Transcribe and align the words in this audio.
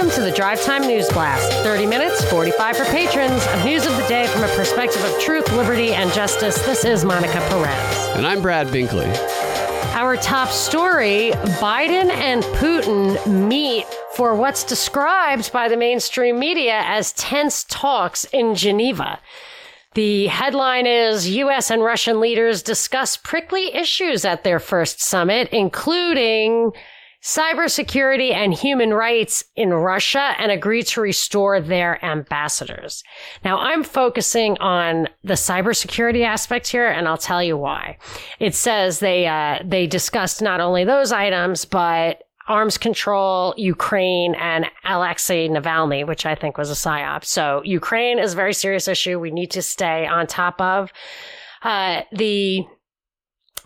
Welcome 0.00 0.16
to 0.16 0.30
the 0.30 0.34
Drive 0.34 0.62
Time 0.62 0.86
News 0.86 1.06
Blast. 1.10 1.52
30 1.62 1.84
minutes, 1.84 2.24
45 2.30 2.74
for 2.78 2.84
patrons 2.86 3.46
of 3.48 3.64
news 3.66 3.84
of 3.84 3.94
the 3.98 4.06
day 4.08 4.26
from 4.28 4.42
a 4.42 4.48
perspective 4.56 5.04
of 5.04 5.20
truth, 5.20 5.52
liberty, 5.52 5.92
and 5.92 6.10
justice. 6.14 6.56
This 6.64 6.86
is 6.86 7.04
Monica 7.04 7.38
Perez. 7.50 8.16
And 8.16 8.26
I'm 8.26 8.40
Brad 8.40 8.68
Binkley. 8.68 9.14
Our 9.92 10.16
top 10.16 10.48
story 10.48 11.32
Biden 11.60 12.08
and 12.08 12.42
Putin 12.44 13.46
meet 13.46 13.84
for 14.14 14.34
what's 14.34 14.64
described 14.64 15.52
by 15.52 15.68
the 15.68 15.76
mainstream 15.76 16.38
media 16.38 16.80
as 16.86 17.12
tense 17.12 17.64
talks 17.64 18.24
in 18.32 18.54
Geneva. 18.54 19.20
The 19.92 20.28
headline 20.28 20.86
is 20.86 21.28
U.S. 21.28 21.70
and 21.70 21.84
Russian 21.84 22.20
leaders 22.20 22.62
discuss 22.62 23.18
prickly 23.18 23.74
issues 23.74 24.24
at 24.24 24.44
their 24.44 24.60
first 24.60 25.02
summit, 25.02 25.50
including 25.52 26.72
cybersecurity 27.22 28.32
and 28.32 28.54
human 28.54 28.94
rights 28.94 29.44
in 29.54 29.70
Russia 29.74 30.34
and 30.38 30.50
agree 30.50 30.82
to 30.82 31.00
restore 31.00 31.60
their 31.60 32.02
ambassadors. 32.04 33.04
Now 33.44 33.58
I'm 33.58 33.84
focusing 33.84 34.56
on 34.58 35.08
the 35.22 35.34
cybersecurity 35.34 36.24
aspect 36.24 36.68
here 36.68 36.88
and 36.88 37.06
I'll 37.06 37.18
tell 37.18 37.42
you 37.42 37.56
why. 37.56 37.98
It 38.38 38.54
says 38.54 39.00
they, 39.00 39.26
uh, 39.26 39.58
they 39.64 39.86
discussed 39.86 40.40
not 40.40 40.60
only 40.60 40.84
those 40.84 41.12
items, 41.12 41.64
but 41.66 42.22
arms 42.48 42.78
control, 42.78 43.54
Ukraine, 43.56 44.34
and 44.34 44.66
Alexei 44.84 45.48
Navalny, 45.48 46.06
which 46.06 46.26
I 46.26 46.34
think 46.34 46.58
was 46.58 46.70
a 46.70 46.74
psyop. 46.74 47.24
So 47.24 47.62
Ukraine 47.64 48.18
is 48.18 48.32
a 48.32 48.36
very 48.36 48.54
serious 48.54 48.88
issue. 48.88 49.20
We 49.20 49.30
need 49.30 49.50
to 49.52 49.62
stay 49.62 50.06
on 50.06 50.26
top 50.26 50.60
of. 50.60 50.90
Uh, 51.62 52.02
the 52.12 52.66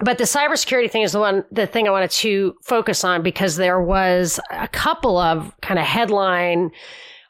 but 0.04 0.18
the 0.18 0.24
cybersecurity 0.24 0.90
thing 0.90 1.02
is 1.02 1.12
the 1.12 1.20
one, 1.20 1.44
the 1.50 1.66
thing 1.66 1.88
I 1.88 1.90
wanted 1.90 2.10
to 2.12 2.54
focus 2.62 3.04
on 3.04 3.22
because 3.22 3.56
there 3.56 3.80
was 3.80 4.38
a 4.50 4.68
couple 4.68 5.18
of 5.18 5.52
kind 5.62 5.78
of 5.78 5.86
headline 5.86 6.70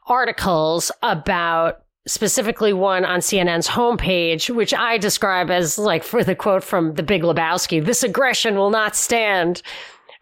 articles 0.06 0.90
about 1.02 1.84
specifically 2.06 2.72
one 2.72 3.04
on 3.04 3.20
CNN's 3.20 3.68
homepage, 3.68 4.54
which 4.54 4.74
I 4.74 4.98
describe 4.98 5.50
as 5.50 5.78
like 5.78 6.04
for 6.04 6.22
the 6.22 6.34
quote 6.34 6.62
from 6.62 6.94
the 6.94 7.02
Big 7.02 7.22
Lebowski, 7.22 7.82
this 7.84 8.02
aggression 8.02 8.56
will 8.56 8.70
not 8.70 8.94
stand. 8.94 9.62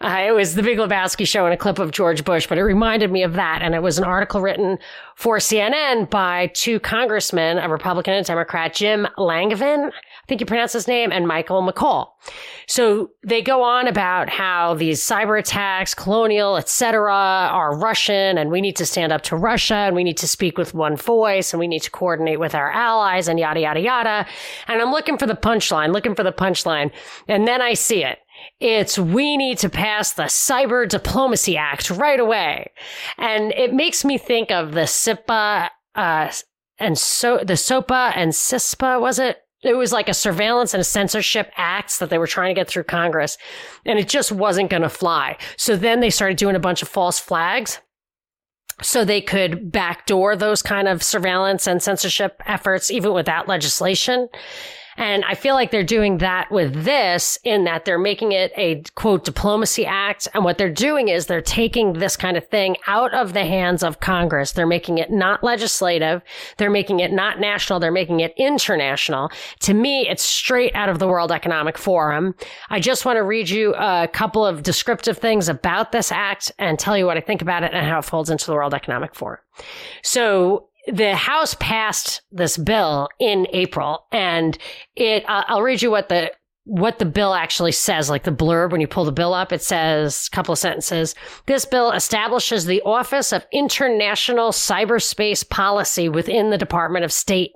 Uh, 0.01 0.25
it 0.27 0.33
was 0.33 0.55
the 0.55 0.63
Big 0.63 0.79
Lebowski 0.79 1.27
show 1.27 1.45
and 1.45 1.55
a 1.55 1.57
clip 1.57 1.79
of 1.79 1.93
George 1.93 2.25
Bush, 2.25 2.47
but 2.49 2.59
it 2.59 2.63
reminded 2.63 3.11
me 3.13 3.23
of 3.23 3.35
that. 3.35 3.63
And 3.63 3.75
it 3.75 3.83
was 3.83 3.99
an 3.99 4.05
article 4.05 4.41
written 4.41 4.79
for 5.15 5.39
CNN 5.39 6.11
by 6.11 6.49
two 6.55 6.81
congressmen, 6.81 7.59
a 7.59 7.69
Republican 7.69 8.15
and 8.15 8.27
Democrat, 8.27 8.75
Jim 8.75 9.07
Langevin, 9.17 9.93
think 10.33 10.41
you 10.41 10.47
pronounce 10.47 10.73
his 10.73 10.89
name, 10.89 11.13
and 11.13 11.29
Michael 11.29 11.63
McCaul. 11.63 12.07
So 12.67 13.11
they 13.23 13.43
go 13.43 13.63
on 13.63 13.87
about 13.87 14.31
how 14.31 14.73
these 14.73 15.03
cyber 15.03 15.39
attacks, 15.39 15.95
colonial, 15.95 16.57
etc., 16.57 17.13
are 17.13 17.77
Russian, 17.77 18.39
and 18.39 18.51
we 18.51 18.63
need 18.63 18.77
to 18.77 18.87
stand 18.87 19.13
up 19.13 19.21
to 19.25 19.37
Russia, 19.37 19.75
and 19.75 19.95
we 19.95 20.05
need 20.05 20.17
to 20.17 20.27
speak 20.27 20.57
with 20.57 20.73
one 20.73 20.97
voice, 20.97 21.53
and 21.53 21.61
we 21.61 21.69
need 21.69 21.83
to 21.83 21.91
coordinate 21.91 22.41
with 22.41 22.55
our 22.55 22.71
allies, 22.71 23.29
and 23.29 23.39
yada 23.39 23.61
yada 23.61 23.81
yada. 23.81 24.27
And 24.69 24.81
I'm 24.81 24.91
looking 24.91 25.19
for 25.19 25.27
the 25.27 25.35
punchline, 25.35 25.93
looking 25.93 26.15
for 26.15 26.23
the 26.23 26.33
punchline, 26.33 26.93
and 27.29 27.47
then 27.47 27.61
I 27.61 27.75
see 27.75 28.03
it. 28.03 28.19
It's 28.59 28.99
we 28.99 29.37
need 29.37 29.59
to 29.59 29.69
pass 29.69 30.15
the 30.15 30.31
Cyber 30.31 30.89
Diplomacy 30.89 31.59
Act 31.59 31.91
right 31.91 32.19
away, 32.19 32.71
and 33.19 33.53
it 33.53 33.75
makes 33.75 34.03
me 34.03 34.17
think 34.17 34.51
of 34.51 34.73
the 34.73 34.87
SIPA. 34.87 35.69
Uh, 35.95 36.33
and 36.79 36.97
so 36.97 37.39
the 37.45 37.53
SOPA 37.53 38.13
and 38.17 38.33
CISPA 38.33 38.99
was 38.99 39.19
it 39.19 39.42
it 39.63 39.77
was 39.77 39.93
like 39.93 40.09
a 40.09 40.15
surveillance 40.15 40.75
and 40.75 40.81
a 40.81 40.85
censorship 40.85 41.53
acts 41.57 41.99
that 41.99 42.11
they 42.11 42.19
were 42.19 42.27
trying 42.27 42.55
to 42.55 42.61
get 42.61 42.69
through 42.69 42.85
Congress, 42.85 43.39
and 43.85 43.99
it 43.99 44.09
just 44.09 44.33
wasn't 44.33 44.71
going 44.71 44.83
to 44.83 44.89
fly. 44.89 45.37
So 45.57 45.77
then 45.77 46.01
they 46.01 46.11
started 46.11 46.37
doing 46.37 46.57
a 46.57 46.61
bunch 46.61 46.83
of 46.83 46.89
false 46.89 47.19
flags 47.19 47.79
so 48.81 49.05
they 49.05 49.21
could 49.21 49.71
backdoor 49.71 50.35
those 50.35 50.63
kind 50.63 50.89
of 50.89 51.03
surveillance 51.03 51.67
and 51.67 51.83
censorship 51.83 52.43
efforts 52.47 52.91
even 52.91 53.13
without 53.13 53.49
legislation. 53.49 54.29
And 54.97 55.25
I 55.25 55.35
feel 55.35 55.55
like 55.55 55.71
they're 55.71 55.83
doing 55.83 56.19
that 56.19 56.51
with 56.51 56.85
this 56.85 57.39
in 57.45 57.65
that 57.65 57.85
they're 57.85 57.99
making 57.99 58.33
it 58.33 58.53
a 58.57 58.83
quote 58.95 59.25
diplomacy 59.25 59.87
act. 59.87 60.29
And 60.35 60.45
what 60.45 60.59
they're 60.59 60.71
doing 60.71 61.09
is 61.09 61.27
they're 61.27 61.41
taking 61.41 61.95
this 61.95 62.17
kind 62.17 62.37
of 62.37 62.47
thing 62.49 62.77
out 62.87 63.15
of 63.15 63.33
the 63.33 63.45
hands 63.45 63.83
of 63.83 64.01
Congress. 64.01 64.53
They're 64.53 64.67
making 64.67 64.99
it 64.99 65.11
not 65.11 65.43
legislative. 65.43 66.23
They're 66.57 66.71
making 66.71 67.01
it 67.01 67.13
not 67.13 67.41
national. 67.41 67.81
They're 67.81 67.91
making 67.91 68.21
it 68.21 68.35
international. 68.37 69.31
To 69.61 69.75
me, 69.75 70.09
it's 70.09 70.23
straight 70.23 70.75
out 70.75 70.89
of 70.89 70.99
the 70.99 71.09
World 71.09 71.33
Economic 71.33 71.79
Forum. 71.79 72.35
I 72.71 72.81
just 72.81 73.05
want 73.05 73.17
to 73.17 73.23
read 73.23 73.49
you 73.49 73.75
a 73.75 74.09
couple 74.13 74.45
of 74.45 74.63
descriptive 74.63 75.19
things 75.19 75.49
about 75.49 75.93
this 75.93 76.13
act 76.13 76.53
and 76.59 76.79
tell 76.79 76.97
you 76.97 77.07
what 77.07 77.17
I 77.17 77.21
think 77.21 77.43
about 77.43 77.63
it 77.63 77.73
and 77.73 77.87
how 77.87 77.99
it 77.99 78.05
folds 78.05 78.31
into 78.31 78.47
the 78.47 78.55
World 78.55 78.75
Economic 78.75 79.15
Forum. 79.15 79.41
So 80.03 80.69
the 80.87 81.15
House 81.15 81.55
passed 81.61 82.23
this 82.31 82.57
bill 82.57 83.09
in 83.21 83.47
April, 83.53 84.07
and 84.13 84.59
it. 84.97 85.29
Uh, 85.29 85.45
I'll 85.47 85.63
read 85.63 85.83
you 85.83 85.91
what 85.91 86.09
the 86.09 86.33
what 86.65 87.01
the 87.01 87.05
bill 87.05 87.35
actually 87.35 87.73
says, 87.73 88.09
like 88.09 88.23
the 88.23 88.31
blurb 88.31 88.71
when 88.71 88.81
you 88.81 88.87
pull 88.87 89.05
the 89.05 89.11
bill 89.11 89.35
up, 89.35 89.53
it 89.53 89.63
says 89.63 90.29
a 90.33 90.35
couple 90.35 90.53
of 90.53 90.59
sentences. 90.59 91.15
This 91.47 91.65
bill 91.65 91.91
establishes 91.91 92.67
the 92.67 92.81
Office 92.83 93.33
of 93.33 93.45
International 93.53 94.51
Cyberspace 94.51 95.49
Policy 95.49 96.09
within 96.09 96.51
the 96.51 96.59
Department 96.59 97.05
of 97.05 97.13
State. 97.13 97.51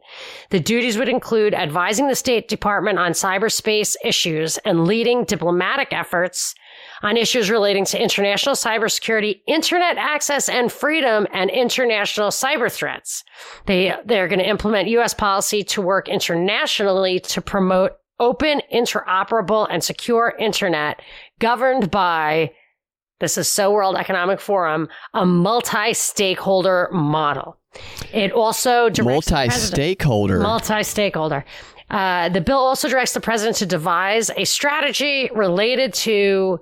The 0.51 0.59
duties 0.59 0.99
would 0.99 1.09
include 1.09 1.55
advising 1.55 2.09
the 2.09 2.17
State 2.17 2.49
Department 2.49 2.99
on 2.99 3.13
cyberspace 3.13 3.95
issues 4.03 4.59
and 4.59 4.87
leading 4.87 5.25
diplomatic 5.25 5.93
efforts 5.93 6.55
on 7.03 7.17
issues 7.17 7.51
relating 7.51 7.85
to 7.87 8.03
international 8.03 8.55
cybersecurity, 8.55 9.41
internet 9.47 9.97
access 9.97 10.49
and 10.49 10.71
freedom, 10.73 11.27
and 11.33 11.51
international 11.51 12.29
cyber 12.29 12.71
threats. 12.71 13.25
They, 13.67 13.95
they're 14.05 14.29
going 14.29 14.39
to 14.39 14.49
implement 14.49 14.89
U.S. 14.89 15.15
policy 15.15 15.63
to 15.65 15.83
work 15.83 16.09
internationally 16.09 17.21
to 17.21 17.41
promote 17.41 17.93
open, 18.19 18.63
interoperable, 18.73 19.67
and 19.71 19.85
secure 19.85 20.35
internet 20.39 21.01
governed 21.39 21.91
by 21.91 22.53
this 23.19 23.39
is 23.39 23.51
so 23.51 23.73
World 23.73 23.97
Economic 23.97 24.41
Forum, 24.41 24.89
a 25.15 25.25
multi-stakeholder 25.25 26.91
model. 26.93 27.57
It 28.13 28.33
also 28.33 28.91
multi-stakeholder. 29.03 30.41
Multi-stakeholder. 30.41 31.45
Uh, 31.89 32.29
the 32.29 32.41
bill 32.41 32.59
also 32.59 32.89
directs 32.89 33.13
the 33.15 33.21
president 33.21 33.57
to 33.59 33.67
devise 33.67 34.31
a 34.37 34.45
strategy 34.45 35.31
related 35.35 35.95
to 35.95 36.59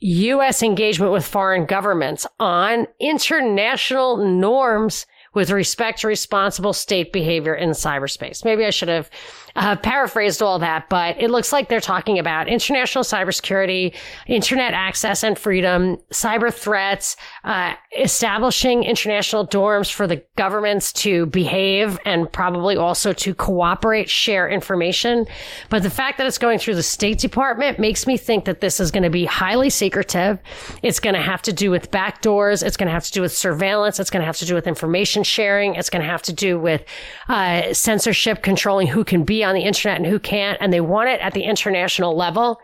U.S. 0.00 0.62
engagement 0.62 1.12
with 1.12 1.24
foreign 1.24 1.66
governments 1.66 2.26
on 2.38 2.86
international 3.00 4.16
norms 4.16 5.06
with 5.34 5.50
respect 5.50 6.00
to 6.00 6.06
responsible 6.06 6.72
state 6.72 7.12
behavior 7.12 7.54
in 7.54 7.70
cyberspace. 7.70 8.44
Maybe 8.44 8.64
I 8.64 8.70
should 8.70 8.88
have 8.88 9.10
uh, 9.56 9.76
paraphrased 9.76 10.42
all 10.42 10.58
that, 10.58 10.88
but 10.88 11.20
it 11.20 11.30
looks 11.30 11.52
like 11.52 11.68
they're 11.68 11.80
talking 11.80 12.18
about 12.18 12.48
international 12.48 13.04
cybersecurity, 13.04 13.94
internet 14.26 14.74
access 14.74 15.22
and 15.22 15.38
freedom, 15.38 15.96
cyber 16.10 16.52
threats, 16.52 17.16
uh, 17.44 17.74
establishing 17.98 18.82
international 18.82 19.48
norms 19.52 19.88
for 19.88 20.06
the 20.06 20.22
governments 20.36 20.92
to 20.92 21.26
behave 21.26 21.98
and 22.04 22.30
probably 22.32 22.76
also 22.76 23.12
to 23.12 23.34
cooperate, 23.34 24.10
share 24.10 24.48
information. 24.48 25.26
But 25.68 25.82
the 25.82 25.90
fact 25.90 26.18
that 26.18 26.26
it's 26.26 26.38
going 26.38 26.58
through 26.58 26.74
the 26.74 26.82
State 26.82 27.18
Department 27.18 27.78
makes 27.78 28.06
me 28.06 28.16
think 28.16 28.46
that 28.46 28.60
this 28.60 28.80
is 28.80 28.90
going 28.90 29.04
to 29.04 29.10
be 29.10 29.24
highly 29.24 29.70
secretive. 29.70 30.38
It's 30.82 30.98
going 30.98 31.14
to 31.14 31.22
have 31.22 31.42
to 31.42 31.52
do 31.52 31.70
with 31.70 31.90
backdoors. 31.90 32.66
It's 32.66 32.76
going 32.76 32.88
to 32.88 32.92
have 32.92 33.04
to 33.04 33.12
do 33.12 33.20
with 33.20 33.32
surveillance. 33.36 34.00
It's 34.00 34.10
going 34.10 34.22
to 34.22 34.26
have 34.26 34.38
to 34.38 34.46
do 34.46 34.54
with 34.54 34.66
information 34.66 35.22
sharing. 35.22 35.76
It's 35.76 35.90
going 35.90 36.02
to 36.02 36.10
have 36.10 36.22
to 36.22 36.32
do 36.32 36.58
with 36.58 36.84
uh, 37.28 37.72
censorship, 37.72 38.42
controlling 38.42 38.88
who 38.88 39.04
can 39.04 39.22
be 39.22 39.43
on 39.44 39.54
the 39.54 39.62
internet 39.62 39.96
and 39.96 40.06
who 40.06 40.18
can't. 40.18 40.58
And 40.60 40.72
they 40.72 40.80
want 40.80 41.08
it 41.08 41.20
at 41.20 41.34
the 41.34 41.42
international 41.42 42.16
level. 42.16 42.60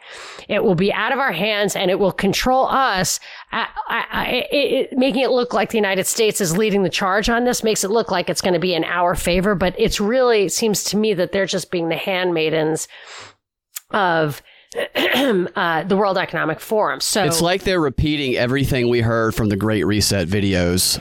It 0.48 0.64
will 0.64 0.74
be 0.74 0.92
out 0.92 1.12
of 1.12 1.18
our 1.18 1.32
hands 1.32 1.76
and 1.76 1.90
it 1.90 1.98
will 1.98 2.12
control 2.12 2.66
us. 2.66 3.20
I, 3.52 3.68
I, 3.88 4.26
it, 4.50 4.54
it, 4.92 4.98
making 4.98 5.22
it 5.22 5.30
look 5.30 5.54
like 5.54 5.70
the 5.70 5.78
United 5.78 6.06
States 6.06 6.40
is 6.40 6.56
leading 6.56 6.82
the 6.82 6.90
charge 6.90 7.28
on 7.28 7.44
this 7.44 7.62
makes 7.62 7.84
it 7.84 7.90
look 7.90 8.10
like 8.10 8.28
it's 8.28 8.40
going 8.40 8.54
to 8.54 8.60
be 8.60 8.74
in 8.74 8.84
our 8.84 9.14
favor. 9.14 9.54
But 9.54 9.74
it's 9.78 10.00
really 10.00 10.46
it 10.46 10.52
seems 10.52 10.82
to 10.84 10.96
me 10.96 11.14
that 11.14 11.32
they're 11.32 11.46
just 11.46 11.70
being 11.70 11.88
the 11.88 11.96
handmaidens 11.96 12.88
of 13.90 14.42
uh, 14.94 15.82
the 15.84 15.96
World 15.96 16.16
Economic 16.18 16.60
Forum. 16.60 17.00
So 17.00 17.24
it's 17.24 17.40
like 17.40 17.64
they're 17.64 17.80
repeating 17.80 18.36
everything 18.36 18.88
we 18.88 19.00
heard 19.00 19.34
from 19.34 19.48
the 19.48 19.56
Great 19.56 19.84
Reset 19.84 20.28
videos 20.28 21.00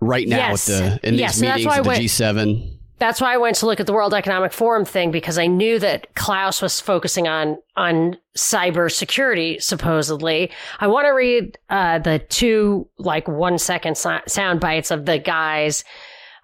right 0.00 0.26
now 0.26 0.50
yes. 0.50 0.66
the 0.66 1.00
in 1.02 1.14
these 1.14 1.20
yes, 1.20 1.40
meetings 1.40 1.66
at 1.66 1.84
the 1.84 1.90
G7. 1.90 2.79
That's 3.00 3.20
why 3.20 3.32
I 3.32 3.38
went 3.38 3.56
to 3.56 3.66
look 3.66 3.80
at 3.80 3.86
the 3.86 3.94
World 3.94 4.12
Economic 4.12 4.52
Forum 4.52 4.84
thing 4.84 5.10
because 5.10 5.38
I 5.38 5.46
knew 5.46 5.78
that 5.78 6.14
Klaus 6.14 6.60
was 6.62 6.80
focusing 6.80 7.26
on 7.26 7.56
on 7.76 8.18
cybersecurity 8.36 9.60
supposedly. 9.62 10.50
I 10.78 10.86
want 10.86 11.06
to 11.06 11.10
read 11.10 11.58
uh, 11.70 11.98
the 11.98 12.18
two 12.18 12.88
like 12.98 13.26
one 13.26 13.58
second 13.58 13.96
so- 13.96 14.20
sound 14.28 14.60
bites 14.60 14.90
of 14.90 15.06
the 15.06 15.18
guys. 15.18 15.82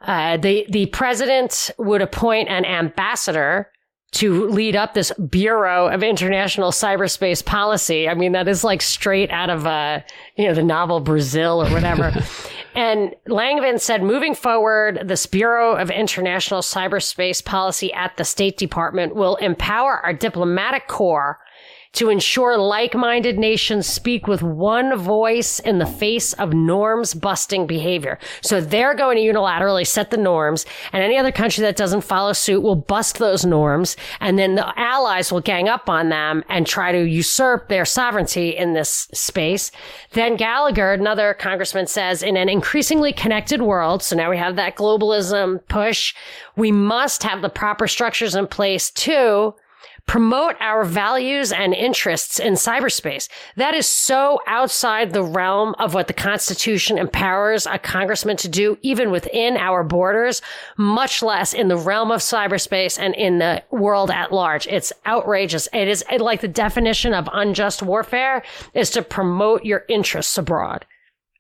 Uh, 0.01 0.39
the 0.39 0.67
the 0.71 0.87
president 0.87 1.71
would 1.79 2.01
appoint 2.01 2.49
an 2.49 2.65
ambassador 2.65 3.71
to 4.13 4.49
lead 4.49 4.75
up 4.77 4.95
this 4.95 5.13
Bureau 5.29 5.89
of 5.89 6.03
International 6.03 6.71
Cyberspace 6.71 7.45
Policy. 7.45 8.09
I 8.09 8.15
mean, 8.15 8.33
that 8.33 8.49
is 8.49 8.65
like 8.65 8.81
straight 8.81 9.31
out 9.31 9.51
of, 9.51 9.67
uh, 9.67 10.01
you 10.37 10.47
know, 10.47 10.55
the 10.55 10.63
novel 10.63 11.01
Brazil 11.01 11.63
or 11.63 11.71
whatever. 11.71 12.15
and 12.77 13.15
Langevin 13.27 13.81
said, 13.81 14.03
moving 14.03 14.35
forward, 14.35 15.01
this 15.05 15.25
Bureau 15.25 15.75
of 15.75 15.91
International 15.91 16.61
Cyberspace 16.61 17.43
Policy 17.43 17.91
at 17.95 18.17
the 18.19 18.25
State 18.25 18.59
Department 18.59 19.17
will 19.17 19.37
empower 19.37 20.05
our 20.05 20.13
diplomatic 20.13 20.87
corps 20.87 21.39
to 21.97 22.11
ensure 22.11 22.59
like-minded 22.59 23.39
nations 23.39 23.87
speak 23.87 24.27
with 24.27 24.43
one 24.43 24.97
voice 24.99 25.59
in 25.61 25.79
the 25.79 25.87
face 25.87 26.35
of 26.35 26.53
norms 26.53 27.15
busting 27.15 27.67
behavior. 27.67 28.19
So 28.43 28.61
they're 28.61 28.95
going 28.95 29.17
to 29.17 29.23
unilaterally 29.23 29.87
set 29.87 30.11
the 30.11 30.19
norms 30.19 30.67
and 30.93 31.03
any 31.03 31.17
other 31.17 31.33
country 31.33 31.63
that 31.63 31.77
doesn't 31.77 32.03
follow 32.03 32.35
suit 32.35 32.63
will 32.63 32.77
bust 32.77 33.19
those 33.19 33.47
norms. 33.47 33.97
And 34.21 34.39
then 34.39 34.57
the 34.57 34.79
allies 34.79 35.33
will 35.33 35.41
gang 35.41 35.69
up 35.69 35.89
on 35.89 36.11
them 36.11 36.45
and 36.51 36.67
try 36.67 36.93
to 36.93 37.03
usurp 37.03 37.69
their 37.69 37.87
sovereignty 37.87 38.51
in 38.51 38.75
this 38.75 39.09
space. 39.15 39.73
Then 40.13 40.37
Gallagher, 40.37 40.93
another 40.93 41.33
congressman 41.33 41.87
says 41.87 42.23
in 42.23 42.37
an 42.37 42.51
increasingly 42.51 43.15
connected 43.15 43.63
world. 43.63 44.03
So 44.03 44.17
now 44.17 44.29
we 44.29 44.37
have 44.37 44.57
that 44.57 44.77
globalism 44.77 45.67
push. 45.69 46.15
We 46.57 46.73
must 46.73 47.23
have 47.23 47.41
the 47.41 47.49
proper 47.49 47.89
structures 47.89 48.35
in 48.35 48.49
place 48.49 48.91
too 48.91 49.55
promote 50.07 50.55
our 50.61 50.85
values 50.85 51.53
and 51.53 51.75
interests 51.75 52.39
in 52.39 52.55
cyberspace. 52.55 53.29
That 53.57 53.75
is 53.75 53.89
so 53.89 54.41
outside 54.47 55.13
the 55.13 55.23
realm 55.23 55.75
of 55.79 55.95
what 55.95 56.07
the 56.07 56.15
Constitution 56.15 56.97
empowers 56.97 57.67
a 57.67 57.79
congressman 57.79 58.37
to 58.39 58.49
do, 58.49 58.79
even 58.83 59.11
within 59.11 59.57
our 59.57 59.83
borders, 59.83 60.43
much 60.77 61.23
less 61.23 61.53
in 61.53 61.69
the 61.69 61.77
realm 61.77 62.11
of 62.11 62.21
cyberspace 62.21 62.99
and 62.99 63.15
in 63.15 63.39
the 63.39 63.63
world 63.71 64.11
at 64.11 64.33
large. 64.33 64.67
It's 64.69 64.93
outrageous. 65.07 65.69
It 65.73 65.89
is 65.89 66.05
like 66.19 66.41
the 66.41 66.49
definition 66.49 67.13
of 67.13 67.29
unjust 67.33 67.83
warfare 67.83 68.43
is 68.75 68.91
to 68.91 69.03
promote 69.03 69.65
your 69.65 69.85
interests 69.89 70.39
abroad. 70.39 70.87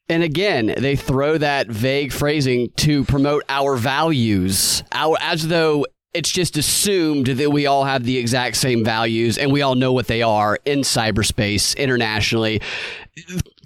And 0.09 0.23
again, 0.23 0.73
they 0.79 0.95
throw 0.95 1.37
that 1.39 1.67
vague 1.67 2.13
phrasing 2.13 2.71
to 2.77 3.03
promote 3.05 3.43
our 3.49 3.75
values, 3.75 4.85
our, 4.93 5.17
as 5.21 5.49
though 5.49 5.85
it's 6.17 6.33
just 6.33 6.57
assumed 6.57 7.27
that 7.27 7.51
we 7.51 7.67
all 7.67 7.85
have 7.85 8.05
the 8.05 8.17
exact 8.17 8.57
same 8.57 8.83
values 8.83 9.37
and 9.37 9.53
we 9.53 9.61
all 9.61 9.75
know 9.75 9.93
what 9.93 10.07
they 10.07 10.23
are 10.23 10.59
in 10.65 10.81
cyberspace 10.81 11.77
internationally. 11.77 12.63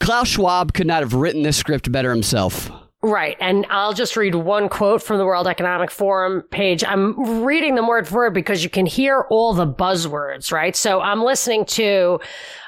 Klaus 0.01 0.29
Schwab 0.29 0.75
could 0.75 0.87
not 0.87 1.01
have 1.01 1.15
written 1.15 1.43
this 1.43 1.57
script 1.57 1.91
better 1.93 2.11
himself. 2.11 2.71
Right. 3.03 3.37
And 3.41 3.67
I'll 3.71 3.95
just 3.95 4.15
read 4.17 4.35
one 4.35 4.69
quote 4.69 5.03
from 5.03 5.17
the 5.17 5.25
World 5.25 5.47
Economic 5.47 5.91
Forum 5.91 6.43
page. 6.51 6.85
I'm 6.85 7.43
reading 7.45 7.75
them 7.75 7.87
word 7.87 8.07
for 8.07 8.17
word 8.17 8.35
because 8.35 8.63
you 8.63 8.69
can 8.69 8.85
hear 8.85 9.27
all 9.31 9.55
the 9.55 9.67
buzzwords, 9.67 10.53
right? 10.53 10.77
So 10.77 11.01
I'm 11.01 11.23
listening 11.23 11.65
to, 11.67 12.21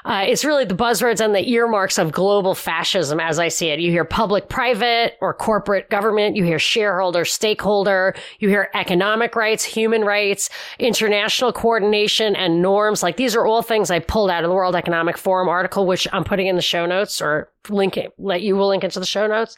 uh, 0.05 0.23
it's 0.27 0.43
really 0.43 0.65
the 0.65 0.75
buzzwords 0.75 1.23
and 1.23 1.33
the 1.33 1.49
earmarks 1.49 1.97
of 1.97 2.11
global 2.11 2.55
fascism 2.55 3.19
as 3.19 3.39
I 3.39 3.47
see 3.47 3.69
it. 3.69 3.79
You 3.79 3.91
hear 3.91 4.05
public 4.05 4.49
private 4.49 5.17
or 5.21 5.33
corporate 5.33 5.89
government. 5.89 6.35
You 6.35 6.43
hear 6.43 6.59
shareholder, 6.59 7.25
stakeholder. 7.25 8.15
You 8.39 8.49
hear 8.49 8.69
economic 8.73 9.35
rights, 9.35 9.63
human 9.63 10.03
rights, 10.03 10.49
international 10.79 11.53
coordination 11.53 12.35
and 12.35 12.61
norms. 12.61 13.01
Like 13.01 13.17
these 13.17 13.35
are 13.35 13.45
all 13.45 13.61
things 13.61 13.89
I 13.89 13.99
pulled 13.99 14.29
out 14.29 14.43
of 14.43 14.49
the 14.49 14.55
World 14.55 14.75
Economic 14.75 15.17
Forum 15.17 15.47
article, 15.47 15.85
which 15.85 16.07
I'm 16.11 16.23
putting 16.23 16.47
in 16.47 16.55
the 16.55 16.61
show 16.61 16.85
notes 16.85 17.21
or 17.21 17.49
link 17.69 17.97
it, 17.97 18.13
let 18.17 18.41
you 18.41 18.55
will 18.55 18.67
link 18.67 18.83
into 18.83 18.99
the 18.99 19.05
show 19.05 19.27
notes. 19.27 19.55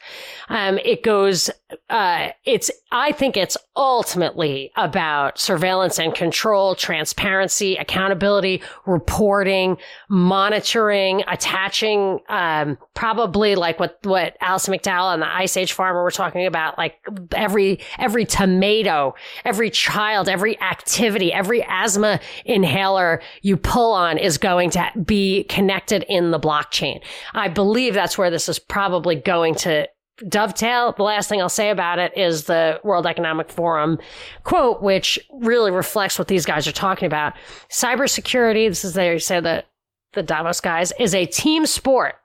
Um, 0.50 0.78
it 0.86 1.04
goes, 1.04 1.50
uh, 1.90 2.30
it's, 2.44 2.72
I 2.92 3.12
think 3.12 3.38
it's 3.38 3.58
ultimately 3.76 4.72
about 4.76 5.38
surveillance 5.40 6.00
and 6.00 6.14
control, 6.14 6.76
transparency, 6.76 7.76
accountability, 7.76 8.62
reporting, 8.86 9.78
monitoring, 10.10 11.24
attaching, 11.28 12.20
um, 12.30 12.78
probably 12.94 13.56
like 13.56 13.80
what, 13.80 14.00
what 14.04 14.38
Alison 14.42 14.74
McDowell 14.74 15.14
and 15.14 15.22
the 15.22 15.34
Ice 15.34 15.58
Age 15.58 15.74
farmer 15.74 16.04
were 16.04 16.12
talking 16.12 16.46
about, 16.46 16.78
like 16.78 16.96
every, 17.34 17.80
every 18.00 18.26
tomato, 18.26 19.16
every 19.44 19.70
child, 19.70 20.30
every 20.30 20.60
activity, 20.62 21.34
every 21.34 21.64
asthma 21.68 22.20
inhaler 22.46 23.22
you 23.42 23.58
pull 23.58 23.94
on 23.94 24.18
is 24.18 24.38
going 24.38 24.70
to 24.72 24.92
be 25.06 25.44
connected 25.46 26.06
in 26.08 26.32
the 26.32 26.40
blockchain. 26.40 27.02
I 27.34 27.50
believe 27.50 27.94
that's 27.94 28.18
where 28.18 28.30
this 28.30 28.48
is 28.48 28.60
probably 28.60 29.16
going 29.16 29.56
to 29.56 29.88
dovetail. 30.28 30.94
The 30.94 31.04
last 31.04 31.30
thing 31.30 31.42
I'll 31.42 31.50
say 31.50 31.70
about 31.70 32.00
it 32.00 32.16
is 32.18 32.46
the 32.46 32.80
World 32.84 33.06
Economic 33.06 33.50
Forum 33.50 34.00
quote, 34.44 34.82
which 34.82 35.20
really 35.32 35.72
reflects 35.72 36.18
what 36.18 36.28
these 36.28 36.46
guys 36.46 36.68
are 36.68 36.72
talking 36.72 37.06
about. 37.06 37.34
Cybersecurity, 37.70 38.70
this 38.70 38.86
is 38.86 38.94
they 38.94 39.18
say 39.20 39.40
that 39.40 39.68
the 40.14 40.24
Davos 40.24 40.62
guys, 40.62 40.94
is 41.00 41.14
a 41.14 41.26
team 41.26 41.66
sport 41.66 42.16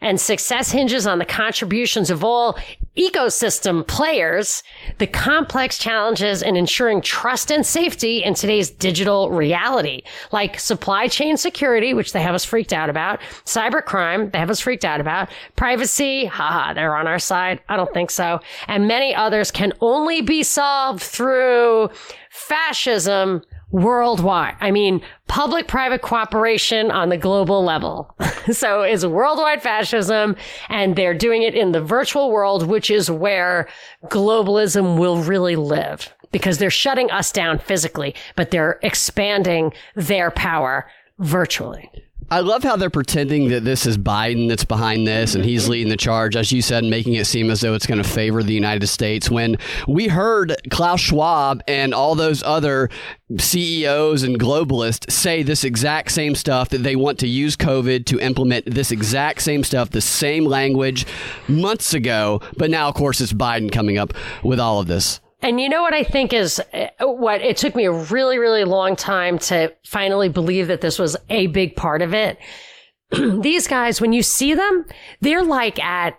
and 0.00 0.20
success 0.20 0.70
hinges 0.70 1.06
on 1.06 1.18
the 1.18 1.24
contributions 1.24 2.10
of 2.10 2.24
all 2.24 2.58
ecosystem 2.96 3.86
players, 3.86 4.62
the 4.98 5.06
complex 5.06 5.78
challenges 5.78 6.42
in 6.42 6.56
ensuring 6.56 7.00
trust 7.00 7.50
and 7.50 7.64
safety 7.64 8.22
in 8.22 8.34
today's 8.34 8.68
digital 8.70 9.30
reality, 9.30 10.02
like 10.30 10.60
supply 10.60 11.08
chain 11.08 11.36
security, 11.36 11.94
which 11.94 12.12
they 12.12 12.20
have 12.20 12.34
us 12.34 12.44
freaked 12.44 12.72
out 12.72 12.90
about, 12.90 13.20
cybercrime, 13.44 14.30
they 14.32 14.38
have 14.38 14.50
us 14.50 14.60
freaked 14.60 14.84
out 14.84 15.00
about, 15.00 15.30
privacy, 15.56 16.26
haha, 16.26 16.74
they're 16.74 16.96
on 16.96 17.06
our 17.06 17.18
side. 17.18 17.60
I 17.68 17.76
don't 17.76 17.92
think 17.94 18.10
so. 18.10 18.40
And 18.68 18.86
many 18.86 19.14
others 19.14 19.50
can 19.50 19.72
only 19.80 20.20
be 20.20 20.42
solved 20.42 21.02
through 21.02 21.90
fascism, 22.30 23.42
worldwide. 23.72 24.54
I 24.60 24.70
mean, 24.70 25.02
public 25.26 25.66
private 25.66 26.02
cooperation 26.02 26.90
on 26.90 27.08
the 27.08 27.16
global 27.16 27.64
level. 27.64 28.14
so 28.52 28.82
it's 28.82 29.04
worldwide 29.04 29.62
fascism 29.62 30.36
and 30.68 30.94
they're 30.94 31.14
doing 31.14 31.42
it 31.42 31.54
in 31.54 31.72
the 31.72 31.80
virtual 31.80 32.30
world, 32.30 32.68
which 32.68 32.90
is 32.90 33.10
where 33.10 33.68
globalism 34.04 34.98
will 34.98 35.22
really 35.22 35.56
live 35.56 36.14
because 36.32 36.58
they're 36.58 36.70
shutting 36.70 37.10
us 37.10 37.32
down 37.32 37.58
physically, 37.58 38.14
but 38.36 38.50
they're 38.50 38.78
expanding 38.82 39.72
their 39.96 40.30
power 40.30 40.86
virtually. 41.18 41.90
I 42.32 42.40
love 42.40 42.62
how 42.62 42.76
they're 42.76 42.88
pretending 42.88 43.50
that 43.50 43.62
this 43.62 43.84
is 43.84 43.98
Biden 43.98 44.48
that's 44.48 44.64
behind 44.64 45.06
this 45.06 45.34
and 45.34 45.44
he's 45.44 45.68
leading 45.68 45.90
the 45.90 45.98
charge, 45.98 46.34
as 46.34 46.50
you 46.50 46.62
said, 46.62 46.82
making 46.82 47.12
it 47.12 47.26
seem 47.26 47.50
as 47.50 47.60
though 47.60 47.74
it's 47.74 47.84
going 47.84 48.02
to 48.02 48.08
favor 48.08 48.42
the 48.42 48.54
United 48.54 48.86
States. 48.86 49.30
When 49.30 49.58
we 49.86 50.08
heard 50.08 50.56
Klaus 50.70 51.02
Schwab 51.02 51.62
and 51.68 51.92
all 51.92 52.14
those 52.14 52.42
other 52.42 52.88
CEOs 53.36 54.22
and 54.22 54.40
globalists 54.40 55.12
say 55.12 55.42
this 55.42 55.62
exact 55.62 56.10
same 56.10 56.34
stuff 56.34 56.70
that 56.70 56.78
they 56.78 56.96
want 56.96 57.18
to 57.18 57.28
use 57.28 57.54
COVID 57.54 58.06
to 58.06 58.18
implement 58.18 58.64
this 58.64 58.92
exact 58.92 59.42
same 59.42 59.62
stuff, 59.62 59.90
the 59.90 60.00
same 60.00 60.46
language 60.46 61.04
months 61.48 61.92
ago. 61.92 62.40
But 62.56 62.70
now, 62.70 62.88
of 62.88 62.94
course, 62.94 63.20
it's 63.20 63.34
Biden 63.34 63.70
coming 63.70 63.98
up 63.98 64.14
with 64.42 64.58
all 64.58 64.80
of 64.80 64.86
this. 64.86 65.20
And 65.42 65.60
you 65.60 65.68
know 65.68 65.82
what 65.82 65.92
I 65.92 66.04
think 66.04 66.32
is 66.32 66.60
uh, 66.72 66.88
what 67.00 67.42
it 67.42 67.56
took 67.56 67.74
me 67.74 67.84
a 67.84 67.92
really, 67.92 68.38
really 68.38 68.64
long 68.64 68.94
time 68.94 69.38
to 69.40 69.74
finally 69.84 70.28
believe 70.28 70.68
that 70.68 70.80
this 70.80 70.98
was 70.98 71.16
a 71.28 71.48
big 71.48 71.74
part 71.74 72.00
of 72.00 72.14
it. 72.14 72.38
These 73.10 73.66
guys, 73.66 74.00
when 74.00 74.12
you 74.12 74.22
see 74.22 74.54
them, 74.54 74.86
they're 75.20 75.42
like 75.42 75.82
at 75.82 76.14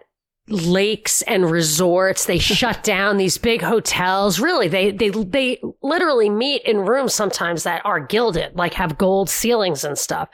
lakes 0.50 1.22
and 1.24 1.50
resorts. 1.50 2.26
They 2.26 2.38
shut 2.40 2.84
down 2.84 3.18
these 3.18 3.38
big 3.38 3.62
hotels. 3.62 4.40
Really, 4.40 4.68
they, 4.68 4.92
they, 4.92 5.10
they 5.10 5.62
literally 5.82 6.30
meet 6.30 6.64
in 6.64 6.80
rooms 6.80 7.14
sometimes 7.14 7.64
that 7.64 7.82
are 7.86 8.00
gilded, 8.00 8.56
like 8.56 8.74
have 8.74 8.98
gold 8.98 9.30
ceilings 9.30 9.84
and 9.84 9.98
stuff. 9.98 10.30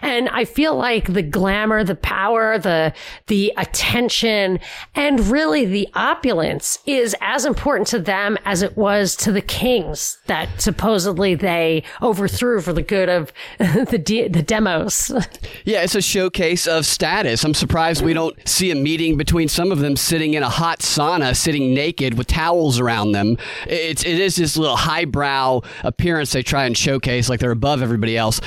And 0.00 0.28
I 0.30 0.44
feel 0.44 0.74
like 0.74 1.12
the 1.12 1.22
glamour, 1.22 1.84
the 1.84 1.94
power, 1.94 2.58
the, 2.58 2.92
the 3.26 3.52
attention 3.56 4.60
and 4.94 5.20
really 5.20 5.66
the 5.66 5.88
opulence 5.94 6.78
is 6.86 7.14
as 7.20 7.44
important 7.44 7.86
to 7.88 7.98
them 7.98 8.38
as 8.44 8.62
it 8.62 8.76
was 8.76 9.14
to 9.16 9.32
the 9.32 9.42
kings 9.42 10.18
that 10.26 10.48
supposedly 10.60 11.34
they 11.34 11.82
overthrew 12.00 12.60
for 12.60 12.72
the 12.72 12.82
good 12.82 13.08
of 13.08 13.32
the, 13.58 14.00
de- 14.02 14.28
the 14.28 14.42
demos. 14.42 15.12
Yeah, 15.64 15.82
it's 15.82 15.94
a 15.94 16.02
showcase 16.02 16.66
of 16.66 16.86
status. 16.86 17.44
I'm 17.44 17.54
surprised 17.54 18.02
we 18.02 18.14
don't 18.14 18.36
see 18.48 18.70
a 18.70 18.74
meeting 18.74 19.16
between 19.16 19.49
some 19.50 19.72
of 19.72 19.80
them 19.80 19.96
sitting 19.96 20.34
in 20.34 20.42
a 20.42 20.48
hot 20.48 20.80
sauna, 20.80 21.36
sitting 21.36 21.74
naked 21.74 22.16
with 22.16 22.26
towels 22.26 22.78
around 22.78 23.12
them. 23.12 23.36
It's 23.66 24.04
it 24.04 24.18
is 24.18 24.36
this 24.36 24.56
little 24.56 24.76
highbrow 24.76 25.62
appearance 25.82 26.32
they 26.32 26.42
try 26.42 26.64
and 26.64 26.76
showcase 26.76 27.28
like 27.28 27.40
they're 27.40 27.50
above 27.50 27.82
everybody 27.82 28.16
else. 28.16 28.40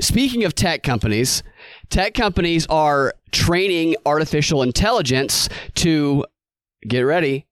Speaking 0.00 0.44
of 0.44 0.54
tech 0.54 0.82
companies, 0.82 1.42
tech 1.90 2.14
companies 2.14 2.66
are 2.68 3.14
training 3.32 3.96
artificial 4.06 4.62
intelligence 4.62 5.48
to 5.74 6.24
get 6.88 7.02
ready 7.02 7.46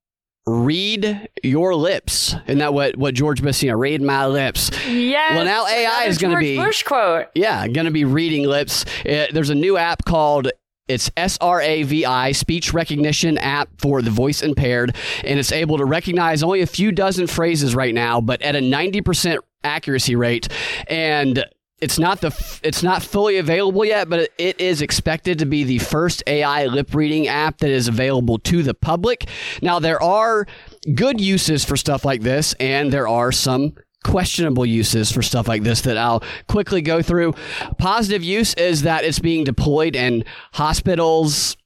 read 0.49 1.29
your 1.43 1.75
lips. 1.75 2.35
Isn't 2.47 2.59
that 2.59 2.75
what, 2.75 2.97
what 2.97 3.15
George 3.15 3.43
Messina, 3.43 3.77
read 3.77 4.03
my 4.03 4.27
lips? 4.27 4.71
Yes. 4.89 5.35
Well, 5.35 5.45
now 5.45 5.67
AI 5.67 6.05
is 6.05 6.19
going 6.19 6.35
to 6.35 6.41
be. 6.41 6.57
Bush 6.57 6.83
quote. 6.83 7.27
Yeah, 7.35 7.67
going 7.69 7.85
to 7.85 7.91
be 7.91 8.05
reading 8.05 8.45
lips. 8.45 8.85
Uh, 9.07 9.27
there's 9.33 9.51
a 9.51 9.55
new 9.55 9.77
app 9.77 10.05
called 10.05 10.51
it's 10.89 11.11
SRAVI, 11.11 12.35
speech 12.35 12.73
recognition 12.73 13.39
app 13.39 13.69
for 13.79 14.03
the 14.03 14.11
voice 14.11 14.43
impaired, 14.43 14.97
and 15.25 15.39
it's 15.39 15.53
able 15.53 15.79
to 15.79 15.85
recognize 15.85 16.43
only 16.43 16.63
a 16.63 16.67
few 16.67 16.93
dozen 16.93 17.27
phrases 17.27 17.75
right 17.75 17.95
now, 17.95 18.21
but 18.21 18.41
at 18.43 18.57
a 18.57 18.61
90% 18.61 19.39
accuracy 19.65 20.17
rate. 20.17 20.49
And 20.89 21.45
it's 21.81 21.99
not 21.99 22.21
the 22.21 22.59
it's 22.63 22.83
not 22.83 23.03
fully 23.03 23.37
available 23.39 23.85
yet, 23.85 24.09
but 24.09 24.31
it 24.37 24.61
is 24.61 24.83
expected 24.83 25.39
to 25.39 25.47
be 25.47 25.63
the 25.63 25.79
first 25.79 26.23
AI 26.27 26.67
lip 26.67 26.93
reading 26.93 27.29
app 27.29 27.59
that 27.59 27.71
is 27.71 27.87
available 27.87 28.39
to 28.41 28.63
the 28.63 28.75
public. 28.75 29.29
Now 29.63 29.79
there 29.79 30.03
are 30.03 30.47
good 30.95 31.21
uses 31.21 31.65
for 31.65 31.77
stuff 31.77 32.05
like 32.05 32.23
this, 32.23 32.55
and 32.55 32.93
there 32.93 33.07
are 33.07 33.31
some 33.31 33.75
questionable 34.05 34.65
uses 34.65 35.11
for 35.11 35.23
stuff 35.23 35.49
like 35.49 35.63
this 35.63 35.83
that 35.83 35.97
I'll 35.97 36.23
quickly 36.47 36.83
go 36.83 37.03
through. 37.03 37.35
Positive 37.79 38.23
use 38.23 38.55
is 38.55 38.83
that 38.83 39.05
it's 39.05 39.19
being 39.19 39.45
deployed 39.45 39.97
in 39.97 40.25
hospitals, 40.53 41.57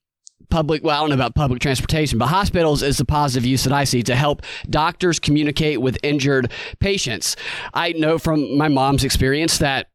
public 0.50 0.84
well 0.84 0.94
i 0.94 1.00
don't 1.00 1.08
know 1.08 1.14
about 1.14 1.34
public 1.34 1.62
transportation 1.62 2.18
but 2.18 2.26
hospitals 2.26 2.82
is 2.82 2.98
the 2.98 3.06
positive 3.06 3.46
use 3.46 3.64
that 3.64 3.72
i 3.72 3.84
see 3.84 4.02
to 4.02 4.14
help 4.14 4.42
doctors 4.68 5.18
communicate 5.18 5.80
with 5.80 5.96
injured 6.02 6.52
patients 6.78 7.36
i 7.72 7.92
know 7.92 8.18
from 8.18 8.58
my 8.58 8.68
mom's 8.68 9.02
experience 9.02 9.56
that 9.56 9.88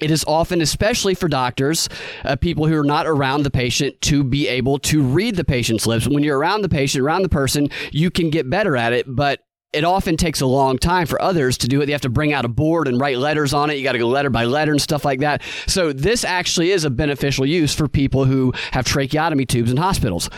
it 0.00 0.10
is 0.10 0.24
often, 0.26 0.62
especially 0.62 1.14
for 1.14 1.28
doctors, 1.28 1.88
uh, 2.24 2.34
people 2.34 2.66
who 2.66 2.78
are 2.78 2.84
not 2.84 3.06
around 3.06 3.42
the 3.42 3.50
patient, 3.50 4.00
to 4.00 4.24
be 4.24 4.48
able 4.48 4.78
to 4.80 5.02
read 5.02 5.36
the 5.36 5.44
patient's 5.44 5.86
lips. 5.86 6.08
When 6.08 6.22
you're 6.22 6.38
around 6.38 6.62
the 6.62 6.68
patient, 6.68 7.04
around 7.04 7.22
the 7.22 7.28
person, 7.28 7.68
you 7.92 8.10
can 8.10 8.30
get 8.30 8.48
better 8.48 8.74
at 8.74 8.94
it, 8.94 9.04
but 9.06 9.40
it 9.72 9.84
often 9.84 10.16
takes 10.16 10.40
a 10.40 10.46
long 10.46 10.76
time 10.76 11.06
for 11.06 11.20
others 11.20 11.56
to 11.58 11.68
do 11.68 11.80
it. 11.80 11.88
You 11.88 11.94
have 11.94 12.02
to 12.02 12.10
bring 12.10 12.32
out 12.32 12.44
a 12.44 12.48
board 12.48 12.88
and 12.88 13.00
write 13.00 13.18
letters 13.18 13.54
on 13.54 13.70
it. 13.70 13.74
You 13.74 13.84
got 13.84 13.92
to 13.92 13.98
go 13.98 14.08
letter 14.08 14.28
by 14.28 14.44
letter 14.44 14.72
and 14.72 14.80
stuff 14.80 15.04
like 15.04 15.20
that. 15.20 15.42
So 15.66 15.92
this 15.92 16.24
actually 16.24 16.70
is 16.70 16.84
a 16.84 16.90
beneficial 16.90 17.46
use 17.46 17.74
for 17.74 17.88
people 17.88 18.24
who 18.26 18.52
have 18.72 18.84
tracheotomy 18.84 19.46
tubes 19.46 19.70
in 19.70 19.78
hospitals. 19.78 20.28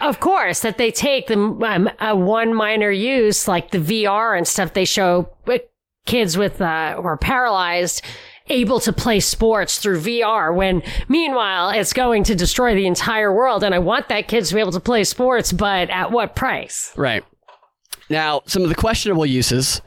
Of 0.00 0.20
course, 0.20 0.60
that 0.60 0.78
they 0.78 0.90
take 0.90 1.26
the 1.26 1.38
um, 1.38 1.90
uh, 1.98 2.14
one 2.14 2.54
minor 2.54 2.90
use 2.90 3.48
like 3.48 3.72
the 3.72 3.78
VR 3.78 4.36
and 4.36 4.46
stuff. 4.46 4.74
They 4.74 4.84
show 4.84 5.30
uh, 5.46 5.58
kids 6.06 6.38
with 6.38 6.60
uh, 6.60 6.94
who 6.96 7.02
are 7.02 7.16
paralyzed 7.16 8.02
able 8.48 8.78
to 8.78 8.92
play 8.92 9.20
sports 9.20 9.78
through 9.78 9.98
VR 9.98 10.54
when 10.54 10.82
meanwhile 11.08 11.70
it's 11.70 11.94
going 11.94 12.22
to 12.24 12.34
destroy 12.34 12.74
the 12.74 12.86
entire 12.86 13.32
world. 13.32 13.64
And 13.64 13.74
I 13.74 13.78
want 13.78 14.08
that 14.08 14.28
kids 14.28 14.50
to 14.50 14.54
be 14.54 14.60
able 14.60 14.72
to 14.72 14.80
play 14.80 15.04
sports, 15.04 15.50
but 15.50 15.88
at 15.90 16.10
what 16.10 16.36
price? 16.36 16.92
Right. 16.94 17.24
Now, 18.10 18.42
some 18.46 18.62
of 18.62 18.68
the 18.68 18.74
questionable 18.74 19.26
uses 19.26 19.80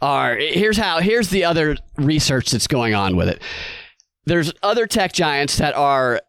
are 0.00 0.36
here's 0.36 0.76
how 0.76 1.00
here's 1.00 1.30
the 1.30 1.44
other 1.44 1.76
research 1.96 2.50
that's 2.50 2.66
going 2.66 2.94
on 2.94 3.16
with 3.16 3.28
it. 3.28 3.42
There's 4.26 4.52
other 4.62 4.86
tech 4.86 5.12
giants 5.12 5.58
that 5.58 5.74
are 5.74 6.20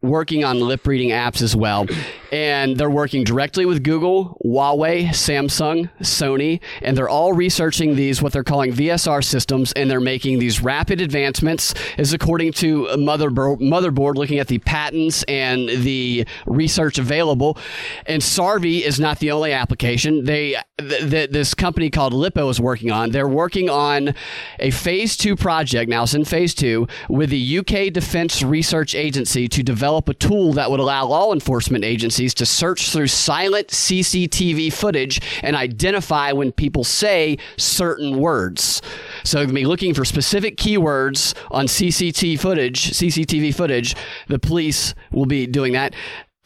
working 0.00 0.44
on 0.44 0.60
lip 0.60 0.86
reading 0.86 1.10
apps 1.10 1.42
as 1.42 1.56
well. 1.56 1.86
And 2.30 2.76
they're 2.76 2.90
working 2.90 3.24
directly 3.24 3.64
with 3.64 3.82
Google, 3.82 4.38
Huawei, 4.44 5.08
Samsung, 5.08 5.90
Sony, 6.00 6.60
and 6.82 6.96
they're 6.96 7.08
all 7.08 7.32
researching 7.32 7.96
these, 7.96 8.20
what 8.20 8.34
they're 8.34 8.44
calling 8.44 8.72
VSR 8.72 9.24
systems, 9.24 9.72
and 9.72 9.90
they're 9.90 9.98
making 10.00 10.38
these 10.38 10.62
rapid 10.62 11.00
advancements, 11.00 11.72
is 11.96 12.12
according 12.12 12.52
to 12.52 12.84
Motherboard, 12.96 13.60
Motherboard 13.60 14.16
looking 14.16 14.38
at 14.38 14.48
the 14.48 14.58
patents 14.58 15.22
and 15.22 15.68
the 15.68 16.26
research 16.46 16.98
available. 16.98 17.56
And 18.04 18.20
SRAVI 18.20 18.82
is 18.82 19.00
not 19.00 19.20
the 19.20 19.30
only 19.30 19.52
application. 19.52 20.24
They, 20.24 20.56
th- 20.78 21.10
th- 21.10 21.30
this 21.30 21.54
company 21.54 21.88
called 21.88 22.12
Liopa 22.12 22.50
is 22.50 22.60
working 22.60 22.90
on. 22.90 23.10
They're 23.10 23.26
working 23.26 23.70
on 23.70 24.14
a 24.58 24.70
phase 24.70 25.16
two 25.16 25.34
project, 25.34 25.88
now 25.88 26.02
it's 26.02 26.14
in 26.14 26.26
phase 26.26 26.54
two, 26.54 26.88
with 27.08 27.30
the 27.30 27.58
UK 27.58 27.90
Defense 27.92 28.42
Research 28.42 28.94
Agency 28.94 29.48
to 29.48 29.62
develop 29.62 30.10
a 30.10 30.14
tool 30.14 30.52
that 30.52 30.70
would 30.70 30.80
allow 30.80 31.06
law 31.06 31.32
enforcement 31.32 31.84
agencies 31.84 32.17
to 32.18 32.46
search 32.46 32.90
through 32.90 33.06
silent 33.06 33.68
CCTV 33.68 34.72
footage 34.72 35.20
and 35.42 35.54
identify 35.56 36.32
when 36.32 36.52
people 36.52 36.84
say 36.84 37.38
certain 37.56 38.18
words. 38.18 38.82
So 39.24 39.46
be 39.46 39.64
looking 39.64 39.94
for 39.94 40.04
specific 40.04 40.56
keywords 40.56 41.34
on 41.50 41.66
CCTV 41.66 42.38
footage, 42.40 42.90
CCTV 42.92 43.54
footage. 43.54 43.94
The 44.26 44.38
police 44.38 44.94
will 45.12 45.26
be 45.26 45.46
doing 45.46 45.72
that. 45.72 45.94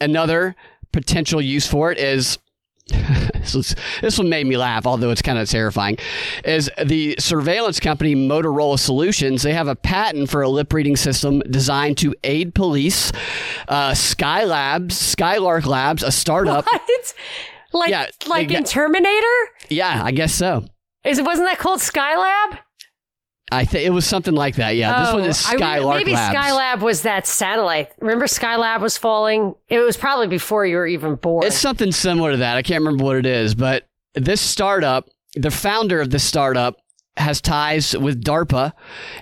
Another 0.01 0.55
potential 0.93 1.41
use 1.41 1.67
for 1.67 1.91
it 1.91 1.99
is 1.99 2.39
this, 3.35 3.55
was, 3.55 3.75
this 4.01 4.19
one 4.19 4.29
made 4.29 4.47
me 4.47 4.57
laugh, 4.57 4.87
although 4.87 5.11
it's 5.11 5.23
kind 5.23 5.39
of 5.39 5.49
terrifying. 5.49 5.99
Is 6.45 6.71
the 6.83 7.17
surveillance 7.19 7.81
company 7.81 8.15
Motorola 8.15 8.79
Solutions? 8.79 9.43
They 9.43 9.55
have 9.55 9.69
a 9.69 9.77
patent 9.77 10.31
for 10.31 10.43
a 10.43 10.49
lip 10.49 10.73
reading 10.73 10.97
system 10.97 11.41
designed 11.51 11.99
to 11.99 12.15
aid 12.25 12.55
police. 12.55 13.13
Uh, 13.69 13.93
Skylabs, 13.93 14.93
Skylark 14.93 15.67
Labs, 15.67 16.03
a 16.03 16.13
startup. 16.13 16.67
What? 16.83 17.15
Like, 17.73 17.91
yeah, 17.91 18.07
like 18.29 18.51
in 18.51 18.65
Terminator? 18.65 19.27
Yeah, 19.71 20.03
I 20.05 20.13
guess 20.13 20.35
so. 20.35 20.65
Is 21.05 21.19
it 21.19 21.25
wasn't 21.25 21.49
that 21.49 21.59
called 21.59 21.81
Skylab? 21.81 22.59
I 23.53 23.65
think 23.65 23.87
it 23.87 23.91
was 23.91 24.07
something 24.07 24.35
like 24.35 24.57
that. 24.57 24.77
Yeah, 24.77 24.95
oh, 24.97 25.05
this 25.05 25.15
one 25.15 25.25
is 25.25 25.47
oh, 25.47 25.57
Skylab. 25.57 25.97
Maybe 25.97 26.13
Labs. 26.13 26.37
Skylab 26.37 26.81
was 26.81 27.03
that 27.03 27.27
satellite. 27.27 27.93
Remember 28.01 28.27
Skylab 28.27 28.81
was 28.81 28.97
falling? 28.97 29.55
It 29.69 29.79
was 29.81 29.97
probably 29.97 30.27
before 30.27 30.65
you 30.67 30.77
were 30.77 30.87
even 30.87 31.17
born. 31.17 31.47
It's 31.47 31.59
something 31.59 31.93
similar 31.93 32.33
to 32.33 32.37
that. 32.39 32.57
I 32.57 32.63
can't 32.63 32.81
remember 32.83 33.05
what 33.05 33.17
it 33.17 33.27
is, 33.27 33.55
but 33.55 33.87
this 34.15 34.41
startup, 34.41 35.09
the 35.35 35.51
founder 35.51 36.01
of 36.01 36.11
this 36.11 36.25
startup 36.25 36.82
has 37.19 37.41
ties 37.41 37.97
with 37.97 38.25
DARPA, 38.25 38.73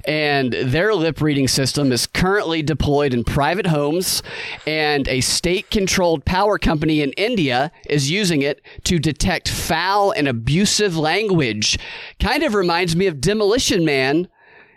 and 0.04 0.52
their 0.52 0.94
lip 0.94 1.20
reading 1.20 1.48
system 1.48 1.90
is 1.90 2.06
currently 2.06 2.62
deployed 2.62 3.12
in 3.12 3.24
private 3.24 3.66
homes, 3.66 4.22
and 4.66 5.08
a 5.08 5.20
state 5.20 5.70
controlled 5.70 6.24
power 6.24 6.58
company 6.58 7.00
in 7.00 7.12
India 7.12 7.72
is 7.88 8.10
using 8.10 8.42
it 8.42 8.62
to 8.84 8.98
detect 8.98 9.48
foul 9.48 10.12
and 10.12 10.28
abusive 10.28 10.96
language. 10.96 11.78
Kind 12.20 12.42
of 12.44 12.54
reminds 12.54 12.94
me 12.94 13.06
of 13.06 13.20
Demolition 13.20 13.84
Man. 13.84 14.28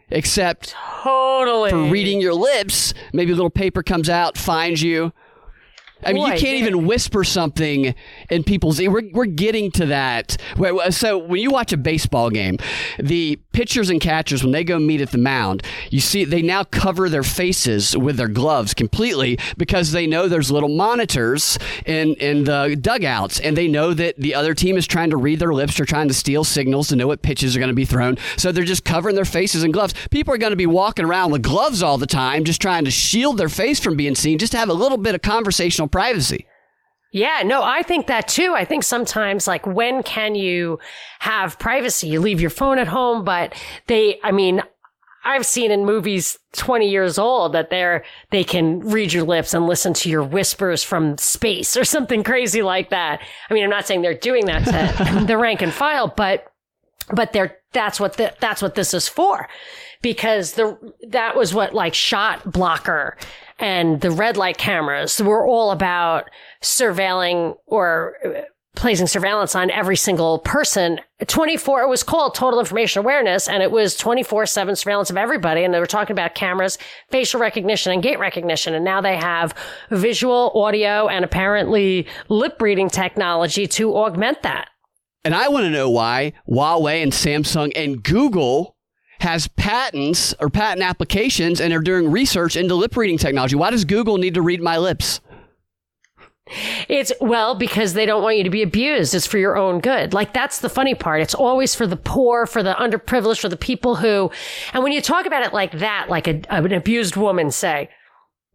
Except 0.10 0.76
totally 1.04 1.72
for 1.72 1.86
reading 1.86 2.22
your 2.22 2.36
lips, 2.36 2.94
maybe 3.14 3.32
a 3.32 3.36
little 3.36 3.50
paper 3.50 3.82
comes 3.82 4.10
out, 4.10 4.38
finds 4.38 4.84
you, 4.84 5.12
I 6.06 6.14
mean, 6.14 6.24
Boy, 6.24 6.34
you 6.34 6.40
can't 6.40 6.58
yeah. 6.58 6.66
even 6.66 6.86
whisper 6.86 7.24
something 7.24 7.96
in 8.30 8.44
people's 8.44 8.80
ear. 8.80 8.92
We're, 8.92 9.10
we're 9.12 9.26
getting 9.26 9.72
to 9.72 9.88
that. 9.88 10.38
So 10.92 11.18
when 11.18 11.42
you 11.42 11.52
watch 11.52 11.74
a 11.74 11.78
baseball 11.78 12.30
game, 12.30 12.58
the 13.00 13.38
pitchers 13.54 13.90
and 13.90 14.02
catchers, 14.02 14.44
when 14.44 14.52
they 14.52 14.64
go 14.64 14.80
meet 14.80 15.02
at 15.02 15.12
the 15.12 15.18
mound, 15.18 15.64
you 15.90 16.00
see 16.00 16.24
they 16.26 16.42
now 16.42 16.64
cover 16.64 17.10
their 17.10 17.24
faces 17.24 17.96
with 17.96 18.18
their 18.18 18.28
gloves 18.28 18.74
completely 18.74 19.38
because 19.58 19.92
they 19.92 20.08
know 20.08 20.28
there's 20.28 20.52
little 20.52 20.70
monitors 20.70 21.58
in, 21.86 22.14
in 22.16 22.44
the 22.44 22.78
dugouts 22.80 23.40
and 23.40 23.56
they 23.56 23.68
know 23.68 23.94
that 23.94 24.16
the 24.18 24.36
other 24.36 24.54
team 24.54 24.78
is 24.78 24.88
trying 24.88 25.10
to 25.10 25.18
read 25.18 25.40
their 25.40 25.54
lips 25.54 25.80
or 25.80 25.86
trying 25.86 26.08
to 26.08 26.14
steal 26.14 26.44
signals 26.44 26.88
to 26.88 26.96
know 26.96 27.08
what 27.08 27.22
pitches 27.22 27.56
are 27.56 27.60
going 27.60 27.70
to 27.70 27.76
be 27.76 27.86
thrown. 27.86 28.18
So 28.38 28.52
they're 28.52 28.64
just 28.64 28.86
covering 28.86 29.16
their 29.16 29.26
faces 29.26 29.64
in 29.64 29.72
gloves. 29.72 29.94
People 30.12 30.34
are 30.34 30.38
going 30.38 30.52
to 30.52 30.58
be 30.58 30.66
walking 30.66 31.06
around 31.06 31.32
with 31.32 31.44
gloves 31.44 31.84
all 31.84 31.98
the 31.98 32.08
time, 32.08 32.44
just 32.44 32.62
trying 32.62 32.86
to 32.86 32.92
shield 32.92 33.38
their 33.38 33.50
face 33.50 33.80
from 33.80 33.96
being 33.96 34.16
seen, 34.16 34.38
just 34.38 34.52
to 34.54 34.58
have 34.58 34.70
a 34.70 34.74
little 34.74 34.98
bit 34.98 35.16
of 35.16 35.22
conversational 35.22 35.88
privacy. 35.94 36.48
Yeah, 37.14 37.44
no, 37.46 37.62
I 37.62 37.84
think 37.84 38.08
that 38.08 38.28
too. 38.28 38.56
I 38.56 38.66
think 38.66 38.84
sometimes, 38.84 39.48
like, 39.48 39.68
when 39.68 40.02
can 40.02 40.34
you 40.34 40.80
have 41.20 41.60
privacy? 41.60 42.08
You 42.08 42.20
leave 42.20 42.42
your 42.42 42.50
phone 42.50 42.80
at 42.80 42.88
home, 42.88 43.24
but 43.24 43.54
they, 43.86 44.20
I 44.24 44.32
mean, 44.32 44.64
I've 45.24 45.46
seen 45.46 45.70
in 45.72 45.86
movies 45.86 46.40
20 46.54 46.90
years 46.90 47.20
old 47.20 47.54
that 47.54 47.70
they're, 47.70 48.04
they 48.32 48.44
can 48.44 48.80
read 48.80 49.14
your 49.14 49.24
lips 49.24 49.54
and 49.54 49.68
listen 49.68 49.94
to 49.94 50.10
your 50.10 50.24
whispers 50.24 50.84
from 50.84 51.20
space 51.20 51.78
or 51.78 51.86
something 51.86 52.24
crazy 52.32 52.64
like 52.64 52.90
that. 52.90 53.22
I 53.48 53.54
mean, 53.54 53.64
I'm 53.64 53.70
not 53.70 53.86
saying 53.86 54.02
they're 54.02 54.16
doing 54.16 54.48
that 54.48 54.66
to 54.66 55.26
the 55.28 55.38
rank 55.38 55.62
and 55.62 55.72
file, 55.72 56.08
but, 56.08 56.52
but 57.14 57.32
they're, 57.32 57.58
that's 57.74 58.00
what 58.00 58.18
the, 58.18 58.34
that's 58.40 58.64
what 58.64 58.74
this 58.74 58.96
is 58.96 59.08
for. 59.08 59.48
Because 60.02 60.54
the, 60.54 60.78
that 61.10 61.38
was 61.38 61.54
what 61.54 61.76
like 61.76 61.94
shot 61.94 62.52
blocker 62.52 63.18
and 63.60 64.02
the 64.02 64.12
red 64.12 64.38
light 64.38 64.58
cameras 64.58 65.22
were 65.22 65.48
all 65.48 65.72
about 65.72 66.30
surveilling 66.62 67.56
or 67.66 68.16
uh, 68.26 68.42
placing 68.76 69.08
surveillance 69.08 69.56
on 69.56 69.70
every 69.70 69.96
single 69.96 70.40
person. 70.40 71.00
24, 71.26 71.84
it 71.84 71.90
was 71.90 72.04
called 72.04 72.34
total 72.34 72.60
information 72.60 73.00
awareness 73.00 73.48
and 73.48 73.62
it 73.62 73.72
was 73.72 73.96
24 73.96 74.46
7 74.46 74.76
surveillance 74.76 75.10
of 75.10 75.18
everybody. 75.18 75.64
And 75.64 75.74
they 75.74 75.80
were 75.80 75.86
talking 75.86 76.14
about 76.14 76.36
cameras, 76.36 76.78
facial 77.10 77.40
recognition 77.40 77.92
and 77.92 78.02
gait 78.02 78.20
recognition. 78.20 78.74
And 78.74 78.84
now 78.84 79.02
they 79.02 79.16
have 79.16 79.54
visual, 79.92 80.52
audio, 80.56 81.08
and 81.08 81.24
apparently 81.24 82.08
lip 82.30 82.62
reading 82.62 82.90
technology 82.90 83.68
to 83.68 83.96
augment 83.96 84.42
that. 84.44 84.70
And 85.24 85.34
I 85.34 85.48
want 85.48 85.64
to 85.66 85.70
know 85.70 85.90
why 85.90 86.34
Huawei 86.50 87.02
and 87.02 87.12
Samsung 87.14 87.72
and 87.76 88.04
Google 88.04 88.76
has 89.24 89.48
patents 89.48 90.36
or 90.40 90.50
patent 90.50 90.84
applications 90.84 91.60
and 91.60 91.74
are 91.74 91.80
doing 91.80 92.12
research 92.12 92.56
into 92.56 92.76
lip 92.76 92.96
reading 92.96 93.18
technology. 93.18 93.56
Why 93.56 93.72
does 93.72 93.86
Google 93.86 94.18
need 94.18 94.34
to 94.36 94.42
read 94.42 94.62
my 94.62 94.78
lips? 94.78 95.22
It's 96.90 97.14
well 97.22 97.56
because 97.56 97.94
they 97.94 98.06
don't 98.06 98.22
want 98.22 98.38
you 98.38 98.44
to 98.44 98.50
be 98.50 98.62
abused. 98.62 99.16
It's 99.16 99.26
for 99.26 99.38
your 99.38 99.56
own 99.56 99.80
good. 99.80 100.14
Like 100.14 100.34
that's 100.34 100.60
the 100.60 100.70
funny 100.70 100.94
part. 100.94 101.22
It's 101.22 101.34
always 101.34 101.74
for 101.74 101.88
the 101.88 101.96
poor, 101.96 102.46
for 102.46 102.62
the 102.62 102.74
underprivileged, 102.74 103.40
for 103.40 103.48
the 103.50 103.58
people 103.58 103.96
who, 103.96 104.30
and 104.74 104.84
when 104.84 104.92
you 104.92 105.02
talk 105.02 105.26
about 105.26 105.46
it 105.46 105.54
like 105.54 105.72
that, 105.80 106.08
like 106.10 106.28
a, 106.28 106.42
an 106.50 106.74
abused 106.74 107.16
woman, 107.16 107.50
say, 107.50 107.90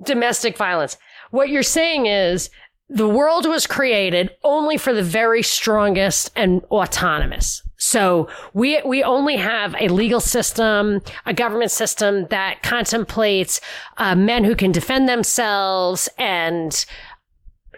domestic 0.02 0.56
violence, 0.58 0.98
what 1.30 1.48
you're 1.48 1.62
saying 1.62 2.06
is 2.06 2.50
the 2.90 3.08
world 3.08 3.46
was 3.46 3.66
created 3.66 4.30
only 4.44 4.76
for 4.76 4.92
the 4.92 5.02
very 5.02 5.42
strongest 5.42 6.30
and 6.36 6.62
autonomous. 6.64 7.62
So 7.78 8.28
we 8.54 8.82
we 8.84 9.02
only 9.02 9.36
have 9.36 9.74
a 9.80 9.88
legal 9.88 10.20
system, 10.20 11.00
a 11.26 11.32
government 11.32 11.70
system 11.70 12.26
that 12.26 12.62
contemplates 12.62 13.60
uh, 13.96 14.14
men 14.14 14.44
who 14.44 14.56
can 14.56 14.72
defend 14.72 15.08
themselves 15.08 16.08
and 16.18 16.84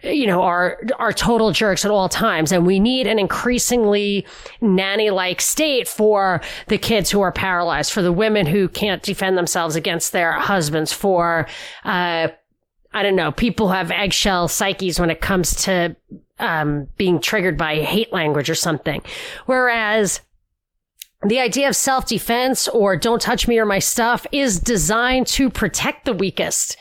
you 0.02 0.26
know 0.26 0.40
are 0.40 0.80
are 0.98 1.12
total 1.12 1.52
jerks 1.52 1.84
at 1.84 1.90
all 1.90 2.08
times. 2.08 2.50
And 2.50 2.64
we 2.64 2.80
need 2.80 3.06
an 3.06 3.18
increasingly 3.18 4.26
nanny 4.62 5.10
like 5.10 5.42
state 5.42 5.86
for 5.86 6.40
the 6.68 6.78
kids 6.78 7.10
who 7.10 7.20
are 7.20 7.32
paralyzed 7.32 7.92
for 7.92 8.00
the 8.00 8.12
women 8.12 8.46
who 8.46 8.68
can't 8.68 9.02
defend 9.02 9.36
themselves 9.36 9.76
against 9.76 10.12
their 10.12 10.32
husbands 10.32 10.94
for 10.94 11.46
uh, 11.84 12.28
I 12.92 13.02
don't 13.04 13.16
know, 13.16 13.30
people 13.30 13.68
have 13.68 13.90
eggshell 13.90 14.48
psyches 14.48 14.98
when 14.98 15.10
it 15.10 15.20
comes 15.20 15.54
to 15.64 15.94
um, 16.40 16.88
being 16.96 17.20
triggered 17.20 17.56
by 17.56 17.76
hate 17.76 18.12
language 18.12 18.50
or 18.50 18.54
something. 18.54 19.02
Whereas 19.46 20.20
the 21.22 21.40
idea 21.40 21.68
of 21.68 21.76
self 21.76 22.06
defense 22.06 22.66
or 22.68 22.96
don't 22.96 23.20
touch 23.20 23.46
me 23.46 23.58
or 23.58 23.66
my 23.66 23.78
stuff 23.78 24.26
is 24.32 24.58
designed 24.58 25.26
to 25.28 25.50
protect 25.50 26.04
the 26.04 26.14
weakest. 26.14 26.76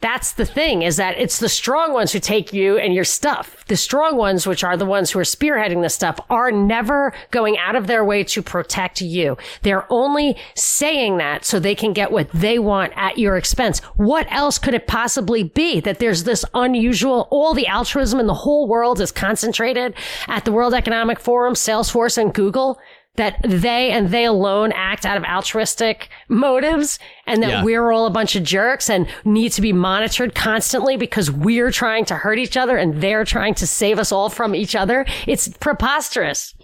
That's 0.00 0.32
the 0.32 0.46
thing 0.46 0.82
is 0.82 0.96
that 0.96 1.18
it's 1.18 1.40
the 1.40 1.48
strong 1.48 1.92
ones 1.92 2.12
who 2.12 2.20
take 2.20 2.52
you 2.52 2.78
and 2.78 2.94
your 2.94 3.02
stuff. 3.02 3.64
The 3.66 3.76
strong 3.76 4.16
ones, 4.16 4.46
which 4.46 4.62
are 4.62 4.76
the 4.76 4.86
ones 4.86 5.10
who 5.10 5.18
are 5.18 5.24
spearheading 5.24 5.82
this 5.82 5.96
stuff, 5.96 6.20
are 6.30 6.52
never 6.52 7.12
going 7.32 7.58
out 7.58 7.74
of 7.74 7.88
their 7.88 8.04
way 8.04 8.22
to 8.22 8.40
protect 8.40 9.00
you. 9.00 9.36
They're 9.62 9.92
only 9.92 10.36
saying 10.54 11.16
that 11.18 11.44
so 11.44 11.58
they 11.58 11.74
can 11.74 11.92
get 11.92 12.12
what 12.12 12.30
they 12.30 12.60
want 12.60 12.92
at 12.94 13.18
your 13.18 13.36
expense. 13.36 13.80
What 13.96 14.30
else 14.30 14.56
could 14.56 14.74
it 14.74 14.86
possibly 14.86 15.42
be 15.42 15.80
that 15.80 15.98
there's 15.98 16.22
this 16.22 16.44
unusual, 16.54 17.26
all 17.32 17.52
the 17.52 17.66
altruism 17.66 18.20
in 18.20 18.28
the 18.28 18.34
whole 18.34 18.68
world 18.68 19.00
is 19.00 19.10
concentrated 19.10 19.94
at 20.28 20.44
the 20.44 20.52
World 20.52 20.74
Economic 20.74 21.18
Forum, 21.18 21.54
Salesforce 21.54 22.16
and 22.16 22.32
Google? 22.32 22.78
That 23.18 23.38
they 23.44 23.90
and 23.90 24.08
they 24.08 24.24
alone 24.24 24.72
act 24.72 25.04
out 25.04 25.16
of 25.16 25.24
altruistic 25.24 26.08
motives 26.28 26.98
and 27.26 27.42
that 27.42 27.50
yeah. 27.50 27.64
we're 27.64 27.92
all 27.92 28.06
a 28.06 28.10
bunch 28.10 28.34
of 28.34 28.42
jerks 28.42 28.88
and 28.88 29.06
need 29.24 29.52
to 29.52 29.60
be 29.60 29.72
monitored 29.72 30.34
constantly 30.34 30.96
because 30.96 31.30
we're 31.30 31.70
trying 31.70 32.04
to 32.06 32.14
hurt 32.14 32.38
each 32.38 32.56
other 32.56 32.76
and 32.76 33.02
they're 33.02 33.24
trying 33.24 33.54
to 33.54 33.66
save 33.66 33.98
us 33.98 34.10
all 34.10 34.30
from 34.30 34.54
each 34.54 34.74
other. 34.74 35.04
It's 35.26 35.48
preposterous. 35.48 36.54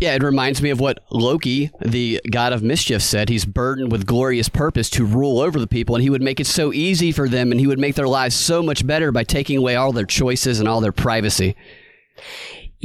Yeah, 0.00 0.14
it 0.14 0.22
reminds 0.22 0.60
me 0.60 0.70
of 0.70 0.80
what 0.80 1.04
Loki, 1.10 1.70
the 1.80 2.20
god 2.30 2.52
of 2.52 2.62
mischief, 2.62 3.00
said. 3.00 3.28
He's 3.28 3.44
burdened 3.44 3.92
with 3.92 4.06
glorious 4.06 4.48
purpose 4.48 4.90
to 4.90 5.04
rule 5.04 5.38
over 5.38 5.60
the 5.60 5.68
people, 5.68 5.94
and 5.94 6.02
he 6.02 6.10
would 6.10 6.20
make 6.20 6.40
it 6.40 6.46
so 6.46 6.72
easy 6.72 7.12
for 7.12 7.28
them, 7.28 7.52
and 7.52 7.60
he 7.60 7.66
would 7.66 7.78
make 7.78 7.94
their 7.94 8.08
lives 8.08 8.34
so 8.34 8.62
much 8.62 8.86
better 8.86 9.12
by 9.12 9.22
taking 9.22 9.56
away 9.56 9.76
all 9.76 9.92
their 9.92 10.04
choices 10.04 10.58
and 10.58 10.68
all 10.68 10.80
their 10.80 10.92
privacy. 10.92 11.54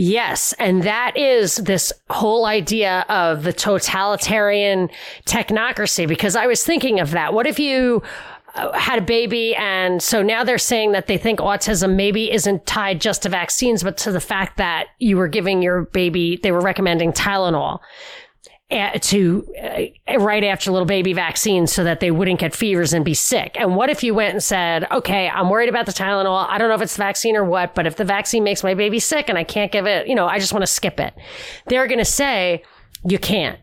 Yes. 0.02 0.54
And 0.60 0.84
that 0.84 1.18
is 1.18 1.58
this 1.58 1.92
whole 2.10 2.46
idea 2.46 3.06
of 3.10 3.44
the 3.44 3.52
totalitarian 3.52 4.90
technocracy, 5.26 6.08
because 6.08 6.38
I 6.38 6.48
was 6.48 6.64
thinking 6.64 7.02
of 7.02 7.12
that. 7.12 7.34
What 7.34 7.46
if 7.46 7.60
you 7.60 8.02
uh, 8.56 8.72
had 8.80 9.00
a 9.00 9.02
baby 9.02 9.54
and 9.58 10.02
so 10.02 10.22
now 10.24 10.46
they're 10.46 10.58
saying 10.58 10.94
that 10.94 11.08
they 11.08 11.18
think 11.18 11.40
autism 11.40 11.96
maybe 11.96 12.32
isn't 12.32 12.66
tied 12.66 13.02
just 13.02 13.24
to 13.24 13.30
vaccines, 13.30 13.84
but 13.84 13.98
to 13.98 14.14
the 14.14 14.22
fact 14.22 14.56
that 14.56 14.88
you 15.00 15.18
were 15.18 15.28
giving 15.28 15.62
your 15.62 15.82
baby, 15.82 16.40
they 16.42 16.54
were 16.54 16.62
recommending 16.62 17.12
Tylenol 17.12 17.80
to 18.70 19.46
uh, 19.60 20.20
right 20.20 20.44
after 20.44 20.72
little 20.72 20.86
baby 20.86 21.14
vaccines 21.14 21.74
so 21.74 21.84
that 21.84 22.00
they 22.00 22.12
wouldn't 22.12 22.40
get 22.40 22.56
fevers 22.56 22.94
and 22.94 23.04
be 23.04 23.16
sick. 23.16 23.56
And 23.60 23.76
what 23.76 23.90
if 23.90 24.04
you 24.04 24.14
went 24.14 24.34
and 24.34 24.44
said, 24.44 24.86
okay, 24.92 25.28
I'm 25.28 25.50
worried 25.50 25.70
about 25.70 25.88
the 25.88 25.92
Tylenol. 25.92 26.48
I 26.48 26.58
don't 26.60 26.70
know 26.70 26.76
if 26.76 26.82
it's 26.82 26.96
the 26.96 27.02
vaccine 27.02 27.36
or 27.36 27.44
what, 27.44 27.74
but 27.74 27.88
if 27.88 27.96
the 27.96 28.06
vaccine 28.06 28.44
makes 28.44 28.64
my 28.64 28.76
baby 28.76 29.00
sick 29.00 29.28
and 29.28 29.38
I 29.38 29.44
can't 29.44 29.72
give 29.72 29.88
it, 29.88 30.08
you 30.08 30.14
know, 30.14 30.28
I 30.28 30.38
just 30.38 30.54
want 30.54 30.62
to 30.62 30.68
skip 30.68 31.00
it. 31.00 31.16
They're 31.66 31.88
going 31.88 32.00
to 32.00 32.06
say, 32.06 32.64
you 33.04 33.18
can't. 33.18 33.60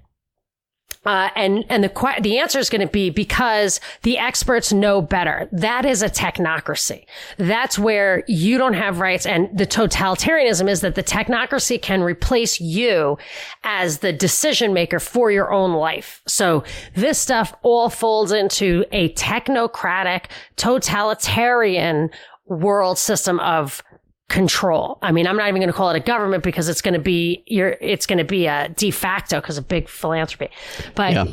Uh, 1.06 1.30
and 1.36 1.64
and 1.68 1.84
the 1.84 2.14
the 2.20 2.38
answer 2.38 2.58
is 2.58 2.68
going 2.68 2.80
to 2.80 2.92
be 2.92 3.10
because 3.10 3.80
the 4.02 4.18
experts 4.18 4.72
know 4.72 5.00
better. 5.00 5.48
That 5.52 5.84
is 5.84 6.02
a 6.02 6.10
technocracy. 6.10 7.06
That's 7.38 7.78
where 7.78 8.24
you 8.26 8.58
don't 8.58 8.74
have 8.74 8.98
rights, 8.98 9.24
and 9.24 9.56
the 9.56 9.66
totalitarianism 9.66 10.68
is 10.68 10.80
that 10.80 10.96
the 10.96 11.04
technocracy 11.04 11.80
can 11.80 12.02
replace 12.02 12.60
you 12.60 13.18
as 13.62 13.98
the 13.98 14.12
decision 14.12 14.74
maker 14.74 14.98
for 14.98 15.30
your 15.30 15.52
own 15.52 15.72
life. 15.72 16.22
So 16.26 16.64
this 16.94 17.18
stuff 17.18 17.54
all 17.62 17.88
folds 17.88 18.32
into 18.32 18.84
a 18.90 19.12
technocratic, 19.14 20.24
totalitarian 20.56 22.10
world 22.46 22.98
system 22.98 23.40
of 23.40 23.82
control. 24.28 24.98
I 25.02 25.12
mean, 25.12 25.26
I'm 25.26 25.36
not 25.36 25.48
even 25.48 25.60
going 25.60 25.72
to 25.72 25.76
call 25.76 25.90
it 25.90 25.96
a 25.96 26.00
government 26.00 26.42
because 26.42 26.68
it's 26.68 26.82
going 26.82 26.94
to 26.94 27.00
be 27.00 27.44
your, 27.46 27.76
it's 27.80 28.06
going 28.06 28.18
to 28.18 28.24
be 28.24 28.46
a 28.46 28.68
de 28.70 28.90
facto 28.90 29.40
because 29.40 29.58
of 29.58 29.68
big 29.68 29.88
philanthropy. 29.88 30.52
But 30.94 31.12
yeah. 31.12 31.24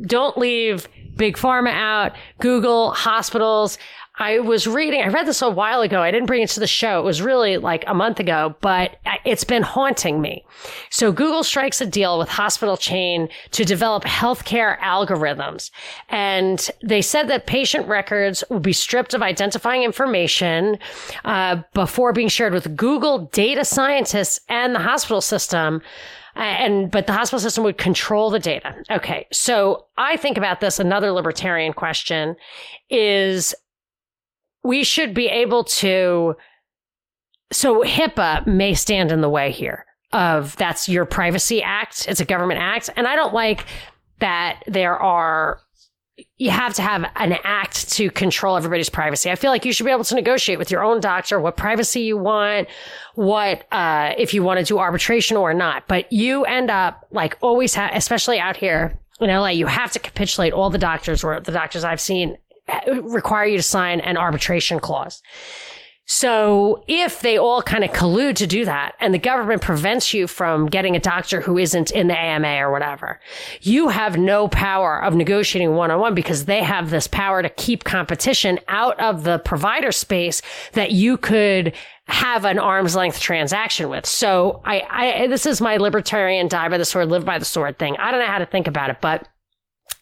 don't 0.00 0.38
leave 0.38 0.88
big 1.16 1.36
pharma 1.36 1.70
out, 1.70 2.12
Google, 2.38 2.92
hospitals. 2.92 3.76
I 4.18 4.40
was 4.40 4.66
reading, 4.66 5.00
I 5.00 5.08
read 5.08 5.26
this 5.26 5.42
a 5.42 5.50
while 5.50 5.80
ago. 5.80 6.02
I 6.02 6.10
didn't 6.10 6.26
bring 6.26 6.42
it 6.42 6.50
to 6.50 6.60
the 6.60 6.66
show. 6.66 6.98
It 6.98 7.04
was 7.04 7.22
really 7.22 7.56
like 7.56 7.84
a 7.86 7.94
month 7.94 8.18
ago, 8.18 8.56
but 8.60 8.96
it's 9.24 9.44
been 9.44 9.62
haunting 9.62 10.20
me. 10.20 10.44
So 10.90 11.12
Google 11.12 11.44
strikes 11.44 11.80
a 11.80 11.86
deal 11.86 12.18
with 12.18 12.28
hospital 12.28 12.76
chain 12.76 13.28
to 13.52 13.64
develop 13.64 14.04
healthcare 14.04 14.78
algorithms. 14.80 15.70
And 16.08 16.68
they 16.82 17.00
said 17.00 17.28
that 17.28 17.46
patient 17.46 17.86
records 17.86 18.42
would 18.50 18.62
be 18.62 18.72
stripped 18.72 19.14
of 19.14 19.22
identifying 19.22 19.84
information 19.84 20.78
uh, 21.24 21.62
before 21.72 22.12
being 22.12 22.28
shared 22.28 22.52
with 22.52 22.76
Google 22.76 23.26
data 23.26 23.64
scientists 23.64 24.40
and 24.48 24.74
the 24.74 24.80
hospital 24.80 25.20
system 25.20 25.80
and 26.34 26.90
but 26.90 27.08
the 27.08 27.12
hospital 27.12 27.40
system 27.40 27.64
would 27.64 27.78
control 27.78 28.30
the 28.30 28.38
data. 28.38 28.72
Okay, 28.90 29.26
so 29.32 29.86
I 29.96 30.16
think 30.16 30.38
about 30.38 30.60
this. 30.60 30.78
Another 30.78 31.10
libertarian 31.10 31.72
question 31.72 32.36
is 32.88 33.54
we 34.62 34.84
should 34.84 35.14
be 35.14 35.26
able 35.28 35.64
to. 35.64 36.36
So 37.50 37.82
HIPAA 37.82 38.46
may 38.46 38.74
stand 38.74 39.10
in 39.10 39.22
the 39.22 39.28
way 39.30 39.50
here 39.50 39.86
of 40.12 40.56
that's 40.56 40.88
your 40.88 41.06
privacy 41.06 41.62
act. 41.62 42.06
It's 42.08 42.20
a 42.20 42.24
government 42.24 42.60
act. 42.60 42.90
And 42.96 43.06
I 43.06 43.16
don't 43.16 43.34
like 43.34 43.64
that 44.20 44.62
there 44.66 44.98
are 44.98 45.60
you 46.36 46.50
have 46.50 46.74
to 46.74 46.82
have 46.82 47.04
an 47.16 47.38
act 47.44 47.92
to 47.92 48.10
control 48.10 48.56
everybody's 48.56 48.88
privacy. 48.88 49.30
I 49.30 49.36
feel 49.36 49.50
like 49.50 49.64
you 49.64 49.72
should 49.72 49.86
be 49.86 49.92
able 49.92 50.04
to 50.04 50.14
negotiate 50.14 50.58
with 50.58 50.70
your 50.70 50.82
own 50.82 51.00
doctor 51.00 51.40
what 51.40 51.56
privacy 51.56 52.00
you 52.00 52.16
want, 52.16 52.68
what 53.14 53.64
uh, 53.72 54.14
if 54.18 54.34
you 54.34 54.42
want 54.42 54.58
to 54.58 54.64
do 54.64 54.78
arbitration 54.78 55.36
or 55.36 55.54
not. 55.54 55.86
But 55.86 56.12
you 56.12 56.44
end 56.44 56.70
up 56.70 57.06
like 57.12 57.36
always 57.40 57.74
have, 57.74 57.92
especially 57.94 58.40
out 58.40 58.56
here 58.56 58.98
in 59.20 59.28
LA, 59.28 59.48
you 59.48 59.66
have 59.66 59.92
to 59.92 59.98
capitulate. 59.98 60.52
All 60.52 60.70
the 60.70 60.78
doctors 60.78 61.22
or 61.22 61.40
the 61.40 61.52
doctors 61.52 61.84
I've 61.84 62.00
seen 62.00 62.36
require 63.02 63.46
you 63.46 63.56
to 63.56 63.62
sign 63.62 64.00
an 64.00 64.16
arbitration 64.16 64.80
clause. 64.80 65.22
So 66.10 66.84
if 66.88 67.20
they 67.20 67.36
all 67.36 67.60
kind 67.60 67.84
of 67.84 67.90
collude 67.90 68.36
to 68.36 68.46
do 68.46 68.64
that 68.64 68.94
and 68.98 69.12
the 69.12 69.18
government 69.18 69.60
prevents 69.60 70.14
you 70.14 70.26
from 70.26 70.64
getting 70.64 70.96
a 70.96 71.00
doctor 71.00 71.42
who 71.42 71.58
isn't 71.58 71.90
in 71.90 72.08
the 72.08 72.18
AMA 72.18 72.64
or 72.64 72.72
whatever, 72.72 73.20
you 73.60 73.88
have 73.88 74.16
no 74.16 74.48
power 74.48 75.04
of 75.04 75.14
negotiating 75.14 75.74
one 75.74 75.90
on 75.90 76.00
one 76.00 76.14
because 76.14 76.46
they 76.46 76.62
have 76.62 76.88
this 76.88 77.06
power 77.06 77.42
to 77.42 77.50
keep 77.50 77.84
competition 77.84 78.58
out 78.68 78.98
of 78.98 79.24
the 79.24 79.38
provider 79.40 79.92
space 79.92 80.40
that 80.72 80.92
you 80.92 81.18
could 81.18 81.74
have 82.06 82.46
an 82.46 82.58
arm's 82.58 82.96
length 82.96 83.20
transaction 83.20 83.90
with. 83.90 84.06
So 84.06 84.62
I, 84.64 84.82
I, 84.88 85.26
this 85.26 85.44
is 85.44 85.60
my 85.60 85.76
libertarian 85.76 86.48
die 86.48 86.70
by 86.70 86.78
the 86.78 86.86
sword, 86.86 87.10
live 87.10 87.26
by 87.26 87.38
the 87.38 87.44
sword 87.44 87.78
thing. 87.78 87.98
I 87.98 88.10
don't 88.10 88.20
know 88.20 88.26
how 88.26 88.38
to 88.38 88.46
think 88.46 88.66
about 88.66 88.88
it, 88.88 88.96
but 89.02 89.28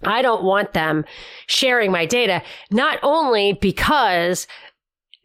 I 0.04 0.22
don't 0.22 0.44
want 0.44 0.72
them 0.72 1.04
sharing 1.46 1.90
my 1.90 2.06
data, 2.06 2.42
not 2.70 2.98
only 3.02 3.54
because 3.54 4.46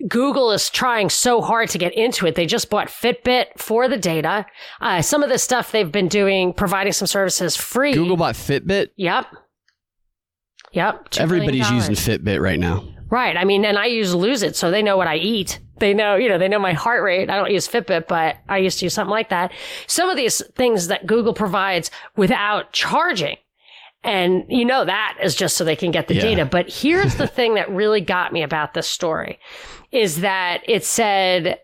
Google 0.08 0.52
is 0.52 0.70
trying 0.70 1.10
so 1.10 1.42
hard 1.42 1.70
to 1.70 1.78
get 1.78 1.94
into 1.94 2.26
it. 2.26 2.36
They 2.36 2.46
just 2.46 2.70
bought 2.70 2.88
Fitbit 2.88 3.58
for 3.58 3.88
the 3.88 3.98
data. 3.98 4.46
Uh, 4.80 5.02
some 5.02 5.24
of 5.24 5.30
the 5.30 5.38
stuff 5.38 5.72
they've 5.72 5.92
been 5.92 6.08
doing, 6.08 6.54
providing 6.54 6.94
some 6.94 7.08
services 7.08 7.56
free. 7.56 7.94
Google 7.94 8.18
bought 8.18 8.36
Fitbit? 8.36 8.90
Yep. 8.96 9.28
Yep. 10.72 11.10
Everybody's 11.18 11.70
using 11.70 11.96
Fitbit 11.96 12.42
right 12.42 12.60
now. 12.60 12.88
Right. 13.10 13.36
I 13.36 13.44
mean, 13.44 13.66
and 13.66 13.78
I 13.78 13.88
use 13.88 14.16
Lose 14.16 14.42
It, 14.42 14.56
so 14.56 14.72
they 14.72 14.82
know 14.82 14.96
what 14.96 15.08
I 15.08 15.18
eat. 15.18 15.60
They 15.80 15.94
know, 15.94 16.16
you 16.16 16.30
know, 16.30 16.38
they 16.38 16.48
know 16.48 16.60
my 16.60 16.74
heart 16.74 17.04
rate. 17.04 17.30
I 17.30 17.36
don't 17.36 17.52
use 17.52 17.68
Fitbit, 17.68 18.08
but 18.08 18.38
I 18.48 18.60
used 18.60 18.80
to 18.80 18.86
use 18.86 18.94
something 18.94 19.12
like 19.12 19.30
that. 19.30 19.52
Some 19.88 20.10
of 20.10 20.16
these 20.16 20.42
things 20.56 20.88
that 20.88 21.08
Google 21.08 21.34
provides 21.34 21.92
without 22.16 22.72
charging 22.72 23.36
and 24.04 24.46
you 24.50 24.66
know 24.66 24.86
that 24.86 25.18
is 25.22 25.36
just 25.36 25.58
so 25.58 25.64
they 25.64 25.76
can 25.76 25.92
get 25.92 26.08
the 26.08 26.16
yeah. 26.16 26.22
data. 26.22 26.46
But 26.46 26.70
here's 26.70 27.16
the 27.16 27.28
thing 27.36 27.56
that 27.56 27.70
really 27.70 28.02
got 28.02 28.34
me 28.34 28.44
about 28.44 28.74
this 28.74 28.88
story 28.88 29.40
is 29.92 30.22
that 30.22 30.62
it 30.68 30.84
said 30.84 31.60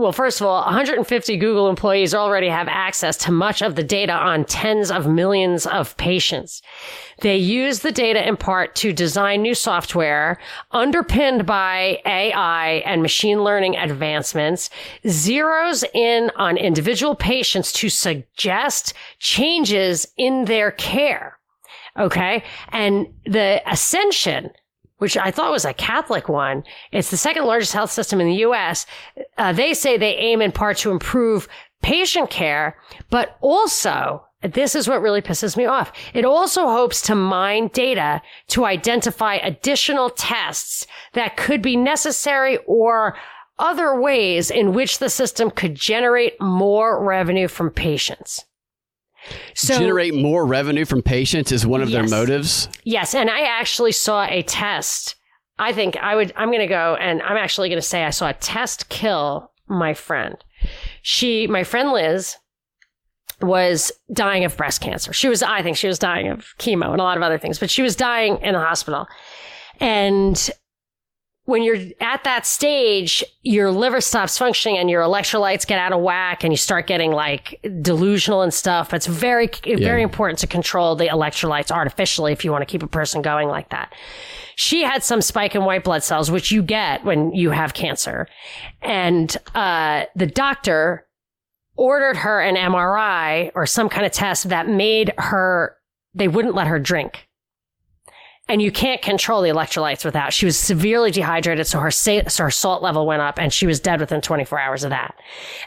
well, 0.00 0.12
first 0.12 0.40
of 0.40 0.46
all, 0.46 0.64
150 0.64 1.36
Google 1.36 1.68
employees 1.68 2.14
already 2.14 2.48
have 2.48 2.68
access 2.68 3.18
to 3.18 3.30
much 3.32 3.60
of 3.60 3.74
the 3.74 3.82
data 3.82 4.14
on 4.14 4.46
tens 4.46 4.90
of 4.90 5.06
millions 5.06 5.66
of 5.66 5.94
patients. 5.98 6.62
They 7.20 7.36
use 7.36 7.80
the 7.80 7.92
data 7.92 8.26
in 8.26 8.38
part 8.38 8.74
to 8.76 8.94
design 8.94 9.42
new 9.42 9.54
software 9.54 10.38
underpinned 10.70 11.44
by 11.44 12.00
AI 12.06 12.82
and 12.86 13.02
machine 13.02 13.44
learning 13.44 13.76
advancements, 13.76 14.70
zeroes 15.04 15.84
in 15.92 16.30
on 16.36 16.56
individual 16.56 17.14
patients 17.14 17.70
to 17.74 17.90
suggest 17.90 18.94
changes 19.18 20.06
in 20.16 20.46
their 20.46 20.70
care. 20.70 21.39
Okay. 21.98 22.42
And 22.70 23.06
the 23.24 23.62
Ascension, 23.66 24.50
which 24.98 25.16
I 25.16 25.30
thought 25.30 25.52
was 25.52 25.64
a 25.64 25.74
Catholic 25.74 26.28
one. 26.28 26.62
It's 26.92 27.10
the 27.10 27.16
second 27.16 27.44
largest 27.44 27.72
health 27.72 27.90
system 27.90 28.20
in 28.20 28.28
the 28.28 28.36
U.S. 28.36 28.86
Uh, 29.38 29.52
they 29.52 29.74
say 29.74 29.96
they 29.96 30.16
aim 30.16 30.42
in 30.42 30.52
part 30.52 30.76
to 30.78 30.90
improve 30.90 31.48
patient 31.82 32.30
care, 32.30 32.78
but 33.08 33.38
also 33.40 34.24
this 34.42 34.74
is 34.74 34.88
what 34.88 35.02
really 35.02 35.20
pisses 35.22 35.56
me 35.56 35.66
off. 35.66 35.92
It 36.14 36.24
also 36.24 36.68
hopes 36.68 37.02
to 37.02 37.14
mine 37.14 37.68
data 37.68 38.22
to 38.48 38.64
identify 38.64 39.34
additional 39.34 40.10
tests 40.10 40.86
that 41.12 41.36
could 41.36 41.60
be 41.60 41.76
necessary 41.76 42.58
or 42.66 43.16
other 43.58 44.00
ways 44.00 44.50
in 44.50 44.72
which 44.72 44.98
the 44.98 45.10
system 45.10 45.50
could 45.50 45.74
generate 45.74 46.40
more 46.40 47.04
revenue 47.04 47.48
from 47.48 47.70
patients. 47.70 48.46
So, 49.54 49.78
generate 49.78 50.14
more 50.14 50.46
revenue 50.46 50.84
from 50.84 51.02
patients 51.02 51.52
is 51.52 51.66
one 51.66 51.82
of 51.82 51.90
yes. 51.90 52.00
their 52.10 52.18
motives. 52.18 52.68
Yes, 52.84 53.14
and 53.14 53.30
I 53.30 53.42
actually 53.42 53.92
saw 53.92 54.24
a 54.24 54.42
test. 54.42 55.16
I 55.58 55.72
think 55.72 55.96
I 55.98 56.14
would. 56.14 56.32
I'm 56.36 56.48
going 56.48 56.60
to 56.60 56.66
go, 56.66 56.96
and 57.00 57.22
I'm 57.22 57.36
actually 57.36 57.68
going 57.68 57.80
to 57.80 57.86
say 57.86 58.04
I 58.04 58.10
saw 58.10 58.30
a 58.30 58.34
test 58.34 58.88
kill 58.88 59.52
my 59.68 59.94
friend. 59.94 60.36
She, 61.02 61.46
my 61.46 61.64
friend 61.64 61.92
Liz, 61.92 62.36
was 63.40 63.92
dying 64.12 64.44
of 64.44 64.56
breast 64.56 64.80
cancer. 64.80 65.12
She 65.12 65.28
was, 65.28 65.42
I 65.42 65.62
think, 65.62 65.76
she 65.76 65.86
was 65.86 65.98
dying 65.98 66.28
of 66.28 66.54
chemo 66.58 66.90
and 66.90 67.00
a 67.00 67.04
lot 67.04 67.16
of 67.16 67.22
other 67.22 67.38
things, 67.38 67.58
but 67.58 67.70
she 67.70 67.82
was 67.82 67.96
dying 67.96 68.38
in 68.42 68.54
the 68.54 68.60
hospital, 68.60 69.06
and 69.80 70.50
when 71.44 71.62
you're 71.62 71.78
at 72.00 72.22
that 72.24 72.46
stage, 72.46 73.24
your 73.42 73.70
liver 73.72 74.00
stops 74.00 74.38
functioning 74.38 74.78
and 74.78 74.90
your 74.90 75.02
electrolytes 75.02 75.66
get 75.66 75.78
out 75.78 75.92
of 75.92 76.00
whack 76.00 76.44
and 76.44 76.52
you 76.52 76.56
start 76.56 76.86
getting 76.86 77.12
like 77.12 77.60
delusional 77.82 78.42
and 78.42 78.52
stuff. 78.52 78.92
It's 78.92 79.06
very, 79.06 79.50
yeah. 79.64 79.76
very 79.78 80.02
important 80.02 80.38
to 80.40 80.46
control 80.46 80.94
the 80.94 81.08
electrolytes 81.08 81.72
artificially 81.72 82.32
if 82.32 82.44
you 82.44 82.52
want 82.52 82.62
to 82.62 82.66
keep 82.66 82.82
a 82.82 82.86
person 82.86 83.22
going 83.22 83.48
like 83.48 83.70
that. 83.70 83.92
She 84.54 84.82
had 84.82 85.02
some 85.02 85.22
spike 85.22 85.54
in 85.54 85.64
white 85.64 85.82
blood 85.82 86.04
cells, 86.04 86.30
which 86.30 86.52
you 86.52 86.62
get 86.62 87.04
when 87.04 87.32
you 87.32 87.50
have 87.50 87.72
cancer. 87.72 88.28
And, 88.82 89.34
uh, 89.54 90.04
the 90.14 90.26
doctor 90.26 91.06
ordered 91.74 92.18
her 92.18 92.40
an 92.42 92.56
MRI 92.56 93.50
or 93.54 93.64
some 93.64 93.88
kind 93.88 94.04
of 94.04 94.12
test 94.12 94.50
that 94.50 94.68
made 94.68 95.14
her, 95.16 95.76
they 96.14 96.28
wouldn't 96.28 96.54
let 96.54 96.66
her 96.66 96.78
drink 96.78 97.29
and 98.50 98.60
you 98.60 98.72
can't 98.72 99.00
control 99.00 99.42
the 99.42 99.48
electrolytes 99.48 100.04
without. 100.04 100.32
She 100.32 100.44
was 100.44 100.58
severely 100.58 101.12
dehydrated, 101.12 101.68
so 101.68 101.78
her 101.78 101.92
sa- 101.92 102.26
so 102.26 102.42
her 102.42 102.50
salt 102.50 102.82
level 102.82 103.06
went 103.06 103.22
up, 103.22 103.38
and 103.38 103.52
she 103.52 103.64
was 103.64 103.78
dead 103.78 104.00
within 104.00 104.20
24 104.20 104.58
hours 104.58 104.82
of 104.82 104.90
that. 104.90 105.14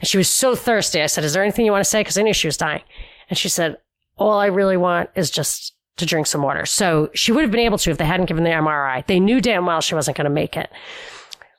And 0.02 0.08
she 0.08 0.18
was 0.18 0.30
so 0.30 0.54
thirsty. 0.54 1.02
I 1.02 1.06
said, 1.06 1.24
"Is 1.24 1.32
there 1.32 1.42
anything 1.42 1.66
you 1.66 1.72
want 1.72 1.86
to 1.86 1.90
say?" 1.90 2.02
Because 2.02 2.18
I 2.18 2.24
knew 2.24 2.34
she 2.34 2.48
was 2.48 2.58
dying. 2.58 2.84
And 3.30 3.38
she 3.38 3.48
said, 3.48 3.78
"All 4.18 4.38
I 4.38 4.48
really 4.48 4.76
want 4.76 5.10
is 5.16 5.32
just 5.32 5.74
to 5.96 6.06
drink 6.06 6.28
some 6.28 6.44
water." 6.44 6.66
So 6.66 7.10
she 7.14 7.32
would 7.32 7.44
have 7.44 7.52
been 7.52 7.62
able 7.62 7.78
to 7.78 7.90
if 7.90 7.98
they 7.98 8.06
hadn't 8.06 8.26
given 8.26 8.44
the 8.44 8.50
MRI. 8.50 9.06
They 9.08 9.20
knew 9.20 9.40
damn 9.40 9.66
well 9.66 9.80
she 9.80 9.96
wasn't 9.96 10.18
going 10.18 10.26
to 10.26 10.30
make 10.30 10.58
it. 10.58 10.70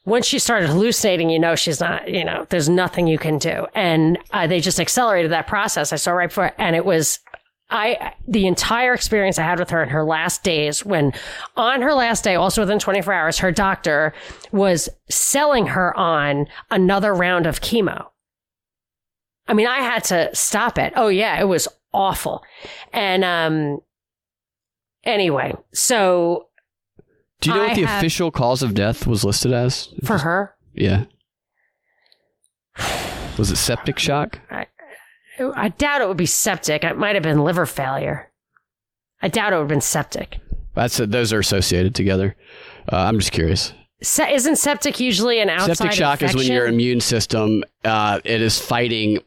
Once 0.05 0.27
she 0.27 0.39
started 0.39 0.69
hallucinating, 0.69 1.31
you 1.31 1.39
know 1.39 1.55
she's 1.55 1.81
not. 1.81 2.07
You 2.07 2.27
know, 2.27 2.47
there's 2.51 2.69
nothing 2.69 3.07
you 3.07 3.17
can 3.17 3.39
do, 3.39 3.67
and 3.75 4.19
uh, 4.33 4.47
they 4.47 4.61
just 4.61 4.79
accelerated 4.79 5.31
that 5.31 5.47
process. 5.47 5.91
I 5.91 5.97
saw 5.97 6.13
right 6.13 6.29
before, 6.29 6.53
and 6.59 6.77
it 6.77 6.85
was 6.85 7.21
I, 7.75 8.15
the 8.29 8.47
entire 8.47 8.95
experience 8.95 9.37
I 9.37 9.43
had 9.43 9.59
with 9.59 9.71
her 9.71 9.83
in 9.83 9.89
her 9.89 10.05
last 10.05 10.45
days, 10.45 10.85
when 10.85 11.13
on 11.57 11.83
her 11.83 11.93
last 11.93 12.23
day, 12.23 12.37
also 12.37 12.63
within 12.63 12.79
24 12.79 13.13
hours, 13.13 13.39
her 13.39 13.51
doctor 13.51 14.15
was 14.53 14.89
selling 15.11 15.67
her 15.67 15.95
on 15.97 16.47
another 16.71 17.13
round 17.13 17.47
of 17.47 17.61
chemo. 17.61 18.07
I 19.49 19.55
mean, 19.55 19.67
I 19.67 19.81
had 19.81 20.05
to 20.05 20.31
stop 20.35 20.79
it. 20.79 20.93
Oh 20.95 21.09
yeah, 21.09 21.41
it 21.41 21.47
was 21.47 21.67
awful. 21.93 22.45
And, 22.93 23.25
um, 23.25 23.81
anyway, 25.03 25.55
so. 25.73 26.51
Do 27.41 27.51
you 27.51 27.57
know 27.57 27.63
I 27.63 27.67
what 27.67 27.77
the 27.77 27.83
have, 27.87 27.99
official 27.99 28.31
cause 28.31 28.63
of 28.63 28.75
death 28.75 29.05
was 29.05 29.25
listed 29.25 29.53
as? 29.53 29.93
For 30.05 30.19
her? 30.19 30.55
Yeah. 30.75 31.07
Was 33.37 33.51
it 33.51 33.57
septic 33.57 33.99
shock? 33.99 34.39
I, 34.49 34.69
I 35.39 35.69
doubt 35.71 36.01
it 36.01 36.09
would 36.09 36.17
be 36.17 36.27
septic. 36.27 36.85
It 36.85 36.97
might 36.97 37.15
have 37.17 37.23
been 37.23 37.43
liver 37.45 37.67
failure. 37.67 38.31
I 39.23 39.29
doubt 39.29 39.53
it 39.53 39.57
would 39.57 39.63
have 39.63 39.69
been 39.69 39.81
septic. 39.81 40.39
That's 40.75 40.97
those 40.99 41.33
are 41.33 41.39
associated 41.39 41.95
together. 41.95 42.37
Uh, 42.93 42.97
I'm 42.97 43.19
just 43.19 43.33
curious. 43.33 43.73
Se- 44.03 44.35
isn't 44.35 44.57
septic 44.57 45.01
usually 45.01 45.41
an 45.41 45.49
outside 45.49 45.77
Septic 45.77 45.93
shock 45.93 46.21
infection? 46.21 46.41
is 46.41 46.49
when 46.49 46.55
your 46.57 46.67
immune 46.67 47.01
system 47.01 47.65
uh, 47.85 48.21
it 48.25 48.43
is 48.43 48.61
fighting 48.61 49.19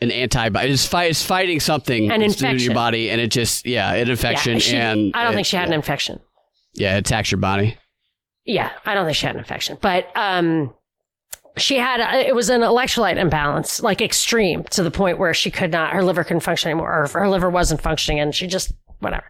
an 0.00 0.10
antibody. 0.10 0.66
It 0.68 0.70
is 0.72 0.86
fight, 0.86 1.10
it's 1.10 1.22
fighting 1.24 1.60
something 1.60 2.10
An 2.10 2.20
that's 2.20 2.42
in 2.42 2.58
your 2.58 2.74
body, 2.74 3.10
and 3.10 3.20
it 3.20 3.30
just 3.30 3.66
yeah, 3.66 3.92
an 3.94 4.08
infection, 4.10 4.54
Yeah, 4.54 4.58
she- 4.58 4.76
and 4.76 5.12
I 5.14 5.22
don't 5.24 5.32
it- 5.32 5.36
think 5.36 5.46
she 5.46 5.56
had 5.56 5.62
yeah. 5.68 5.68
an 5.68 5.72
infection. 5.74 6.20
Yeah, 6.74 6.96
it 6.96 7.00
attacks 7.00 7.30
your 7.30 7.40
body. 7.40 7.76
Yeah, 8.44 8.70
I 8.86 8.94
don't 8.94 9.04
think 9.04 9.16
she 9.16 9.26
had 9.26 9.34
an 9.36 9.40
infection, 9.40 9.78
but 9.80 10.08
um, 10.16 10.72
she 11.56 11.76
had 11.76 12.00
it 12.26 12.34
was 12.34 12.48
an 12.50 12.60
electrolyte 12.60 13.16
imbalance, 13.16 13.82
like 13.82 14.00
extreme 14.00 14.64
to 14.64 14.82
the 14.82 14.90
point 14.90 15.18
where 15.18 15.34
she 15.34 15.50
could 15.50 15.72
not, 15.72 15.92
her 15.92 16.02
liver 16.02 16.24
couldn't 16.24 16.40
function 16.40 16.70
anymore, 16.70 16.92
or 16.92 17.08
her 17.08 17.28
liver 17.28 17.50
wasn't 17.50 17.80
functioning, 17.80 18.20
and 18.20 18.34
she 18.34 18.46
just 18.46 18.72
whatever. 19.00 19.24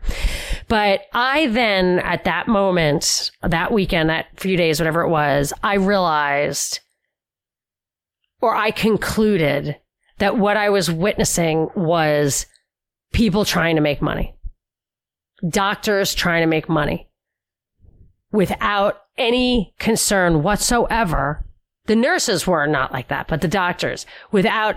But 0.68 1.02
I 1.12 1.46
then, 1.48 2.00
at 2.00 2.24
that 2.24 2.48
moment, 2.48 3.30
that 3.42 3.72
weekend, 3.72 4.10
that 4.10 4.26
few 4.38 4.56
days, 4.56 4.80
whatever 4.80 5.02
it 5.02 5.08
was, 5.08 5.52
I 5.62 5.74
realized, 5.74 6.80
or 8.40 8.54
I 8.54 8.70
concluded 8.70 9.76
that 10.18 10.36
what 10.36 10.56
I 10.56 10.70
was 10.70 10.90
witnessing 10.90 11.68
was 11.74 12.46
people 13.12 13.44
trying 13.44 13.76
to 13.76 13.82
make 13.82 14.02
money, 14.02 14.34
doctors 15.48 16.14
trying 16.14 16.42
to 16.42 16.46
make 16.46 16.68
money 16.68 17.08
without 18.32 19.02
any 19.16 19.74
concern 19.78 20.42
whatsoever. 20.42 21.44
The 21.86 21.96
nurses 21.96 22.46
were 22.46 22.66
not 22.66 22.92
like 22.92 23.08
that, 23.08 23.28
but 23.28 23.40
the 23.40 23.48
doctors 23.48 24.06
without 24.30 24.76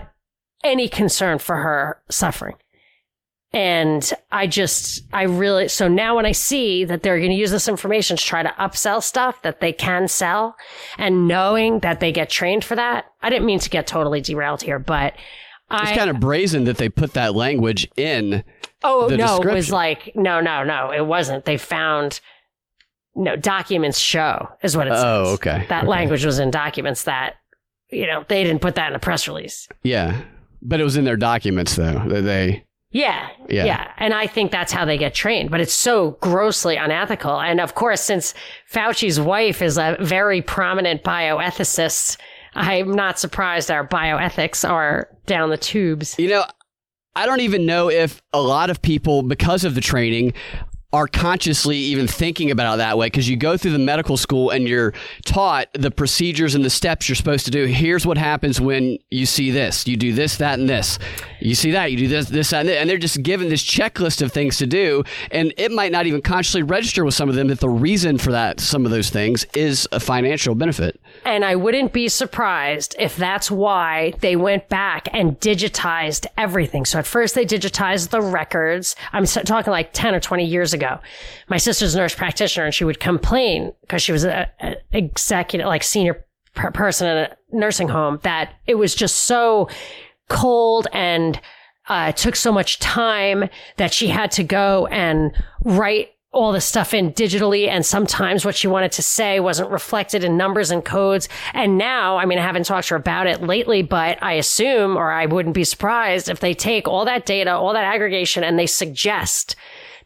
any 0.62 0.88
concern 0.88 1.38
for 1.38 1.56
her 1.56 2.02
suffering. 2.10 2.56
And 3.52 4.12
I 4.32 4.48
just, 4.48 5.04
I 5.12 5.24
really, 5.24 5.68
so 5.68 5.86
now 5.86 6.16
when 6.16 6.26
I 6.26 6.32
see 6.32 6.84
that 6.86 7.04
they're 7.04 7.18
going 7.18 7.30
to 7.30 7.36
use 7.36 7.52
this 7.52 7.68
information 7.68 8.16
to 8.16 8.22
try 8.22 8.42
to 8.42 8.48
upsell 8.58 9.00
stuff 9.00 9.42
that 9.42 9.60
they 9.60 9.72
can 9.72 10.08
sell 10.08 10.56
and 10.98 11.28
knowing 11.28 11.78
that 11.80 12.00
they 12.00 12.10
get 12.10 12.30
trained 12.30 12.64
for 12.64 12.74
that, 12.74 13.04
I 13.22 13.30
didn't 13.30 13.46
mean 13.46 13.60
to 13.60 13.70
get 13.70 13.86
totally 13.86 14.20
derailed 14.20 14.62
here, 14.62 14.80
but 14.80 15.14
It's 15.70 15.92
I, 15.92 15.96
kind 15.96 16.10
of 16.10 16.18
brazen 16.18 16.64
that 16.64 16.78
they 16.78 16.88
put 16.88 17.12
that 17.12 17.36
language 17.36 17.88
in. 17.96 18.42
Oh 18.82 19.06
no, 19.08 19.40
it 19.40 19.54
was 19.54 19.70
like 19.70 20.12
no, 20.16 20.40
no, 20.40 20.64
no, 20.64 20.90
it 20.90 21.06
wasn't. 21.06 21.44
They 21.44 21.56
found 21.56 22.20
no 23.14 23.36
documents 23.36 23.98
show 23.98 24.48
is 24.62 24.76
what 24.76 24.86
it 24.86 24.92
says. 24.94 25.02
Oh, 25.04 25.24
okay. 25.34 25.66
That 25.68 25.82
Okay. 25.84 25.88
language 25.88 26.24
was 26.24 26.38
in 26.38 26.50
documents 26.50 27.04
that 27.04 27.34
you 27.90 28.06
know 28.06 28.24
they 28.28 28.42
didn't 28.44 28.60
put 28.60 28.74
that 28.76 28.88
in 28.90 28.96
a 28.96 28.98
press 28.98 29.28
release. 29.28 29.68
Yeah, 29.82 30.20
but 30.62 30.80
it 30.80 30.84
was 30.84 30.96
in 30.96 31.04
their 31.04 31.16
documents 31.16 31.76
though. 31.76 32.02
That 32.08 32.22
they 32.22 32.64
Yeah, 32.90 33.28
Yeah. 33.48 33.64
yeah, 33.64 33.90
and 33.98 34.14
I 34.14 34.26
think 34.28 34.52
that's 34.52 34.72
how 34.72 34.84
they 34.84 34.96
get 34.96 35.14
trained. 35.14 35.50
But 35.50 35.60
it's 35.60 35.74
so 35.74 36.12
grossly 36.20 36.76
unethical. 36.76 37.40
And 37.40 37.60
of 37.60 37.74
course, 37.74 38.00
since 38.00 38.34
Fauci's 38.72 39.18
wife 39.20 39.60
is 39.62 39.78
a 39.78 39.96
very 40.00 40.40
prominent 40.42 41.02
bioethicist, 41.02 42.18
I'm 42.54 42.92
not 42.92 43.18
surprised 43.18 43.68
our 43.70 43.86
bioethics 43.86 44.68
are 44.68 45.08
down 45.26 45.50
the 45.50 45.56
tubes. 45.56 46.14
You 46.18 46.28
know, 46.28 46.44
I 47.16 47.26
don't 47.26 47.40
even 47.40 47.66
know 47.66 47.90
if 47.90 48.22
a 48.32 48.40
lot 48.40 48.70
of 48.70 48.80
people, 48.80 49.22
because 49.22 49.64
of 49.64 49.74
the 49.74 49.80
training, 49.80 50.32
are 50.94 51.08
consciously 51.08 51.76
even 51.76 52.06
thinking 52.06 52.52
about 52.52 52.74
it 52.74 52.76
that 52.76 52.96
way 52.96 53.06
because 53.06 53.28
you 53.28 53.36
go 53.36 53.56
through 53.56 53.72
the 53.72 53.80
medical 53.80 54.16
school 54.16 54.50
and 54.50 54.68
you're 54.68 54.94
taught 55.24 55.66
the 55.72 55.90
procedures 55.90 56.54
and 56.54 56.64
the 56.64 56.70
steps 56.70 57.08
you're 57.08 57.16
supposed 57.16 57.44
to 57.44 57.50
do. 57.50 57.64
Here's 57.64 58.06
what 58.06 58.16
happens 58.16 58.60
when 58.60 58.98
you 59.10 59.26
see 59.26 59.50
this. 59.50 59.88
You 59.88 59.96
do 59.96 60.12
this, 60.12 60.36
that, 60.36 60.60
and 60.60 60.68
this. 60.68 61.00
You 61.40 61.56
see 61.56 61.72
that. 61.72 61.90
You 61.90 61.98
do 61.98 62.06
this, 62.06 62.28
this, 62.28 62.50
that, 62.50 62.60
and, 62.60 62.68
this. 62.68 62.78
and 62.78 62.88
they're 62.88 62.96
just 62.96 63.24
given 63.24 63.48
this 63.48 63.64
checklist 63.64 64.22
of 64.22 64.30
things 64.30 64.56
to 64.58 64.68
do. 64.68 65.02
And 65.32 65.52
it 65.56 65.72
might 65.72 65.90
not 65.90 66.06
even 66.06 66.22
consciously 66.22 66.62
register 66.62 67.04
with 67.04 67.14
some 67.14 67.28
of 67.28 67.34
them 67.34 67.48
that 67.48 67.58
the 67.58 67.68
reason 67.68 68.16
for 68.16 68.30
that, 68.30 68.60
some 68.60 68.84
of 68.84 68.92
those 68.92 69.10
things, 69.10 69.46
is 69.52 69.88
a 69.90 69.98
financial 69.98 70.54
benefit. 70.54 71.00
And 71.24 71.44
I 71.44 71.56
wouldn't 71.56 71.92
be 71.92 72.08
surprised 72.08 72.94
if 72.98 73.16
that's 73.16 73.50
why 73.50 74.12
they 74.20 74.36
went 74.36 74.68
back 74.68 75.08
and 75.12 75.38
digitized 75.40 76.26
everything. 76.36 76.84
So 76.84 76.98
at 76.98 77.06
first 77.06 77.34
they 77.34 77.46
digitized 77.46 78.10
the 78.10 78.20
records. 78.20 78.94
I'm 79.12 79.24
talking 79.24 79.70
like 79.70 79.92
10 79.92 80.14
or 80.14 80.20
20 80.20 80.44
years 80.44 80.74
ago. 80.74 81.00
My 81.48 81.56
sister's 81.56 81.96
nurse 81.96 82.14
practitioner 82.14 82.66
and 82.66 82.74
she 82.74 82.84
would 82.84 83.00
complain 83.00 83.72
because 83.80 84.02
she 84.02 84.12
was 84.12 84.24
a, 84.24 84.50
a 84.60 84.76
executive, 84.92 85.66
like 85.66 85.82
senior 85.82 86.24
per- 86.54 86.70
person 86.70 87.08
in 87.08 87.16
a 87.16 87.36
nursing 87.52 87.88
home 87.88 88.20
that 88.22 88.54
it 88.66 88.74
was 88.74 88.94
just 88.94 89.24
so 89.24 89.68
cold 90.28 90.86
and 90.92 91.40
uh, 91.88 92.12
took 92.12 92.36
so 92.36 92.50
much 92.50 92.78
time 92.78 93.48
that 93.76 93.92
she 93.92 94.08
had 94.08 94.30
to 94.32 94.42
go 94.42 94.86
and 94.86 95.32
write 95.64 96.10
all 96.34 96.52
the 96.52 96.60
stuff 96.60 96.92
in 96.92 97.12
digitally 97.12 97.68
and 97.68 97.84
sometimes 97.86 98.44
what 98.44 98.56
she 98.56 98.68
wanted 98.68 98.92
to 98.92 99.02
say 99.02 99.40
wasn't 99.40 99.70
reflected 99.70 100.24
in 100.24 100.36
numbers 100.36 100.70
and 100.70 100.84
codes. 100.84 101.28
And 101.52 101.78
now, 101.78 102.16
I 102.16 102.26
mean, 102.26 102.38
I 102.38 102.42
haven't 102.42 102.66
talked 102.66 102.88
to 102.88 102.94
her 102.94 102.98
about 102.98 103.26
it 103.26 103.42
lately, 103.42 103.82
but 103.82 104.22
I 104.22 104.32
assume, 104.34 104.96
or 104.96 105.10
I 105.10 105.26
wouldn't 105.26 105.54
be 105.54 105.64
surprised 105.64 106.28
if 106.28 106.40
they 106.40 106.54
take 106.54 106.86
all 106.86 107.04
that 107.04 107.26
data, 107.26 107.52
all 107.52 107.72
that 107.72 107.84
aggregation 107.84 108.44
and 108.44 108.58
they 108.58 108.66
suggest 108.66 109.56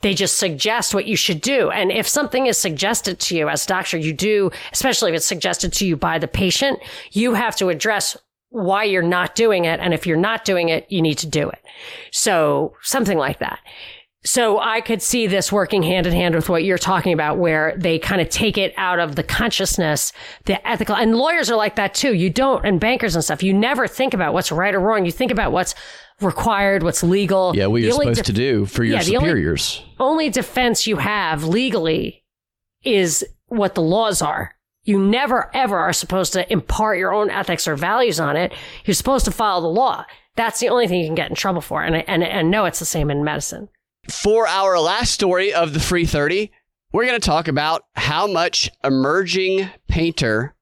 they 0.00 0.14
just 0.14 0.38
suggest 0.38 0.94
what 0.94 1.06
you 1.06 1.16
should 1.16 1.40
do. 1.40 1.70
And 1.70 1.90
if 1.90 2.06
something 2.06 2.46
is 2.46 2.56
suggested 2.56 3.18
to 3.20 3.36
you 3.36 3.48
as 3.48 3.64
a 3.64 3.68
doctor, 3.68 3.98
you 3.98 4.12
do, 4.12 4.50
especially 4.72 5.10
if 5.10 5.16
it's 5.16 5.26
suggested 5.26 5.72
to 5.74 5.86
you 5.86 5.96
by 5.96 6.18
the 6.18 6.28
patient, 6.28 6.78
you 7.10 7.34
have 7.34 7.56
to 7.56 7.68
address 7.68 8.16
why 8.50 8.84
you're 8.84 9.02
not 9.02 9.34
doing 9.34 9.64
it. 9.64 9.80
And 9.80 9.92
if 9.92 10.06
you're 10.06 10.16
not 10.16 10.44
doing 10.44 10.68
it, 10.68 10.86
you 10.88 11.02
need 11.02 11.18
to 11.18 11.26
do 11.26 11.48
it. 11.48 11.62
So 12.12 12.74
something 12.82 13.18
like 13.18 13.40
that. 13.40 13.58
So 14.24 14.58
I 14.58 14.80
could 14.80 15.00
see 15.00 15.26
this 15.28 15.52
working 15.52 15.82
hand 15.84 16.06
in 16.06 16.12
hand 16.12 16.34
with 16.34 16.48
what 16.48 16.64
you're 16.64 16.76
talking 16.76 17.12
about, 17.12 17.38
where 17.38 17.74
they 17.76 17.98
kind 18.00 18.20
of 18.20 18.28
take 18.28 18.58
it 18.58 18.74
out 18.76 18.98
of 18.98 19.14
the 19.14 19.22
consciousness, 19.22 20.12
the 20.44 20.66
ethical, 20.68 20.96
and 20.96 21.16
lawyers 21.16 21.50
are 21.50 21.56
like 21.56 21.76
that 21.76 21.94
too. 21.94 22.14
You 22.14 22.28
don't, 22.28 22.64
and 22.66 22.80
bankers 22.80 23.14
and 23.14 23.22
stuff, 23.22 23.42
you 23.44 23.54
never 23.54 23.86
think 23.86 24.14
about 24.14 24.34
what's 24.34 24.50
right 24.50 24.74
or 24.74 24.80
wrong. 24.80 25.06
You 25.06 25.12
think 25.12 25.30
about 25.30 25.52
what's 25.52 25.74
required, 26.20 26.82
what's 26.82 27.04
legal. 27.04 27.54
Yeah, 27.54 27.66
what 27.66 27.80
you're 27.80 27.92
supposed 27.92 28.16
def- 28.16 28.26
to 28.26 28.32
do 28.32 28.66
for 28.66 28.82
your 28.82 28.96
Yeah, 28.96 29.04
the 29.04 29.16
only- 29.18 29.28
superiors. 29.28 29.84
only 30.00 30.30
defense 30.30 30.86
you 30.86 30.96
have 30.96 31.44
legally 31.44 32.24
is 32.82 33.24
what 33.46 33.76
the 33.76 33.82
laws 33.82 34.20
are. 34.20 34.52
You 34.82 34.98
never 34.98 35.48
ever 35.54 35.78
are 35.78 35.92
supposed 35.92 36.32
to 36.32 36.50
impart 36.52 36.98
your 36.98 37.12
own 37.14 37.30
ethics 37.30 37.68
or 37.68 37.76
values 37.76 38.18
on 38.18 38.36
it. 38.36 38.52
You're 38.84 38.94
supposed 38.94 39.26
to 39.26 39.30
follow 39.30 39.60
the 39.62 39.68
law. 39.68 40.04
That's 40.34 40.58
the 40.60 40.70
only 40.70 40.88
thing 40.88 41.00
you 41.00 41.06
can 41.06 41.14
get 41.14 41.28
in 41.30 41.36
trouble 41.36 41.60
for. 41.60 41.82
And 41.84 41.96
and 42.08 42.24
and 42.24 42.50
no, 42.50 42.64
it's 42.64 42.78
the 42.80 42.84
same 42.84 43.10
in 43.10 43.22
medicine. 43.22 43.68
For 44.10 44.46
our 44.46 44.80
last 44.80 45.12
story 45.12 45.52
of 45.52 45.74
the 45.74 45.80
free 45.80 46.06
30, 46.06 46.50
we're 46.92 47.04
going 47.04 47.20
to 47.20 47.26
talk 47.26 47.46
about 47.46 47.84
how 47.94 48.26
much 48.26 48.70
emerging 48.82 49.68
painter 49.86 50.54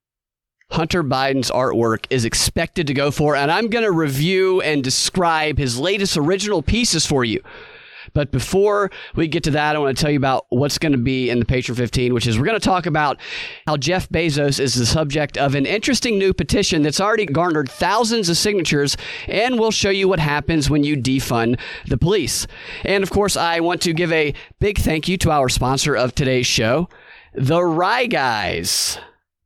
Hunter 0.73 1.05
Biden's 1.05 1.51
artwork 1.51 2.07
is 2.11 2.25
expected 2.25 2.89
to 2.89 2.95
go 2.95 3.13
for, 3.13 3.37
and 3.37 3.53
I'm 3.53 3.69
going 3.69 3.85
to 3.85 3.93
review 3.93 4.61
and 4.63 4.83
describe 4.83 5.59
his 5.59 5.79
latest 5.79 6.17
original 6.17 6.61
pieces 6.61 7.07
for 7.07 7.25
you. 7.25 7.41
But 8.16 8.33
before 8.33 8.90
we 9.14 9.29
get 9.29 9.42
to 9.42 9.50
that, 9.50 9.76
I 9.76 9.79
want 9.79 9.94
to 9.94 10.00
tell 10.00 10.11
you 10.11 10.16
about 10.16 10.46
what's 10.48 10.79
going 10.79 10.92
to 10.92 10.98
be 10.98 11.29
in 11.29 11.38
the 11.38 11.44
Patreon 11.44 11.76
15, 11.76 12.14
which 12.14 12.26
is 12.26 12.38
we're 12.38 12.46
going 12.46 12.59
to 12.59 12.64
talk 12.64 12.87
about 12.87 13.20
how 13.66 13.76
Jeff 13.76 14.09
Bezos 14.09 14.59
is 14.59 14.72
the 14.72 14.87
subject 14.87 15.37
of 15.37 15.55
an 15.55 15.66
interesting 15.66 16.18
new 16.18 16.33
petition 16.33 16.81
that's 16.81 16.98
already 16.98 17.26
garnered 17.26 17.70
thousands 17.70 18.31
of 18.31 18.38
signatures, 18.38 18.96
and 19.29 19.61
we'll 19.61 19.70
show 19.70 19.90
you 19.90 20.09
what 20.09 20.18
happens 20.18 20.70
when 20.70 20.83
you 20.83 20.96
defund 20.96 21.61
the 21.88 21.98
police. 21.98 22.46
And 22.87 23.02
of 23.02 23.11
course, 23.11 23.37
I 23.37 23.61
want 23.61 23.83
to 23.83 23.92
give 23.92 24.11
a 24.11 24.33
big 24.61 24.79
thank 24.79 25.09
you 25.09 25.18
to 25.18 25.31
our 25.31 25.50
sponsor 25.50 25.94
of 25.94 26.14
today's 26.14 26.46
show, 26.46 26.88
The 27.35 27.62
Wry 27.62 28.07
Guys. 28.07 28.96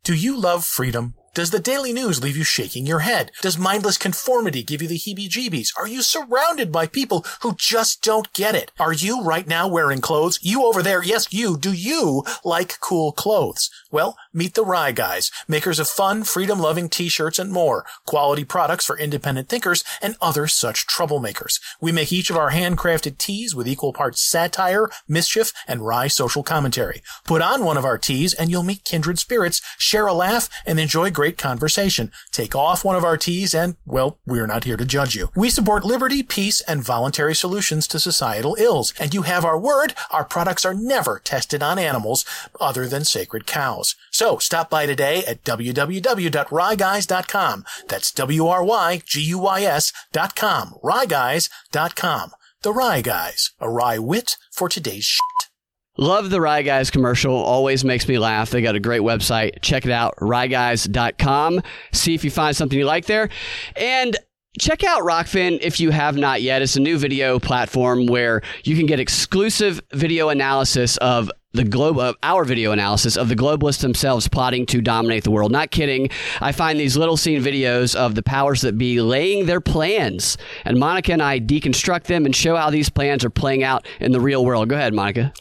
Do 0.05 0.15
you 0.15 0.39
love 0.39 0.65
freedom? 0.65 1.17
Does 1.33 1.53
the 1.53 1.61
daily 1.61 1.93
news 1.93 2.21
leave 2.21 2.37
you 2.37 2.43
shaking 2.43 2.87
your 2.87 2.99
head? 3.01 3.31
Does 3.41 3.57
mindless 3.57 3.97
conformity 3.97 4.65
give 4.65 4.83
you 4.83 4.89
the 4.89 4.99
heebie-jeebies? 4.99 5.69
Are 5.79 5.87
you 5.87 6.03
surrounded 6.03 6.73
by 6.73 6.89
people 6.89 7.25
who 7.43 7.55
just 7.57 8.03
don't 8.03 8.33
get 8.33 8.57
it? 8.57 8.73
Are 8.81 8.93
you 8.93 9.23
right 9.23 9.47
now 9.47 9.69
wearing 9.69 10.01
clothes? 10.01 10.41
You 10.43 10.65
over 10.65 10.83
there, 10.83 11.05
yes, 11.05 11.33
you. 11.33 11.57
Do 11.57 11.73
you 11.73 12.25
like 12.45 12.81
cool 12.81 13.13
clothes? 13.13 13.71
Well, 13.93 14.17
meet 14.35 14.55
the 14.55 14.65
Wry 14.65 14.91
Guys, 14.91 15.31
makers 15.47 15.79
of 15.79 15.87
fun, 15.87 16.25
freedom-loving 16.25 16.89
t-shirts 16.89 17.39
and 17.39 17.53
more, 17.53 17.87
quality 18.07 18.45
products 18.45 18.85
for 18.85 18.99
independent 18.99 19.49
thinkers 19.49 19.85
and 20.03 20.17
other 20.21 20.49
such 20.49 20.85
troublemakers. 20.89 21.61
We 21.81 21.93
make 21.93 22.13
each 22.13 22.31
of 22.31 22.37
our 22.37 22.51
handcrafted 22.51 23.19
tees 23.19 23.55
with 23.55 23.69
equal 23.69 23.93
parts 23.93 24.25
satire, 24.25 24.91
mischief, 25.07 25.53
and 25.69 25.87
wry 25.87 26.09
social 26.09 26.43
commentary. 26.43 27.03
Put 27.25 27.41
on 27.41 27.65
one 27.65 27.77
of 27.77 27.85
our 27.85 27.99
tees 27.99 28.35
and 28.35 28.51
you'll 28.51 28.65
meet 28.65 28.83
kindred 28.83 29.21
spirits, 29.21 29.63
share 29.79 30.09
a 30.09 30.13
laugh, 30.13 30.49
and 30.67 30.81
enjoy 30.81 31.13
great 31.21 31.30
conversation. 31.39 32.13
Take 32.31 32.55
off 32.55 32.85
one 32.85 32.97
of 32.97 33.05
our 33.05 33.17
tees 33.17 33.55
and, 33.55 33.77
well, 33.87 34.19
we're 34.27 34.47
not 34.47 34.65
here 34.65 34.77
to 34.77 34.85
judge 34.85 35.15
you. 35.15 35.31
We 35.35 35.49
support 35.51 35.85
liberty, 35.85 36.23
peace, 36.23 36.61
and 36.63 36.83
voluntary 36.83 37.35
solutions 37.35 37.87
to 37.89 38.01
societal 38.01 38.57
ills. 38.59 38.95
And 38.99 39.15
you 39.15 39.23
have 39.23 39.45
our 39.45 39.59
word, 39.59 39.95
our 40.11 40.25
products 40.25 40.65
are 40.65 40.75
never 40.75 41.21
tested 41.23 41.63
on 41.63 41.79
animals 41.79 42.25
other 42.61 42.87
than 42.87 43.05
sacred 43.05 43.47
cows. 43.47 43.95
So 44.11 44.39
stop 44.39 44.71
by 44.71 44.87
today 44.87 45.25
at 45.27 45.45
www.wryguys.com. 45.45 47.65
That's 47.89 48.13
W-R-Y-G-U-Y-S 48.13 49.93
dot 50.13 50.37
com. 50.37 50.75
Wryguys.com. 50.83 52.31
The 52.63 52.75
Wry 52.75 53.01
Guys, 53.01 53.53
a 53.59 53.71
wry 53.71 53.99
wit 53.99 54.37
for 54.51 54.69
today's 54.69 55.07
shit. 55.07 55.50
Love 55.99 56.31
the 56.31 56.41
Wry 56.41 56.63
Guys 56.63 56.91
commercial. 56.91 57.35
Always 57.35 57.85
makes 57.85 58.07
me 58.09 58.19
laugh. 58.19 58.51
They 58.51 58.63
got 58.63 58.77
a 58.77 58.81
great 58.81 59.03
website. 59.03 59.61
Check 59.61 59.85
it 59.85 59.93
out, 59.93 60.15
wryguys.com. 60.17 61.63
See 61.93 62.15
if 62.15 62.25
you 62.25 62.31
find 62.31 62.57
something 62.57 62.79
you 62.79 62.87
like 62.87 63.07
there. 63.07 63.29
And 63.77 64.17
check 64.59 64.83
out 64.85 65.03
Rokfin 65.03 65.59
if 65.61 65.81
you 65.81 65.91
have 65.91 66.17
not 66.17 66.43
yet. 66.43 66.63
It's 66.63 66.77
a 66.77 66.81
new 66.81 66.99
video 66.99 67.39
platform 67.39 68.07
where 68.07 68.43
you 68.65 68.77
can 68.77 68.87
get 68.87 69.01
exclusive 69.01 69.81
video 69.93 70.29
analysis 70.29 70.97
of 70.99 71.31
the 71.53 71.65
globe 71.65 71.99
of 71.99 72.17
our 72.23 72.45
video 72.45 72.73
analysis 72.73 73.17
of 73.17 73.29
the 73.29 73.35
globalists 73.35 73.81
themselves 73.81 74.29
plotting 74.29 74.67
to 74.67 74.81
dominate 74.81 75.25
the 75.25 75.31
world. 75.31 75.51
Not 75.51 75.71
kidding. 75.71 76.09
I 76.41 76.53
find 76.53 76.79
these 76.79 76.97
little 76.97 77.17
scene 77.17 77.43
videos 77.43 77.97
of 77.97 78.15
the 78.15 78.23
powers 78.23 78.61
that 78.61 78.79
be 78.79 79.01
laying 79.01 79.47
their 79.47 79.61
plans, 79.61 80.39
and 80.65 80.79
Monica 80.79 81.13
and 81.13 81.23
I 81.23 81.41
deconstruct 81.41 82.05
them 82.05 82.25
and 82.25 82.35
show 82.35 82.57
how 82.57 82.71
these 82.71 82.89
plans 82.89 83.25
are 83.25 83.31
playing 83.31 83.65
out 83.65 83.87
in 83.99 84.13
the 84.13 84.21
real 84.21 84.45
world. 84.45 84.69
Go 84.69 84.77
ahead, 84.77 84.95
Monica. 84.95 85.33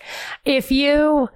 If 0.46 0.72
you 0.72 1.30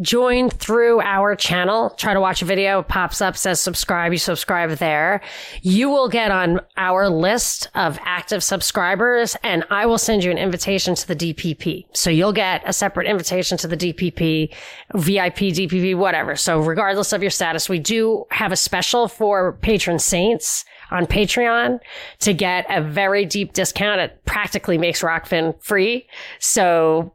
join 0.00 0.50
through 0.50 1.00
our 1.00 1.34
channel, 1.34 1.90
try 1.90 2.12
to 2.14 2.20
watch 2.20 2.42
a 2.42 2.44
video, 2.44 2.82
pops 2.82 3.20
up, 3.20 3.36
says 3.36 3.60
subscribe, 3.60 4.12
you 4.12 4.18
subscribe 4.18 4.70
there, 4.78 5.20
you 5.62 5.88
will 5.88 6.08
get 6.08 6.30
on 6.30 6.60
our 6.76 7.08
list 7.08 7.68
of 7.74 7.98
active 8.02 8.42
subscribers 8.42 9.36
and 9.42 9.64
I 9.70 9.86
will 9.86 9.98
send 9.98 10.22
you 10.22 10.30
an 10.30 10.38
invitation 10.38 10.94
to 10.94 11.08
the 11.08 11.16
DPP. 11.16 11.86
So 11.94 12.10
you'll 12.10 12.32
get 12.32 12.62
a 12.66 12.72
separate 12.72 13.06
invitation 13.06 13.56
to 13.58 13.68
the 13.68 13.76
DPP, 13.76 14.52
VIP, 14.94 15.36
DPP, 15.36 15.96
whatever. 15.96 16.36
So 16.36 16.60
regardless 16.60 17.12
of 17.12 17.22
your 17.22 17.30
status, 17.30 17.68
we 17.68 17.78
do 17.78 18.24
have 18.30 18.52
a 18.52 18.56
special 18.56 19.08
for 19.08 19.54
patron 19.54 19.98
saints 19.98 20.64
on 20.90 21.06
Patreon 21.06 21.80
to 22.20 22.32
get 22.32 22.66
a 22.68 22.80
very 22.80 23.24
deep 23.24 23.52
discount. 23.52 24.00
It 24.00 24.24
practically 24.24 24.78
makes 24.78 25.02
Rokfin 25.02 25.60
free. 25.62 26.06
So 26.38 27.12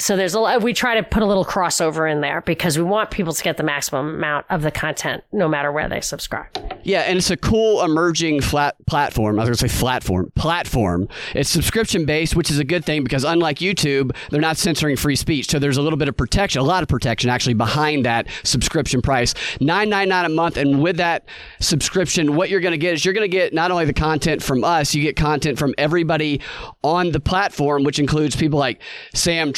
so 0.00 0.16
there's 0.16 0.34
a 0.34 0.40
lot, 0.40 0.62
we 0.62 0.72
try 0.72 0.94
to 0.94 1.02
put 1.02 1.22
a 1.22 1.26
little 1.26 1.44
crossover 1.44 2.10
in 2.10 2.20
there 2.20 2.40
because 2.42 2.78
we 2.78 2.84
want 2.84 3.10
people 3.10 3.32
to 3.32 3.42
get 3.42 3.56
the 3.56 3.64
maximum 3.64 4.14
amount 4.14 4.46
of 4.48 4.62
the 4.62 4.70
content 4.70 5.24
no 5.32 5.48
matter 5.48 5.72
where 5.72 5.88
they 5.88 6.00
subscribe. 6.00 6.46
Yeah, 6.84 7.00
and 7.00 7.18
it's 7.18 7.30
a 7.30 7.36
cool 7.36 7.82
emerging 7.82 8.40
flat 8.40 8.76
platform. 8.86 9.38
I 9.38 9.42
was 9.42 9.48
going 9.60 9.68
to 9.68 9.76
say 9.76 9.80
platform. 9.80 10.32
Platform. 10.36 11.08
It's 11.34 11.50
subscription 11.50 12.06
based, 12.06 12.36
which 12.36 12.50
is 12.50 12.58
a 12.58 12.64
good 12.64 12.84
thing 12.84 13.02
because 13.02 13.24
unlike 13.24 13.58
YouTube, 13.58 14.14
they're 14.30 14.40
not 14.40 14.56
censoring 14.56 14.96
free 14.96 15.16
speech. 15.16 15.50
So 15.50 15.58
there's 15.58 15.76
a 15.76 15.82
little 15.82 15.98
bit 15.98 16.08
of 16.08 16.16
protection, 16.16 16.60
a 16.60 16.64
lot 16.64 16.82
of 16.82 16.88
protection 16.88 17.28
actually 17.28 17.54
behind 17.54 18.06
that 18.06 18.28
subscription 18.44 19.02
price. 19.02 19.34
Nine 19.60 19.88
nine 19.88 20.08
nine 20.08 20.24
a 20.24 20.28
month, 20.28 20.56
and 20.56 20.80
with 20.80 20.96
that 20.98 21.26
subscription, 21.60 22.36
what 22.36 22.48
you're 22.50 22.60
going 22.60 22.72
to 22.72 22.78
get 22.78 22.94
is 22.94 23.04
you're 23.04 23.14
going 23.14 23.28
to 23.28 23.36
get 23.36 23.52
not 23.52 23.70
only 23.70 23.84
the 23.84 23.92
content 23.92 24.42
from 24.42 24.62
us, 24.62 24.94
you 24.94 25.02
get 25.02 25.16
content 25.16 25.58
from 25.58 25.74
everybody 25.76 26.40
on 26.84 27.10
the 27.10 27.20
platform, 27.20 27.84
which 27.84 27.98
includes 27.98 28.36
people 28.36 28.58
like 28.58 28.80
Sam 29.12 29.52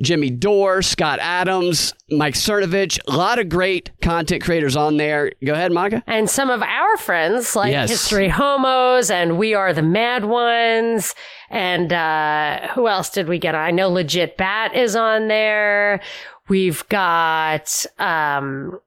Jimmy 0.00 0.30
Dore, 0.30 0.82
Scott 0.82 1.18
Adams, 1.20 1.94
Mike 2.10 2.34
Cernovich, 2.34 2.98
a 3.06 3.16
lot 3.16 3.38
of 3.38 3.48
great 3.48 3.90
content 4.00 4.42
creators 4.42 4.76
on 4.76 4.96
there. 4.96 5.32
Go 5.44 5.52
ahead, 5.52 5.72
Monica. 5.72 6.02
And 6.06 6.28
some 6.28 6.50
of 6.50 6.62
our 6.62 6.96
friends, 6.98 7.54
like 7.56 7.72
Yes. 7.72 7.90
History 7.90 8.28
Homos 8.28 9.10
and 9.10 9.38
We 9.38 9.54
Are 9.54 9.72
the 9.72 9.82
Mad 9.82 10.24
Ones, 10.24 11.14
and 11.50 11.92
uh, 11.92 12.68
who 12.74 12.88
else 12.88 13.10
did 13.10 13.28
we 13.28 13.38
get? 13.38 13.54
I 13.54 13.70
know 13.70 13.88
Legit 13.88 14.36
Bat 14.36 14.74
is 14.74 14.96
on 14.96 15.28
there. 15.28 16.00
We've 16.48 16.86
got, 16.88 17.86
um, 17.98 18.80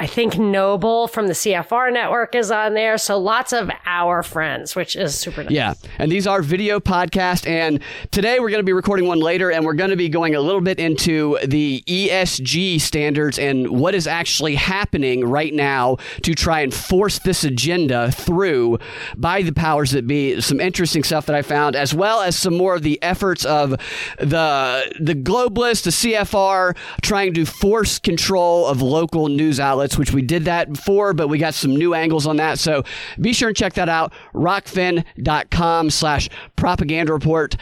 I 0.00 0.06
think 0.06 0.38
Noble 0.38 1.08
from 1.08 1.26
the 1.26 1.32
CFR 1.32 1.92
network 1.92 2.36
is 2.36 2.52
on 2.52 2.74
there. 2.74 2.98
So 2.98 3.18
lots 3.18 3.52
of 3.52 3.68
our 3.84 4.22
friends, 4.22 4.76
which 4.76 4.94
is 4.94 5.18
super 5.18 5.42
nice. 5.42 5.50
Yeah, 5.50 5.74
and 5.98 6.12
these 6.12 6.24
are 6.24 6.40
video 6.40 6.78
podcasts. 6.78 7.44
And 7.48 7.82
today 8.12 8.38
we're 8.38 8.50
going 8.50 8.60
to 8.60 8.66
be 8.66 8.72
recording 8.72 9.08
one 9.08 9.18
later, 9.18 9.50
and 9.50 9.64
we're 9.64 9.72
going 9.72 9.90
to 9.90 9.96
be 9.96 10.08
going 10.08 10.36
a 10.36 10.40
little 10.40 10.60
bit 10.60 10.78
into 10.78 11.36
the 11.44 11.82
ESG 11.88 12.80
standards 12.80 13.40
and 13.40 13.70
what 13.70 13.92
is 13.92 14.06
actually 14.06 14.54
happening 14.54 15.24
right 15.24 15.52
now 15.52 15.96
to 16.22 16.32
try 16.32 16.60
and 16.60 16.72
force 16.72 17.18
this 17.18 17.42
agenda 17.42 18.12
through 18.12 18.78
by 19.16 19.42
the 19.42 19.52
powers 19.52 19.90
that 19.90 20.06
be. 20.06 20.40
Some 20.40 20.60
interesting 20.60 21.02
stuff 21.02 21.26
that 21.26 21.34
I 21.34 21.42
found, 21.42 21.74
as 21.74 21.92
well 21.92 22.20
as 22.20 22.36
some 22.36 22.56
more 22.56 22.76
of 22.76 22.82
the 22.82 23.02
efforts 23.02 23.44
of 23.44 23.70
the 24.18 24.94
the 25.00 25.14
globalists, 25.14 25.82
the 25.82 25.90
CFR, 25.90 26.76
trying 27.02 27.34
to 27.34 27.44
force 27.44 27.98
control 27.98 28.64
of 28.66 28.80
local 28.80 29.26
news 29.26 29.58
outlets 29.58 29.87
which 29.96 30.12
we 30.12 30.22
did 30.22 30.44
that 30.46 30.72
before, 30.72 31.14
but 31.14 31.28
we 31.28 31.38
got 31.38 31.54
some 31.54 31.74
new 31.74 31.94
angles 31.94 32.26
on 32.26 32.36
that. 32.36 32.58
So 32.58 32.82
be 33.20 33.32
sure 33.32 33.48
and 33.48 33.56
check 33.56 33.74
that 33.74 33.88
out. 33.88 34.12
Rokfin.com 34.34 35.90
slash 35.90 36.28
propaganda 36.56 37.12
report. 37.12 37.56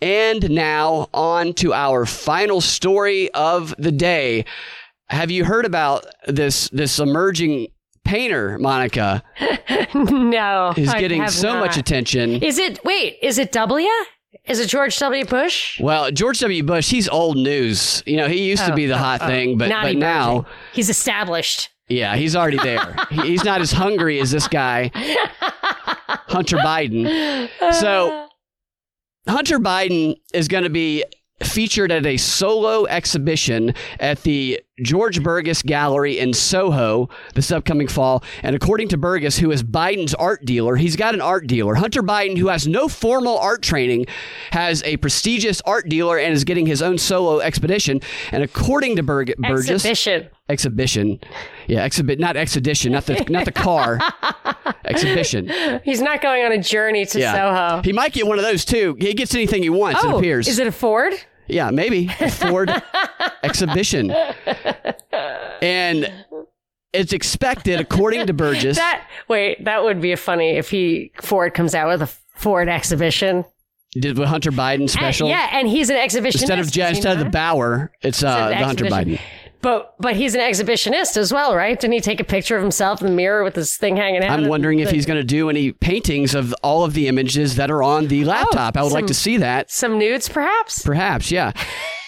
And 0.00 0.50
now 0.50 1.08
on 1.14 1.54
to 1.54 1.72
our 1.72 2.04
final 2.04 2.60
story 2.60 3.30
of 3.32 3.74
the 3.78 3.92
day. 3.92 4.44
Have 5.08 5.30
you 5.30 5.44
heard 5.44 5.64
about 5.64 6.04
this 6.26 6.68
this 6.70 6.98
emerging 6.98 7.68
painter, 8.04 8.58
Monica, 8.58 9.22
no, 9.94 10.74
is 10.76 10.92
getting 10.94 11.26
so 11.28 11.58
much 11.58 11.76
attention? 11.76 12.42
Is 12.42 12.58
it? 12.58 12.84
Wait, 12.84 13.18
is 13.22 13.38
it 13.38 13.52
W? 13.52 13.88
Is 14.46 14.60
it 14.60 14.68
George 14.68 14.98
W. 14.98 15.24
Bush? 15.24 15.80
Well, 15.80 16.10
George 16.10 16.40
W. 16.40 16.62
Bush, 16.62 16.90
he's 16.90 17.08
old 17.08 17.36
news. 17.36 18.02
You 18.06 18.16
know, 18.18 18.28
he 18.28 18.48
used 18.48 18.64
to 18.66 18.72
Oh, 18.72 18.76
be 18.76 18.86
the 18.86 18.94
oh, 18.94 18.98
hot 18.98 19.20
oh. 19.22 19.26
thing, 19.26 19.56
but 19.58 19.70
but 19.70 19.96
now, 19.96 20.46
he's 20.72 20.88
established. 20.90 21.70
yeah, 21.88 22.16
he's 22.16 22.34
already 22.36 22.58
there. 22.58 22.94
He- 23.10 23.28
he's 23.28 23.44
not 23.44 23.60
as 23.60 23.72
hungry 23.72 24.20
as 24.20 24.30
this 24.30 24.48
guy, 24.48 24.90
Hunter 26.28 26.56
Biden. 26.58 27.48
So, 27.72 28.28
Hunter 29.28 29.58
Biden 29.58 30.16
is 30.32 30.48
going 30.48 30.64
to 30.64 30.70
be 30.70 31.04
featured 31.42 31.90
at 31.90 32.06
a 32.06 32.16
solo 32.16 32.86
exhibition 32.86 33.74
at 33.98 34.22
the 34.22 34.60
George 34.82 35.22
Burgess 35.22 35.62
Gallery 35.62 36.18
in 36.18 36.32
Soho 36.32 37.08
this 37.34 37.52
upcoming 37.52 37.86
fall. 37.86 38.24
And 38.42 38.56
according 38.56 38.88
to 38.88 38.96
Burgess, 38.98 39.38
who 39.38 39.52
is 39.52 39.62
Biden's 39.62 40.14
art 40.14 40.44
dealer, 40.44 40.74
he's 40.76 40.96
got 40.96 41.14
an 41.14 41.20
art 41.20 41.46
dealer. 41.46 41.76
Hunter 41.76 42.02
Biden, 42.02 42.36
who 42.38 42.48
has 42.48 42.66
no 42.66 42.88
formal 42.88 43.38
art 43.38 43.62
training, 43.62 44.06
has 44.50 44.82
a 44.82 44.96
prestigious 44.96 45.60
art 45.64 45.88
dealer 45.88 46.18
and 46.18 46.32
is 46.34 46.42
getting 46.42 46.66
his 46.66 46.82
own 46.82 46.98
solo 46.98 47.38
expedition. 47.38 48.00
And 48.32 48.42
according 48.42 48.96
to 48.96 49.02
Burg- 49.04 49.34
Burgess, 49.38 49.84
Exhibition. 49.84 50.28
exhibition, 50.48 51.20
yeah, 51.68 51.84
exhibit, 51.84 52.18
not 52.18 52.36
exhibition, 52.36 52.92
not 52.92 53.06
the 53.06 53.24
not 53.30 53.44
the 53.44 53.52
car, 53.52 54.00
exhibition. 54.84 55.50
He's 55.84 56.00
not 56.00 56.20
going 56.20 56.44
on 56.44 56.50
a 56.52 56.58
journey 56.62 57.06
to 57.06 57.20
Yeah, 57.20 57.34
Soho. 57.76 57.82
he 57.82 57.92
might 57.92 58.12
get 58.12 58.26
one 58.26 58.38
of 58.38 58.44
those 58.44 58.64
too. 58.64 58.96
He 58.98 59.14
gets 59.14 59.34
anything 59.36 59.62
he 59.62 59.70
wants. 59.70 60.02
it 60.02 60.10
oh, 60.10 60.18
appears. 60.18 60.48
is 60.48 60.58
it 60.58 60.66
a 60.66 60.72
Ford? 60.72 61.14
Yeah, 61.46 61.70
maybe 61.70 62.10
a 62.20 62.30
Ford 62.30 62.70
exhibition. 63.42 64.10
And 65.62 66.12
it's 66.92 67.12
expected, 67.12 67.80
according 67.80 68.26
to 68.26 68.32
Burgess, 68.32 68.76
That 68.76 69.08
wait, 69.28 69.64
that 69.64 69.82
would 69.82 70.00
be 70.00 70.14
funny 70.16 70.50
if 70.50 70.70
he 70.70 71.12
Ford 71.20 71.54
comes 71.54 71.74
out 71.74 71.88
with 71.88 72.02
a 72.02 72.38
Ford 72.38 72.68
exhibition. 72.68 73.44
did 73.92 74.18
with 74.18 74.28
Hunter 74.28 74.50
Biden 74.50 74.88
special. 74.88 75.28
And, 75.28 75.38
yeah, 75.38 75.58
and 75.58 75.68
he's 75.68 75.90
an 75.90 75.96
exhibitionist. 75.96 76.42
Instead 76.42 76.58
of 76.58 76.96
instead 76.96 77.18
of 77.18 77.24
the? 77.24 77.30
Bauer, 77.30 77.92
it's 78.02 78.22
uh, 78.22 78.48
the 78.48 78.56
Hunter. 78.56 78.84
Biden. 78.86 79.20
But 79.64 79.94
but 79.98 80.14
he's 80.14 80.34
an 80.34 80.42
exhibitionist 80.42 81.16
as 81.16 81.32
well, 81.32 81.56
right? 81.56 81.80
Didn't 81.80 81.94
he 81.94 82.02
take 82.02 82.20
a 82.20 82.24
picture 82.24 82.54
of 82.54 82.60
himself 82.62 83.00
in 83.00 83.06
the 83.06 83.14
mirror 83.14 83.42
with 83.42 83.54
this 83.54 83.78
thing 83.78 83.96
hanging 83.96 84.22
out? 84.22 84.38
I'm 84.38 84.46
wondering 84.46 84.80
if 84.80 84.90
The- 84.90 84.94
he's 84.94 85.06
going 85.06 85.18
to 85.18 85.24
do 85.24 85.48
any 85.48 85.72
paintings 85.72 86.34
of 86.34 86.54
all 86.62 86.84
of 86.84 86.92
the 86.92 87.08
images 87.08 87.56
that 87.56 87.70
are 87.70 87.82
on 87.82 88.08
the 88.08 88.24
oh, 88.24 88.28
laptop. 88.28 88.76
I 88.76 88.82
would 88.82 88.92
like 88.92 89.06
to 89.06 89.14
see 89.14 89.38
that. 89.38 89.70
some 89.70 89.98
nudes, 89.98 90.28
perhaps. 90.28 90.82
Perhaps, 90.82 91.30
yeah. 91.30 91.52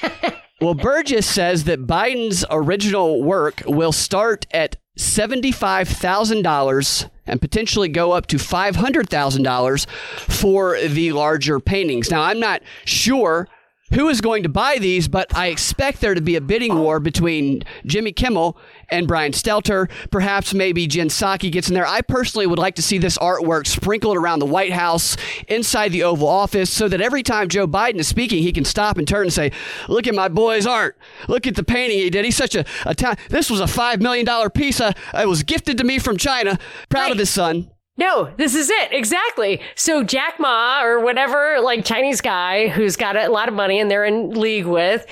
well, 0.61 0.75
Burgess 0.75 1.27
says 1.27 1.65
that 1.65 1.87
Biden's 1.87 2.45
original 2.51 3.23
work 3.23 3.63
will 3.67 3.93
start 3.93 4.47
at 4.51 4.77
$75,000 4.99 7.11
and 7.27 7.41
potentially 7.41 7.89
go 7.89 8.13
up 8.13 8.27
to 8.27 8.37
$500,000 8.37 9.89
for 9.89 10.79
the 10.79 11.13
larger 11.13 11.59
paintings. 11.59 12.11
Now, 12.11 12.21
I'm 12.21 12.39
not 12.39 12.61
sure 12.85 13.49
who 13.93 14.09
is 14.09 14.21
going 14.21 14.43
to 14.43 14.49
buy 14.49 14.79
these, 14.79 15.09
but 15.09 15.35
I 15.35 15.47
expect 15.49 16.01
there 16.01 16.15
to 16.15 16.21
be 16.21 16.37
a 16.37 16.41
bidding 16.41 16.79
war 16.79 16.99
between 16.99 17.63
Jimmy 17.85 18.13
Kimmel 18.13 18.59
and 18.89 19.07
Brian 19.07 19.33
Stelter. 19.33 19.89
Perhaps 20.11 20.55
maybe 20.55 20.87
Jen 20.87 21.09
Psaki 21.09 21.51
gets 21.53 21.69
in 21.69 21.75
there. 21.75 21.87
I 21.87 22.01
personally 22.01 22.47
would 22.47 22.59
like 22.59 22.75
to 22.77 22.83
see 22.83 22.99
this 22.99 23.17
artwork 23.19 23.67
sprinkled 23.67 24.17
around 24.17 24.41
the 24.41 24.47
White 24.47 24.73
House, 24.73 25.17
inside 25.49 25.93
the 25.93 26.03
Oval 26.03 26.29
Office, 26.29 26.71
so 26.71 26.89
that 26.89 27.01
every 27.01 27.23
time 27.23 27.49
Joe 27.49 27.67
Biden 27.67 27.97
is 27.99 28.09
speaking, 28.09 28.43
he 28.43 28.53
can 28.53 28.65
stop 28.65 28.99
and 28.99 29.07
turn 29.07 29.23
and 29.23 29.33
say, 29.33 29.53
Look 29.89 30.07
at 30.07 30.15
my 30.15 30.29
boy's 30.29 30.67
art. 30.67 30.99
Look 31.29 31.47
at 31.47 31.55
the 31.55 31.65
painting 31.65 31.99
he 31.99 32.11
did. 32.11 32.25
He's 32.25 32.37
such 32.37 32.55
a, 32.55 32.65
a 32.85 32.95
ta- 32.95 33.17
This 33.29 33.51
was 33.51 33.61
a 33.61 33.65
$5 33.65 34.01
million 34.01 34.27
piece. 34.51 34.81
Uh, 34.81 34.93
it 35.15 35.29
was 35.29 35.43
gifted 35.43 35.79
to 35.79 35.85
me 35.85 35.99
from 35.99 36.17
China. 36.17 36.59
Proud 36.89 37.13
of 37.13 37.19
his 37.19 37.31
son. 37.31 37.71
No, 37.97 38.31
this 38.37 38.55
is 38.55 38.69
it. 38.69 38.93
Exactly. 38.93 39.61
So 39.75 40.03
Jack 40.03 40.39
Ma 40.39 40.83
or 40.83 41.01
whatever, 41.01 41.61
like 41.63 41.85
Chinese 41.85 42.21
guy 42.21 42.69
who's 42.69 42.97
got 42.97 43.17
a 43.17 43.29
lot 43.29 43.49
of 43.49 43.55
money 43.55 43.81
and 43.81 43.91
they're 43.91 44.05
in 44.05 44.31
league 44.31 44.67
with, 44.67 45.07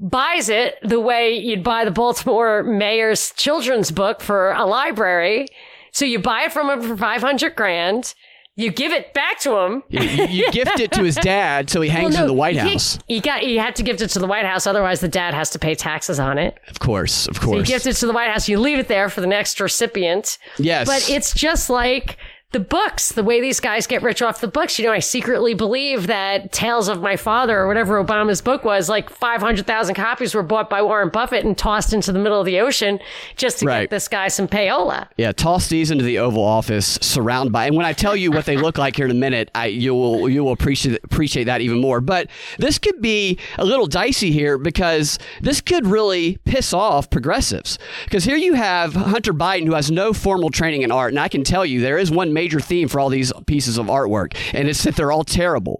buys 0.00 0.48
it 0.48 0.76
the 0.82 1.00
way 1.00 1.36
you'd 1.36 1.62
buy 1.62 1.84
the 1.84 1.90
Baltimore 1.90 2.62
mayor's 2.62 3.32
children's 3.32 3.90
book 3.90 4.20
for 4.20 4.52
a 4.52 4.64
library. 4.64 5.46
So 5.92 6.04
you 6.04 6.18
buy 6.18 6.42
it 6.42 6.52
from 6.52 6.70
him 6.70 6.82
for 6.82 6.96
500 6.96 7.54
grand. 7.54 8.14
You 8.58 8.72
give 8.72 8.90
it 8.92 9.14
back 9.14 9.38
to 9.40 9.56
him. 9.56 9.84
You, 9.88 10.00
you- 10.26 10.50
gift 10.50 10.80
it 10.80 10.90
to 10.92 11.04
his 11.04 11.14
dad 11.22 11.70
so 11.70 11.80
he 11.80 11.88
hangs 11.88 12.14
Well, 12.14 12.22
in 12.24 12.26
the 12.26 12.34
White 12.34 12.56
House. 12.56 12.98
You 13.06 13.20
got 13.20 13.46
you 13.46 13.60
have 13.60 13.74
to 13.74 13.84
gift 13.84 14.00
it 14.02 14.08
to 14.08 14.18
the 14.18 14.26
White 14.26 14.44
House, 14.44 14.66
otherwise 14.66 15.00
the 15.00 15.06
dad 15.08 15.32
has 15.32 15.50
to 15.50 15.58
pay 15.60 15.76
taxes 15.76 16.18
on 16.18 16.38
it. 16.38 16.58
Of 16.68 16.80
course, 16.80 17.28
of 17.28 17.40
course. 17.40 17.56
You 17.58 17.64
gift 17.64 17.86
it 17.86 17.94
to 17.94 18.06
the 18.06 18.12
White 18.12 18.30
House, 18.30 18.48
you 18.48 18.58
leave 18.58 18.80
it 18.80 18.88
there 18.88 19.08
for 19.08 19.20
the 19.20 19.28
next 19.28 19.60
recipient. 19.60 20.38
yes. 20.58 20.88
But 20.88 21.08
it's 21.08 21.32
just 21.32 21.70
like 21.70 22.16
the 22.52 22.60
books, 22.60 23.12
the 23.12 23.22
way 23.22 23.42
these 23.42 23.60
guys 23.60 23.86
get 23.86 24.02
rich 24.02 24.22
off 24.22 24.40
the 24.40 24.48
books. 24.48 24.78
You 24.78 24.86
know, 24.86 24.92
I 24.92 25.00
secretly 25.00 25.52
believe 25.52 26.06
that 26.06 26.50
Tales 26.50 26.88
of 26.88 27.02
My 27.02 27.14
Father 27.14 27.58
or 27.58 27.68
whatever 27.68 28.02
Obama's 28.02 28.40
book 28.40 28.64
was, 28.64 28.88
like 28.88 29.10
500,000 29.10 29.94
copies 29.94 30.34
were 30.34 30.42
bought 30.42 30.70
by 30.70 30.80
Warren 30.80 31.10
Buffett 31.10 31.44
and 31.44 31.58
tossed 31.58 31.92
into 31.92 32.10
the 32.10 32.18
middle 32.18 32.40
of 32.40 32.46
the 32.46 32.58
ocean 32.60 33.00
just 33.36 33.58
to 33.58 33.66
Right. 33.66 33.80
get 33.82 33.90
this 33.90 34.08
guy 34.08 34.28
some 34.28 34.48
payola. 34.48 35.08
Yeah, 35.18 35.32
toss 35.32 35.68
these 35.68 35.90
into 35.90 36.04
the 36.04 36.16
Oval 36.20 36.42
Office, 36.42 36.98
surrounded 37.02 37.52
by. 37.52 37.66
And 37.66 37.76
when 37.76 37.84
I 37.84 37.92
tell 37.92 38.16
you 38.16 38.30
what 38.30 38.46
they 38.46 38.56
look 38.56 38.78
like 38.78 38.96
here 38.96 39.04
in 39.04 39.10
a 39.10 39.14
minute, 39.14 39.50
I, 39.54 39.66
you 39.66 39.92
will 39.94 40.26
you 40.30 40.42
will 40.42 40.52
appreciate 40.52 40.98
appreciate 41.04 41.44
that 41.44 41.60
even 41.60 41.82
more. 41.82 42.00
But 42.00 42.28
this 42.58 42.78
could 42.78 43.02
be 43.02 43.38
a 43.58 43.64
little 43.66 43.86
dicey 43.86 44.32
here 44.32 44.56
because 44.56 45.18
this 45.42 45.60
could 45.60 45.86
really 45.86 46.38
piss 46.46 46.72
off 46.72 47.10
progressives. 47.10 47.78
Because 48.04 48.24
here 48.24 48.36
you 48.38 48.54
have 48.54 48.94
Hunter 48.94 49.34
Biden, 49.34 49.66
who 49.66 49.74
has 49.74 49.90
no 49.90 50.14
formal 50.14 50.48
training 50.48 50.80
in 50.80 50.90
art, 50.90 51.12
and 51.12 51.20
I 51.20 51.28
can 51.28 51.44
tell 51.44 51.66
you 51.66 51.82
there 51.82 51.98
is 51.98 52.10
one 52.10 52.32
major 52.38 52.60
theme 52.60 52.86
for 52.88 53.00
all 53.00 53.08
these 53.08 53.32
pieces 53.46 53.78
of 53.78 53.86
artwork, 53.86 54.36
and 54.54 54.68
it's 54.68 54.82
that 54.84 54.94
they're 54.96 55.10
all 55.12 55.24
terrible. 55.24 55.76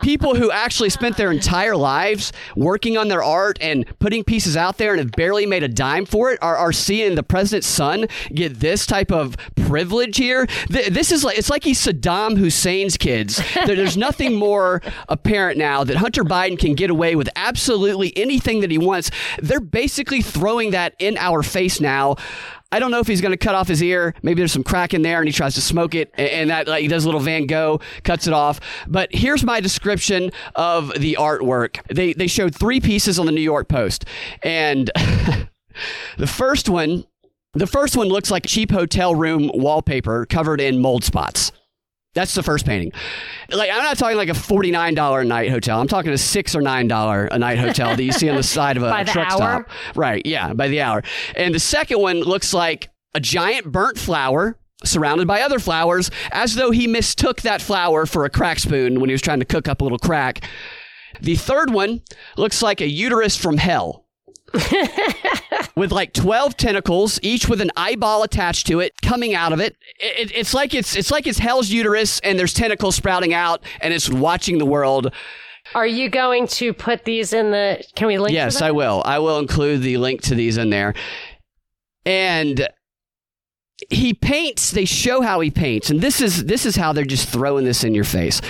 people 0.00 0.34
who 0.34 0.50
actually 0.50 0.90
spent 0.90 1.16
their 1.16 1.30
entire 1.30 1.76
lives 1.76 2.30
working 2.56 2.96
on 2.98 3.08
their 3.08 3.22
art 3.22 3.56
and 3.62 3.86
putting 4.00 4.22
pieces 4.22 4.56
out 4.56 4.76
there 4.76 4.90
and 4.92 4.98
have 4.98 5.10
barely 5.12 5.46
made 5.46 5.62
a 5.62 5.68
dime 5.68 6.04
for 6.04 6.30
it 6.30 6.38
are, 6.42 6.56
are 6.56 6.72
seeing 6.72 7.14
the 7.14 7.22
president's 7.22 7.66
son 7.66 8.06
get 8.34 8.60
this 8.60 8.84
type 8.86 9.10
of 9.10 9.34
privilege 9.56 10.16
here. 10.18 10.46
Th- 10.70 10.88
This 10.88 11.10
is 11.10 11.24
like 11.24 11.38
it's 11.38 11.48
like 11.50 11.64
he's 11.64 11.80
Saddam 11.84 12.38
Hussein's 12.38 12.96
kids. 12.98 13.40
There- 13.66 13.76
There's 13.76 13.96
nothing 13.96 14.34
more 14.34 14.82
apparent 15.08 15.58
now 15.58 15.84
that 15.84 15.96
Hunter 15.96 16.24
Biden 16.24 16.58
can 16.58 16.74
get 16.74 16.90
away 16.90 17.14
with 17.16 17.28
absolutely 17.36 18.16
anything 18.16 18.60
that 18.60 18.70
he 18.70 18.78
wants. 18.78 19.10
They're 19.42 19.60
basically 19.60 20.20
throwing 20.22 20.70
that 20.72 20.94
in 20.98 21.16
our 21.18 21.42
face 21.42 21.80
now. 21.80 22.16
I 22.74 22.80
don't 22.80 22.90
know 22.90 22.98
if 22.98 23.06
he's 23.06 23.20
going 23.20 23.30
to 23.30 23.36
cut 23.36 23.54
off 23.54 23.68
his 23.68 23.80
ear. 23.84 24.14
Maybe 24.24 24.40
there's 24.40 24.50
some 24.50 24.64
crack 24.64 24.94
in 24.94 25.02
there, 25.02 25.18
and 25.20 25.28
he 25.28 25.32
tries 25.32 25.54
to 25.54 25.60
smoke 25.60 25.94
it, 25.94 26.10
and- 26.14 26.50
that 26.50 26.66
like, 26.66 26.82
he 26.82 26.88
does 26.88 27.04
a 27.04 27.06
little 27.06 27.20
Van 27.20 27.46
Gogh, 27.46 27.80
cuts 28.02 28.26
it 28.26 28.32
off. 28.32 28.58
But 28.88 29.10
here's 29.14 29.44
my 29.44 29.60
description 29.60 30.32
of 30.56 30.92
the 30.98 31.16
artwork. 31.20 31.78
They 31.86 32.14
they 32.14 32.26
showed 32.26 32.52
three 32.52 32.80
pieces 32.80 33.16
on 33.20 33.26
the 33.26 33.32
New 33.32 33.40
York 33.40 33.68
Post, 33.68 34.06
and 34.42 34.90
the 36.18 36.26
first 36.26 36.68
one, 36.68 37.04
the 37.52 37.68
first 37.68 37.96
one 37.96 38.08
looks 38.08 38.30
like 38.30 38.44
cheap 38.44 38.72
hotel 38.72 39.14
room 39.14 39.52
wallpaper 39.54 40.26
covered 40.26 40.60
in 40.60 40.80
mold 40.80 41.04
spots. 41.04 41.52
That's 42.14 42.34
the 42.34 42.42
first 42.42 42.64
painting. 42.64 42.92
Like 43.50 43.70
I'm 43.70 43.82
not 43.82 43.98
talking 43.98 44.16
like 44.16 44.28
a 44.28 44.34
forty 44.34 44.70
nine 44.70 44.94
dollar 44.94 45.20
a 45.20 45.24
night 45.24 45.50
hotel. 45.50 45.80
I'm 45.80 45.88
talking 45.88 46.12
a 46.12 46.18
six 46.18 46.54
or 46.54 46.60
nine 46.60 46.86
dollar 46.88 47.26
a 47.26 47.38
night 47.38 47.58
hotel 47.58 47.96
that 47.96 48.02
you 48.02 48.12
see 48.12 48.28
on 48.28 48.36
the 48.36 48.42
side 48.56 48.76
of 48.76 48.82
a 48.84 48.90
By 48.90 49.04
the 49.04 49.10
truck 49.12 49.32
hour? 49.32 49.36
stop. 49.36 49.68
Right? 49.96 50.24
Yeah, 50.24 50.54
by 50.54 50.68
the 50.68 50.80
hour. 50.80 51.02
And 51.36 51.54
the 51.54 51.58
second 51.60 52.00
one 52.00 52.20
looks 52.20 52.54
like 52.54 52.88
a 53.14 53.20
giant 53.20 53.70
burnt 53.70 53.98
flower 53.98 54.58
surrounded 54.84 55.26
by 55.26 55.40
other 55.40 55.58
flowers, 55.58 56.10
as 56.30 56.56
though 56.56 56.70
he 56.70 56.86
mistook 56.86 57.40
that 57.42 57.62
flower 57.62 58.04
for 58.06 58.24
a 58.26 58.30
crack 58.30 58.58
spoon 58.58 59.00
when 59.00 59.08
he 59.08 59.14
was 59.14 59.22
trying 59.22 59.38
to 59.40 59.44
cook 59.46 59.66
up 59.66 59.80
a 59.80 59.84
little 59.84 59.98
crack. 59.98 60.46
The 61.20 61.36
third 61.36 61.70
one 61.72 62.02
looks 62.36 62.60
like 62.60 62.80
a 62.80 62.88
uterus 62.88 63.34
from 63.36 63.56
hell. 63.56 64.03
with 65.76 65.92
like 65.92 66.12
12 66.12 66.56
tentacles, 66.56 67.18
each 67.22 67.48
with 67.48 67.60
an 67.60 67.70
eyeball 67.76 68.22
attached 68.22 68.66
to 68.68 68.80
it, 68.80 68.92
coming 69.02 69.34
out 69.34 69.52
of 69.52 69.60
it. 69.60 69.76
It- 69.98 70.30
it- 70.30 70.36
It's 70.36 70.54
like 70.54 70.74
it's 70.74 70.96
it's 70.96 71.10
like 71.10 71.26
it's 71.26 71.38
hell's 71.38 71.70
uterus, 71.70 72.20
and 72.20 72.38
there's 72.38 72.54
tentacles 72.54 72.94
sprouting 72.96 73.34
out, 73.34 73.62
and 73.80 73.92
it's 73.94 74.08
watching 74.08 74.58
the 74.58 74.66
world. 74.66 75.12
Are 75.74 75.86
you 75.86 76.10
going 76.10 76.46
to 76.48 76.72
put 76.74 77.04
these 77.04 77.32
in 77.32 77.50
the? 77.50 77.82
Can 77.96 78.06
we 78.08 78.18
link? 78.18 78.28
to 78.30 78.34
Yes? 78.34 78.60
I 78.60 78.70
will. 78.70 79.02
I 79.06 79.18
will 79.18 79.38
include 79.38 79.82
the 79.82 79.96
link 79.96 80.20
to 80.22 80.34
these 80.34 80.56
in 80.58 80.70
there. 80.70 80.94
And 82.06 82.68
he 83.90 84.12
paints. 84.14 84.70
They 84.72 84.84
show 84.84 85.22
how 85.22 85.40
he 85.40 85.50
paints, 85.50 85.90
and 85.90 86.00
this 86.00 86.20
is 86.20 86.44
this 86.44 86.66
is 86.66 86.76
how 86.76 86.92
they're 86.92 87.04
just 87.04 87.28
throwing 87.28 87.64
this 87.64 87.82
in 87.82 87.94
your 87.94 88.04
face. 88.04 88.40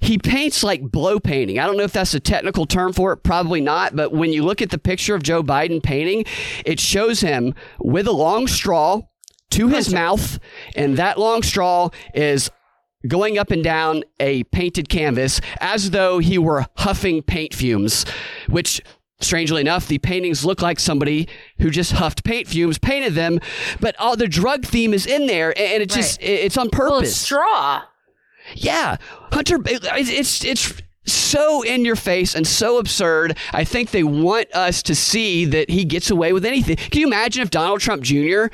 He 0.00 0.18
paints 0.18 0.62
like 0.62 0.82
blow 0.82 1.18
painting. 1.18 1.58
I 1.58 1.66
don't 1.66 1.76
know 1.76 1.82
if 1.82 1.92
that's 1.92 2.14
a 2.14 2.20
technical 2.20 2.66
term 2.66 2.92
for 2.92 3.12
it, 3.12 3.18
probably 3.18 3.60
not. 3.60 3.96
But 3.96 4.12
when 4.12 4.32
you 4.32 4.44
look 4.44 4.62
at 4.62 4.70
the 4.70 4.78
picture 4.78 5.14
of 5.14 5.22
Joe 5.22 5.42
Biden 5.42 5.82
painting, 5.82 6.24
it 6.64 6.78
shows 6.78 7.20
him 7.20 7.54
with 7.78 8.06
a 8.06 8.12
long 8.12 8.46
straw 8.46 9.02
to 9.50 9.68
his 9.68 9.92
mouth, 9.92 10.38
and 10.76 10.96
that 10.98 11.18
long 11.18 11.42
straw 11.42 11.88
is 12.14 12.50
going 13.06 13.38
up 13.38 13.50
and 13.50 13.64
down 13.64 14.04
a 14.20 14.44
painted 14.44 14.88
canvas 14.88 15.40
as 15.60 15.90
though 15.90 16.18
he 16.18 16.36
were 16.36 16.66
huffing 16.76 17.22
paint 17.22 17.54
fumes, 17.54 18.04
which 18.48 18.82
Strangely 19.20 19.60
enough, 19.60 19.88
the 19.88 19.98
paintings 19.98 20.44
look 20.44 20.62
like 20.62 20.78
somebody 20.78 21.28
who 21.58 21.70
just 21.70 21.90
huffed 21.90 22.22
paint 22.22 22.46
fumes, 22.46 22.78
painted 22.78 23.14
them, 23.14 23.40
but 23.80 23.96
all 23.98 24.16
the 24.16 24.28
drug 24.28 24.64
theme 24.64 24.94
is 24.94 25.06
in 25.06 25.26
there, 25.26 25.48
and 25.58 25.82
it's 25.82 25.92
just 25.92 26.22
it's 26.22 26.56
on 26.56 26.70
purpose. 26.70 27.00
Well, 27.00 27.04
straw. 27.04 27.82
Yeah, 28.54 28.96
Hunter, 29.32 29.58
it's 29.66 30.44
it's 30.44 30.72
so 31.04 31.62
in 31.62 31.84
your 31.84 31.96
face 31.96 32.34
and 32.34 32.46
so 32.46 32.78
absurd. 32.78 33.36
I 33.52 33.64
think 33.64 33.90
they 33.90 34.04
want 34.04 34.52
us 34.54 34.82
to 34.84 34.94
see 34.94 35.44
that 35.46 35.70
he 35.70 35.84
gets 35.84 36.10
away 36.10 36.32
with 36.32 36.44
anything. 36.44 36.76
Can 36.76 37.00
you 37.00 37.06
imagine 37.06 37.42
if 37.42 37.50
Donald 37.50 37.80
Trump 37.80 38.02
Jr. 38.02 38.46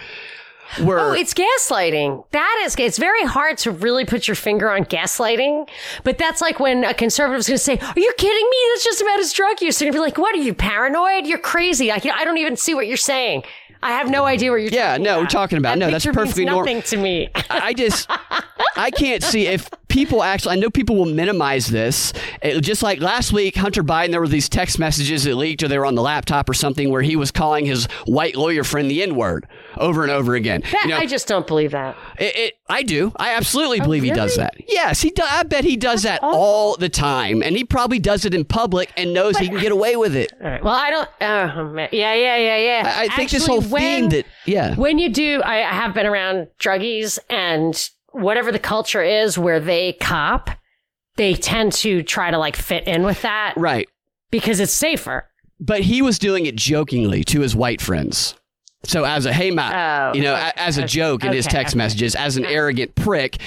were 0.82 0.98
Oh, 1.00 1.12
it's 1.12 1.34
gaslighting. 1.34 2.24
That 2.30 2.62
is, 2.64 2.76
it's 2.78 2.98
very 2.98 3.24
hard 3.24 3.58
to 3.58 3.70
really 3.72 4.04
put 4.04 4.28
your 4.28 4.34
finger 4.36 4.70
on 4.70 4.84
gaslighting. 4.84 5.68
But 6.04 6.16
that's 6.18 6.40
like 6.40 6.60
when 6.60 6.84
a 6.84 6.94
conservative's 6.94 7.48
going 7.48 7.58
to 7.58 7.62
say, 7.64 7.78
Are 7.78 7.92
you 7.98 8.12
kidding 8.18 8.48
me? 8.50 8.56
That's 8.72 8.84
just 8.84 9.00
about 9.02 9.18
his 9.18 9.32
drug 9.32 9.60
use. 9.60 9.78
They're 9.78 9.86
going 9.86 9.92
to 9.94 9.98
be 9.98 10.00
like, 10.00 10.18
What 10.18 10.34
are 10.34 10.38
you, 10.42 10.54
paranoid? 10.54 11.26
You're 11.26 11.38
crazy. 11.38 11.90
I, 11.90 11.96
I 12.14 12.24
don't 12.24 12.38
even 12.38 12.56
see 12.56 12.74
what 12.74 12.86
you're 12.86 12.96
saying. 12.96 13.42
I 13.82 13.90
have 13.90 14.08
no 14.08 14.24
idea 14.24 14.50
what 14.50 14.62
you're 14.62 14.70
Yeah, 14.70 14.92
talking 14.92 15.02
no, 15.04 15.10
about. 15.10 15.20
we're 15.22 15.28
talking 15.28 15.58
about- 15.58 15.78
That 15.78 15.86
no, 15.86 15.90
that's 15.90 16.06
perfectly 16.06 16.44
normal 16.46 16.80
to 16.82 16.96
me. 16.96 17.28
I 17.50 17.74
just, 17.74 18.08
I 18.76 18.90
can't 18.90 19.22
see 19.22 19.46
if 19.46 19.68
people 19.94 20.22
actually, 20.24 20.56
I 20.56 20.60
know 20.60 20.70
people 20.70 20.96
will 20.96 21.06
minimize 21.06 21.68
this. 21.68 22.12
It- 22.42 22.60
just 22.62 22.82
like 22.82 23.00
last 23.00 23.32
week, 23.32 23.54
Hunter 23.56 23.84
Biden, 23.84 24.10
there 24.10 24.20
were 24.20 24.26
these 24.28 24.48
text 24.48 24.78
messages 24.78 25.22
that 25.24 25.36
leaked 25.36 25.62
or 25.62 25.68
they 25.68 25.78
were 25.78 25.86
on 25.86 25.94
the 25.94 26.02
laptop 26.02 26.48
or 26.50 26.54
something 26.54 26.90
where 26.90 27.02
he 27.02 27.14
was 27.14 27.30
calling 27.30 27.64
his 27.64 27.84
white 28.06 28.34
lawyer 28.36 28.64
friend 28.64 28.90
the 28.90 29.02
N 29.02 29.14
word 29.14 29.46
over 29.76 30.02
and 30.02 30.10
over 30.10 30.34
again. 30.34 30.62
That- 30.62 30.82
You 30.84 30.90
know, 30.90 30.96
I 30.98 31.06
just 31.06 31.28
don't 31.28 31.46
believe 31.46 31.70
that. 31.70 31.96
it, 32.18 32.36
it, 32.36 32.54
I 32.68 32.82
do. 32.82 33.12
I 33.16 33.34
absolutely 33.34 33.80
oh, 33.80 33.84
believe 33.84 34.02
he 34.02 34.10
does 34.10 34.36
that. 34.36 34.54
Yes, 34.68 35.00
he. 35.02 35.10
Do, 35.10 35.22
I 35.24 35.44
bet 35.44 35.62
he 35.64 35.76
does 35.76 36.02
that 36.02 36.20
all 36.22 36.76
the 36.76 36.88
time, 36.88 37.42
and 37.42 37.56
he 37.56 37.62
probably 37.64 37.98
does 38.00 38.24
it 38.24 38.34
in 38.34 38.44
public 38.44 38.90
and 38.96 39.12
knows 39.14 39.36
he 39.38 39.48
can 39.48 39.60
get 39.60 39.70
away 39.70 39.94
with 39.96 40.16
it. 40.16 40.32
Right. 40.40 40.62
Well, 40.64 40.74
I 40.74 40.90
don't. 40.90 41.08
Oh. 41.20 41.86
Yeah, 41.92 42.14
yeah, 42.14 42.36
yeah, 42.36 42.56
yeah. 42.56 42.94
I, 42.96 43.04
I 43.04 43.08
think 43.08 43.30
this 43.30 43.46
whole 43.46 43.60
when- 43.60 43.82
theme 43.82 44.08
that 44.10 44.26
yeah, 44.46 44.74
When 44.74 44.98
you 44.98 45.08
do, 45.10 45.40
I 45.44 45.58
I 45.58 45.72
have 45.74 45.94
been 45.94 46.06
around 46.06 46.48
druggies 46.58 47.18
and 47.30 47.74
whatever 48.14 48.50
the 48.52 48.58
culture 48.58 49.02
is 49.02 49.36
where 49.38 49.60
they 49.60 49.92
cop, 49.94 50.50
they 51.16 51.34
tend 51.34 51.72
to 51.74 52.02
try 52.02 52.30
to 52.30 52.38
like 52.38 52.56
fit 52.56 52.86
in 52.86 53.02
with 53.02 53.22
that 53.22 53.54
right. 53.56 53.88
because 54.30 54.60
it's 54.60 54.72
safer. 54.72 55.28
But 55.60 55.80
he 55.82 56.02
was 56.02 56.18
doing 56.18 56.46
it 56.46 56.56
jokingly 56.56 57.24
to 57.24 57.40
his 57.40 57.54
white 57.54 57.80
friends. 57.80 58.34
So 58.86 59.04
as 59.04 59.24
a 59.24 59.32
hey 59.32 59.50
Matt, 59.50 60.12
Oh, 60.14 60.16
you 60.16 60.22
know, 60.22 60.34
okay, 60.34 60.52
as 60.56 60.76
a 60.76 60.84
joke 60.86 61.24
in 61.24 61.32
his 61.32 61.46
text 61.46 61.72
okay. 61.74 61.78
messages, 61.78 62.14
as 62.14 62.36
an 62.36 62.44
arrogant 62.44 62.94
prick. 62.94 63.38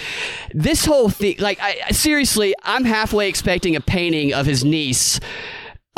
This 0.53 0.83
whole 0.83 1.09
thing, 1.09 1.35
like, 1.39 1.59
I, 1.61 1.79
I- 1.87 1.91
seriously, 1.91 2.55
I'm 2.63 2.85
halfway 2.85 3.29
expecting 3.29 3.75
a 3.75 3.81
painting 3.81 4.33
of 4.33 4.45
his 4.45 4.63
niece. 4.65 5.19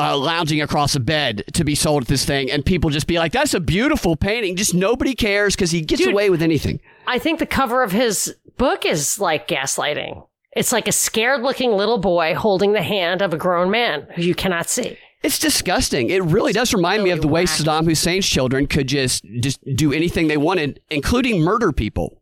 Uh, 0.02 0.16
lounging 0.18 0.62
across 0.62 0.96
a 0.96 1.00
bed 1.00 1.44
to 1.52 1.66
be 1.66 1.76
sold 1.76 2.04
at 2.04 2.08
this 2.08 2.24
thing, 2.24 2.50
and 2.50 2.66
people 2.66 2.90
just 2.90 3.06
be 3.06 3.20
like, 3.20 3.34
"That's 3.34 3.54
a 3.54 3.60
beautiful 3.60 4.16
painting." 4.16 4.56
Just 4.56 4.74
nobody 4.74 5.14
cares 5.14 5.58
because 5.58 5.72
he 5.72 5.82
gets 5.82 6.02
Dude. 6.02 6.14
away 6.14 6.30
with 6.30 6.42
anything. 6.42 6.80
I 7.06 7.20
think 7.20 7.40
the 7.40 7.46
cover 7.46 7.84
of 7.84 7.92
his 7.92 8.34
book 8.60 8.86
is 8.86 9.20
like 9.20 9.48
gaslighting. 9.48 10.28
It's 10.56 10.72
like 10.72 10.88
a 10.88 10.92
scared 10.92 11.42
looking 11.42 11.72
little 11.72 11.98
boy 11.98 12.36
holding 12.36 12.74
the 12.74 12.84
hand 12.84 13.24
of 13.24 13.34
a 13.34 13.38
grown 13.38 13.72
man 13.72 14.08
who 14.16 14.22
you 14.22 14.36
cannot 14.36 14.70
see. 14.70 14.98
It's 15.24 15.40
disgusting. 15.40 16.10
It 16.12 16.24
really 16.24 16.54
does 16.54 16.74
remind 16.74 17.04
me 17.04 17.10
of 17.10 17.22
the 17.22 17.28
way 17.28 17.46
wacky. 17.46 17.64
Saddam 17.64 17.86
Hussein's 17.88 18.28
children 18.28 18.68
could 18.68 18.88
just 18.88 19.26
just 19.40 19.60
do 19.76 19.92
anything 19.92 20.28
they 20.28 20.38
wanted, 20.38 20.80
including 20.92 21.42
murder 21.42 21.72
people. 21.72 22.22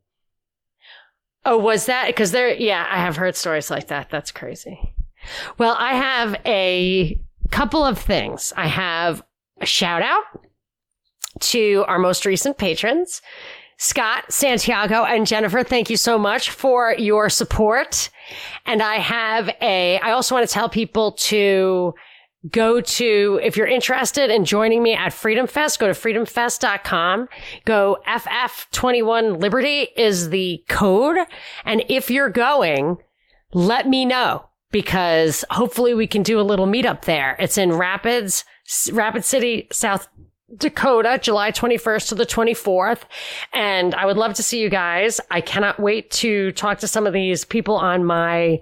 Oh, 1.46 1.58
was 1.58 1.86
that? 1.86 2.08
Because 2.08 2.32
there, 2.32 2.54
yeah, 2.54 2.88
I 2.90 2.98
have 2.98 3.16
heard 3.16 3.36
stories 3.36 3.70
like 3.70 3.88
that. 3.88 4.10
That's 4.10 4.32
crazy. 4.32 4.94
Well, 5.58 5.76
I 5.78 5.94
have 5.94 6.42
a 6.46 7.20
couple 7.52 7.84
of 7.86 7.98
things. 7.98 8.52
I 8.58 8.68
have 8.68 9.24
a 9.62 9.66
shout 9.66 10.02
out 10.02 10.24
to 11.40 11.86
our 11.88 12.00
most 12.00 12.26
recent 12.26 12.58
patrons. 12.58 13.22
Scott, 13.78 14.26
Santiago, 14.32 15.04
and 15.04 15.28
Jennifer, 15.28 15.64
thank 15.64 15.90
you 15.90 15.98
so 15.98 16.18
much 16.18 16.50
for 16.50 16.96
your 16.98 17.30
support. 17.30 18.10
And 18.66 18.82
I 18.82 18.96
have 18.96 19.50
a, 19.62 20.00
I 20.00 20.12
also 20.12 20.36
want 20.36 20.48
to 20.48 20.54
tell 20.54 20.68
people 20.68 21.12
to 21.14 21.94
go 22.50 22.82
to, 22.82 23.40
if 23.44 23.56
you're 23.56 23.68
interested 23.68 24.30
in 24.30 24.46
joining 24.46 24.82
me 24.82 24.94
at 24.94 25.14
Freedom 25.14 25.48
Fest, 25.48 25.80
go 25.80 25.88
to 25.88 25.94
freedomfest.com. 25.94 27.28
Go 27.66 27.98
FF21 28.08 29.40
Liberty 29.40 29.90
is 29.96 30.30
the 30.30 30.64
code. 30.70 31.18
And 31.66 31.84
if 31.90 32.10
you're 32.10 32.30
going, 32.30 32.98
let 33.54 33.88
me 33.88 34.06
know 34.06 34.46
because 34.72 35.46
hopefully 35.50 35.94
we 35.94 36.08
can 36.08 36.24
do 36.24 36.40
a 36.40 36.42
little 36.42 36.68
meetup 36.68 37.04
there. 37.04 37.36
It's 37.40 37.58
in 37.58 37.74
Rapids, 37.74 38.44
Rapid 38.92 39.24
City, 39.24 39.68
South 39.72 40.08
Dakota, 40.56 41.20
July 41.22 41.52
21st 41.52 42.10
to 42.10 42.16
the 42.16 42.26
24th. 42.26 43.02
And 43.54 43.94
I 43.96 44.06
would 44.06 44.18
love 44.18 44.34
to 44.36 44.44
see 44.44 44.62
you 44.62 44.70
guys. 44.70 45.20
I 45.30 45.42
cannot 45.42 45.80
wait 45.80 46.10
to 46.12 46.52
talk 46.54 46.80
to 46.80 46.88
some 46.88 47.06
of 47.06 47.14
these 47.14 47.44
people 47.44 47.76
on 47.76 48.06
my 48.06 48.62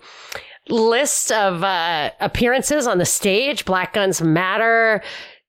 list 0.68 1.32
of 1.32 1.64
uh, 1.64 2.12
appearances 2.20 2.88
on 2.88 2.98
the 2.98 3.06
stage. 3.06 3.66
Black 3.66 3.94
Guns 3.94 4.22
Matter. 4.22 5.04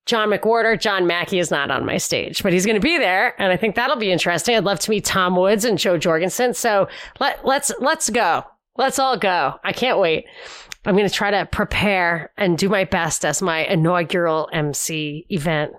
John 0.05 0.31
McWhorter, 0.31 0.81
John 0.81 1.07
Mackey 1.09 1.41
is 1.41 1.51
not 1.51 1.69
on 1.73 1.85
my 1.85 1.97
stage, 1.97 2.45
but 2.45 2.53
he's 2.53 2.65
going 2.65 2.77
to 2.77 2.81
be 2.81 2.97
there, 2.97 3.35
and 3.43 3.53
I 3.53 3.57
think 3.57 3.75
that'll 3.75 3.97
be 3.97 4.13
interesting. 4.13 4.55
I'd 4.55 4.63
love 4.63 4.79
to 4.79 4.91
meet 4.91 5.05
Tom 5.05 5.35
Woods 5.35 5.65
and 5.65 5.77
Jo 5.77 5.99
Jorgensen. 5.99 6.55
So 6.55 6.87
let 7.19 7.45
let's 7.45 7.73
let's 7.81 8.09
go. 8.09 8.45
Let's 8.79 9.01
all 9.01 9.17
go. 9.17 9.55
I 9.65 9.73
can't 9.73 9.99
wait. 9.99 10.27
I'm 10.85 10.95
going 10.95 11.09
to 11.09 11.13
try 11.13 11.33
to 11.33 11.47
prepare 11.47 12.31
and 12.37 12.57
do 12.57 12.69
my 12.69 12.85
best 12.85 13.25
as 13.25 13.43
my 13.43 13.65
inaugural 13.65 14.49
MC 14.53 15.27
event. 15.29 15.73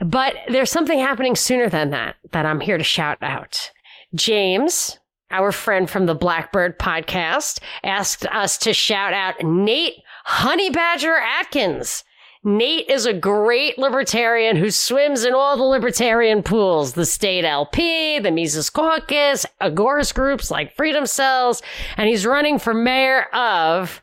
But 0.00 0.34
there's 0.48 0.70
something 0.70 0.98
happening 0.98 1.36
sooner 1.36 1.68
than 1.68 1.90
that 1.90 2.16
that 2.32 2.46
I'm 2.46 2.60
here 2.60 2.78
to 2.78 2.84
shout 2.84 3.18
out. 3.22 3.70
James, 4.14 4.98
our 5.30 5.52
friend 5.52 5.88
from 5.88 6.06
the 6.06 6.14
Blackbird 6.14 6.78
podcast, 6.78 7.60
asked 7.82 8.26
us 8.26 8.58
to 8.58 8.72
shout 8.72 9.12
out 9.12 9.42
Nate 9.42 9.94
Honey 10.24 10.70
Badger 10.70 11.16
Atkins. 11.16 12.04
Nate 12.44 12.88
is 12.88 13.06
a 13.06 13.12
great 13.12 13.76
libertarian 13.76 14.54
who 14.54 14.70
swims 14.70 15.24
in 15.24 15.34
all 15.34 15.56
the 15.56 15.64
libertarian 15.64 16.44
pools, 16.44 16.92
the 16.92 17.04
state 17.04 17.44
LP, 17.44 18.20
the 18.20 18.30
Mises 18.30 18.70
Caucus, 18.70 19.44
Agorist 19.60 20.14
groups 20.14 20.48
like 20.48 20.76
Freedom 20.76 21.06
Cells, 21.06 21.60
and 21.96 22.08
he's 22.08 22.24
running 22.24 22.60
for 22.60 22.72
mayor 22.72 23.24
of 23.34 24.00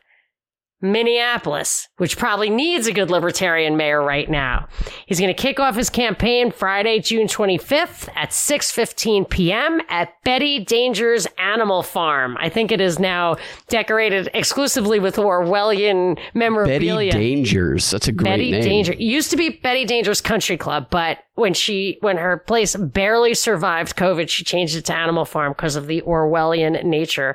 Minneapolis, 0.84 1.88
which 1.96 2.16
probably 2.16 2.50
needs 2.50 2.86
a 2.86 2.92
good 2.92 3.10
libertarian 3.10 3.76
mayor 3.76 4.02
right 4.02 4.30
now. 4.30 4.68
He's 5.06 5.18
going 5.18 5.34
to 5.34 5.42
kick 5.42 5.58
off 5.58 5.74
his 5.74 5.90
campaign 5.90 6.52
Friday, 6.52 7.00
June 7.00 7.26
25th 7.26 8.08
at 8.14 8.30
6:15 8.30 9.28
p.m. 9.28 9.80
at 9.88 10.12
Betty 10.24 10.64
Danger's 10.64 11.26
Animal 11.38 11.82
Farm. 11.82 12.36
I 12.38 12.48
think 12.48 12.70
it 12.70 12.80
is 12.80 12.98
now 12.98 13.36
decorated 13.68 14.28
exclusively 14.34 14.98
with 15.00 15.16
Orwellian 15.16 16.18
memorabilia. 16.34 17.12
Betty. 17.12 17.34
Dangers. 17.34 17.90
That's 17.90 18.08
a 18.08 18.12
great 18.12 18.30
Betty 18.30 18.50
name. 18.50 18.62
Danger. 18.62 18.92
It 18.92 19.00
used 19.00 19.30
to 19.30 19.36
be 19.36 19.48
Betty 19.48 19.84
Danger's 19.84 20.20
Country 20.20 20.56
Club, 20.56 20.88
but 20.90 21.18
when 21.34 21.52
she 21.52 21.98
when 22.00 22.16
her 22.16 22.36
place 22.36 22.76
barely 22.76 23.34
survived 23.34 23.96
COVID, 23.96 24.28
she 24.28 24.44
changed 24.44 24.76
it 24.76 24.84
to 24.86 24.94
Animal 24.94 25.24
Farm 25.24 25.52
because 25.52 25.74
of 25.74 25.86
the 25.86 26.00
Orwellian 26.02 26.84
nature 26.84 27.34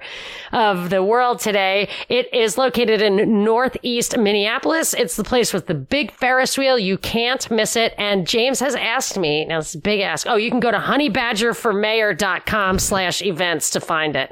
of 0.54 0.90
the 0.90 1.04
world 1.04 1.40
today. 1.40 1.90
It 2.08 2.34
is 2.34 2.58
located 2.58 3.02
in 3.02 3.44
northeast 3.44 4.18
Minneapolis. 4.18 4.94
It's 4.94 5.18
the 5.18 5.24
place 5.24 5.54
with 5.54 5.68
the 5.68 5.74
big 5.74 6.12
Ferris 6.12 6.58
wheel. 6.58 6.80
You 6.80 6.98
can't 6.98 7.50
miss 7.52 7.76
it. 7.76 7.94
And 7.98 8.26
James 8.26 8.62
has 8.62 8.76
asked 8.76 9.18
me, 9.18 9.46
now 9.46 9.60
it's 9.60 9.76
a 9.76 9.80
big 9.80 10.00
ask. 10.00 10.28
Oh, 10.28 10.38
you 10.38 10.50
can 10.50 10.62
go 10.62 10.72
to 10.72 10.80
honeybadgerformayor.com 10.80 12.80
slash 12.80 13.22
events 13.22 13.70
to 13.72 13.82
find 13.82 14.16
it 14.16 14.32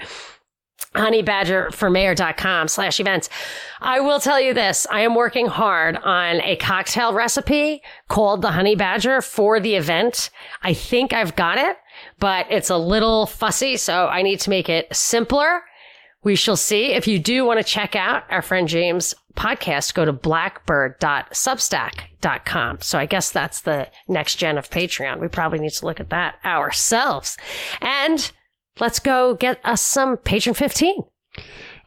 honeybadgerformayor.com 0.95 2.67
slash 2.67 2.99
events. 2.99 3.29
I 3.81 3.99
will 3.99 4.19
tell 4.19 4.39
you 4.39 4.53
this. 4.53 4.87
I 4.89 5.01
am 5.01 5.15
working 5.15 5.47
hard 5.47 5.97
on 5.97 6.41
a 6.41 6.55
cocktail 6.57 7.13
recipe 7.13 7.81
called 8.07 8.41
the 8.41 8.51
honey 8.51 8.75
badger 8.75 9.21
for 9.21 9.59
the 9.59 9.75
event. 9.75 10.29
I 10.63 10.73
think 10.73 11.13
I've 11.13 11.35
got 11.35 11.57
it, 11.57 11.77
but 12.19 12.47
it's 12.49 12.69
a 12.69 12.77
little 12.77 13.25
fussy. 13.25 13.77
So 13.77 14.07
I 14.07 14.21
need 14.21 14.39
to 14.41 14.49
make 14.49 14.69
it 14.69 14.93
simpler. 14.95 15.63
We 16.23 16.35
shall 16.35 16.57
see. 16.57 16.93
If 16.93 17.07
you 17.07 17.19
do 17.19 17.45
want 17.45 17.59
to 17.59 17.63
check 17.63 17.95
out 17.95 18.23
our 18.29 18.41
friend 18.41 18.67
James 18.67 19.13
podcast, 19.35 19.93
go 19.93 20.03
to 20.03 20.11
blackbird.substack.com. 20.11 22.77
So 22.81 22.99
I 22.99 23.05
guess 23.05 23.31
that's 23.31 23.61
the 23.61 23.87
next 24.07 24.35
gen 24.35 24.57
of 24.57 24.69
Patreon. 24.69 25.21
We 25.21 25.27
probably 25.27 25.59
need 25.59 25.73
to 25.73 25.85
look 25.85 25.99
at 25.99 26.09
that 26.09 26.35
ourselves. 26.43 27.37
And 27.81 28.31
let's 28.79 28.99
go 28.99 29.35
get 29.35 29.59
us 29.63 29.81
some 29.81 30.17
patron 30.17 30.53
15. 30.55 31.03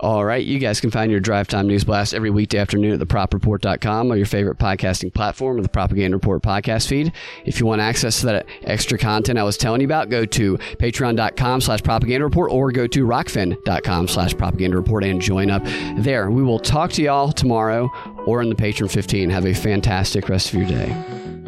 All 0.00 0.24
right. 0.24 0.44
You 0.44 0.58
guys 0.58 0.80
can 0.80 0.90
find 0.90 1.10
your 1.10 1.20
Drive 1.20 1.46
Time 1.46 1.66
News 1.66 1.84
Blast 1.84 2.14
every 2.14 2.30
weekday 2.30 2.56
afternoon 2.56 2.98
at 2.98 3.06
thepropreport.com 3.06 4.10
or 4.10 4.16
your 4.16 4.24
favorite 4.24 4.56
podcasting 4.56 5.12
platform 5.12 5.58
or 5.58 5.62
the 5.62 5.68
Propaganda 5.68 6.16
Report 6.16 6.42
podcast 6.42 6.88
feed. 6.88 7.12
If 7.44 7.60
you 7.60 7.66
want 7.66 7.82
access 7.82 8.20
to 8.20 8.26
that 8.26 8.46
extra 8.62 8.96
content 8.96 9.38
I 9.38 9.42
was 9.42 9.58
telling 9.58 9.82
you 9.82 9.86
about, 9.86 10.08
go 10.08 10.24
to 10.24 10.56
patreon.com 10.56 11.60
slash 11.60 11.82
propaganda 11.82 12.24
report 12.24 12.50
or 12.50 12.72
go 12.72 12.86
to 12.86 13.04
rokfin.com 13.04 14.08
slash 14.08 14.34
propaganda 14.34 14.78
report 14.78 15.04
and 15.04 15.20
join 15.20 15.50
up 15.50 15.62
there. 15.98 16.30
We 16.30 16.42
will 16.42 16.60
talk 16.60 16.92
to 16.92 17.02
y'all 17.02 17.30
tomorrow 17.30 17.90
or 18.24 18.40
in 18.40 18.48
the 18.48 18.54
Patron 18.54 18.88
15. 18.88 19.28
Have 19.28 19.44
a 19.44 19.52
fantastic 19.52 20.30
rest 20.30 20.54
of 20.54 20.60
your 20.60 20.68
day. 20.68 21.39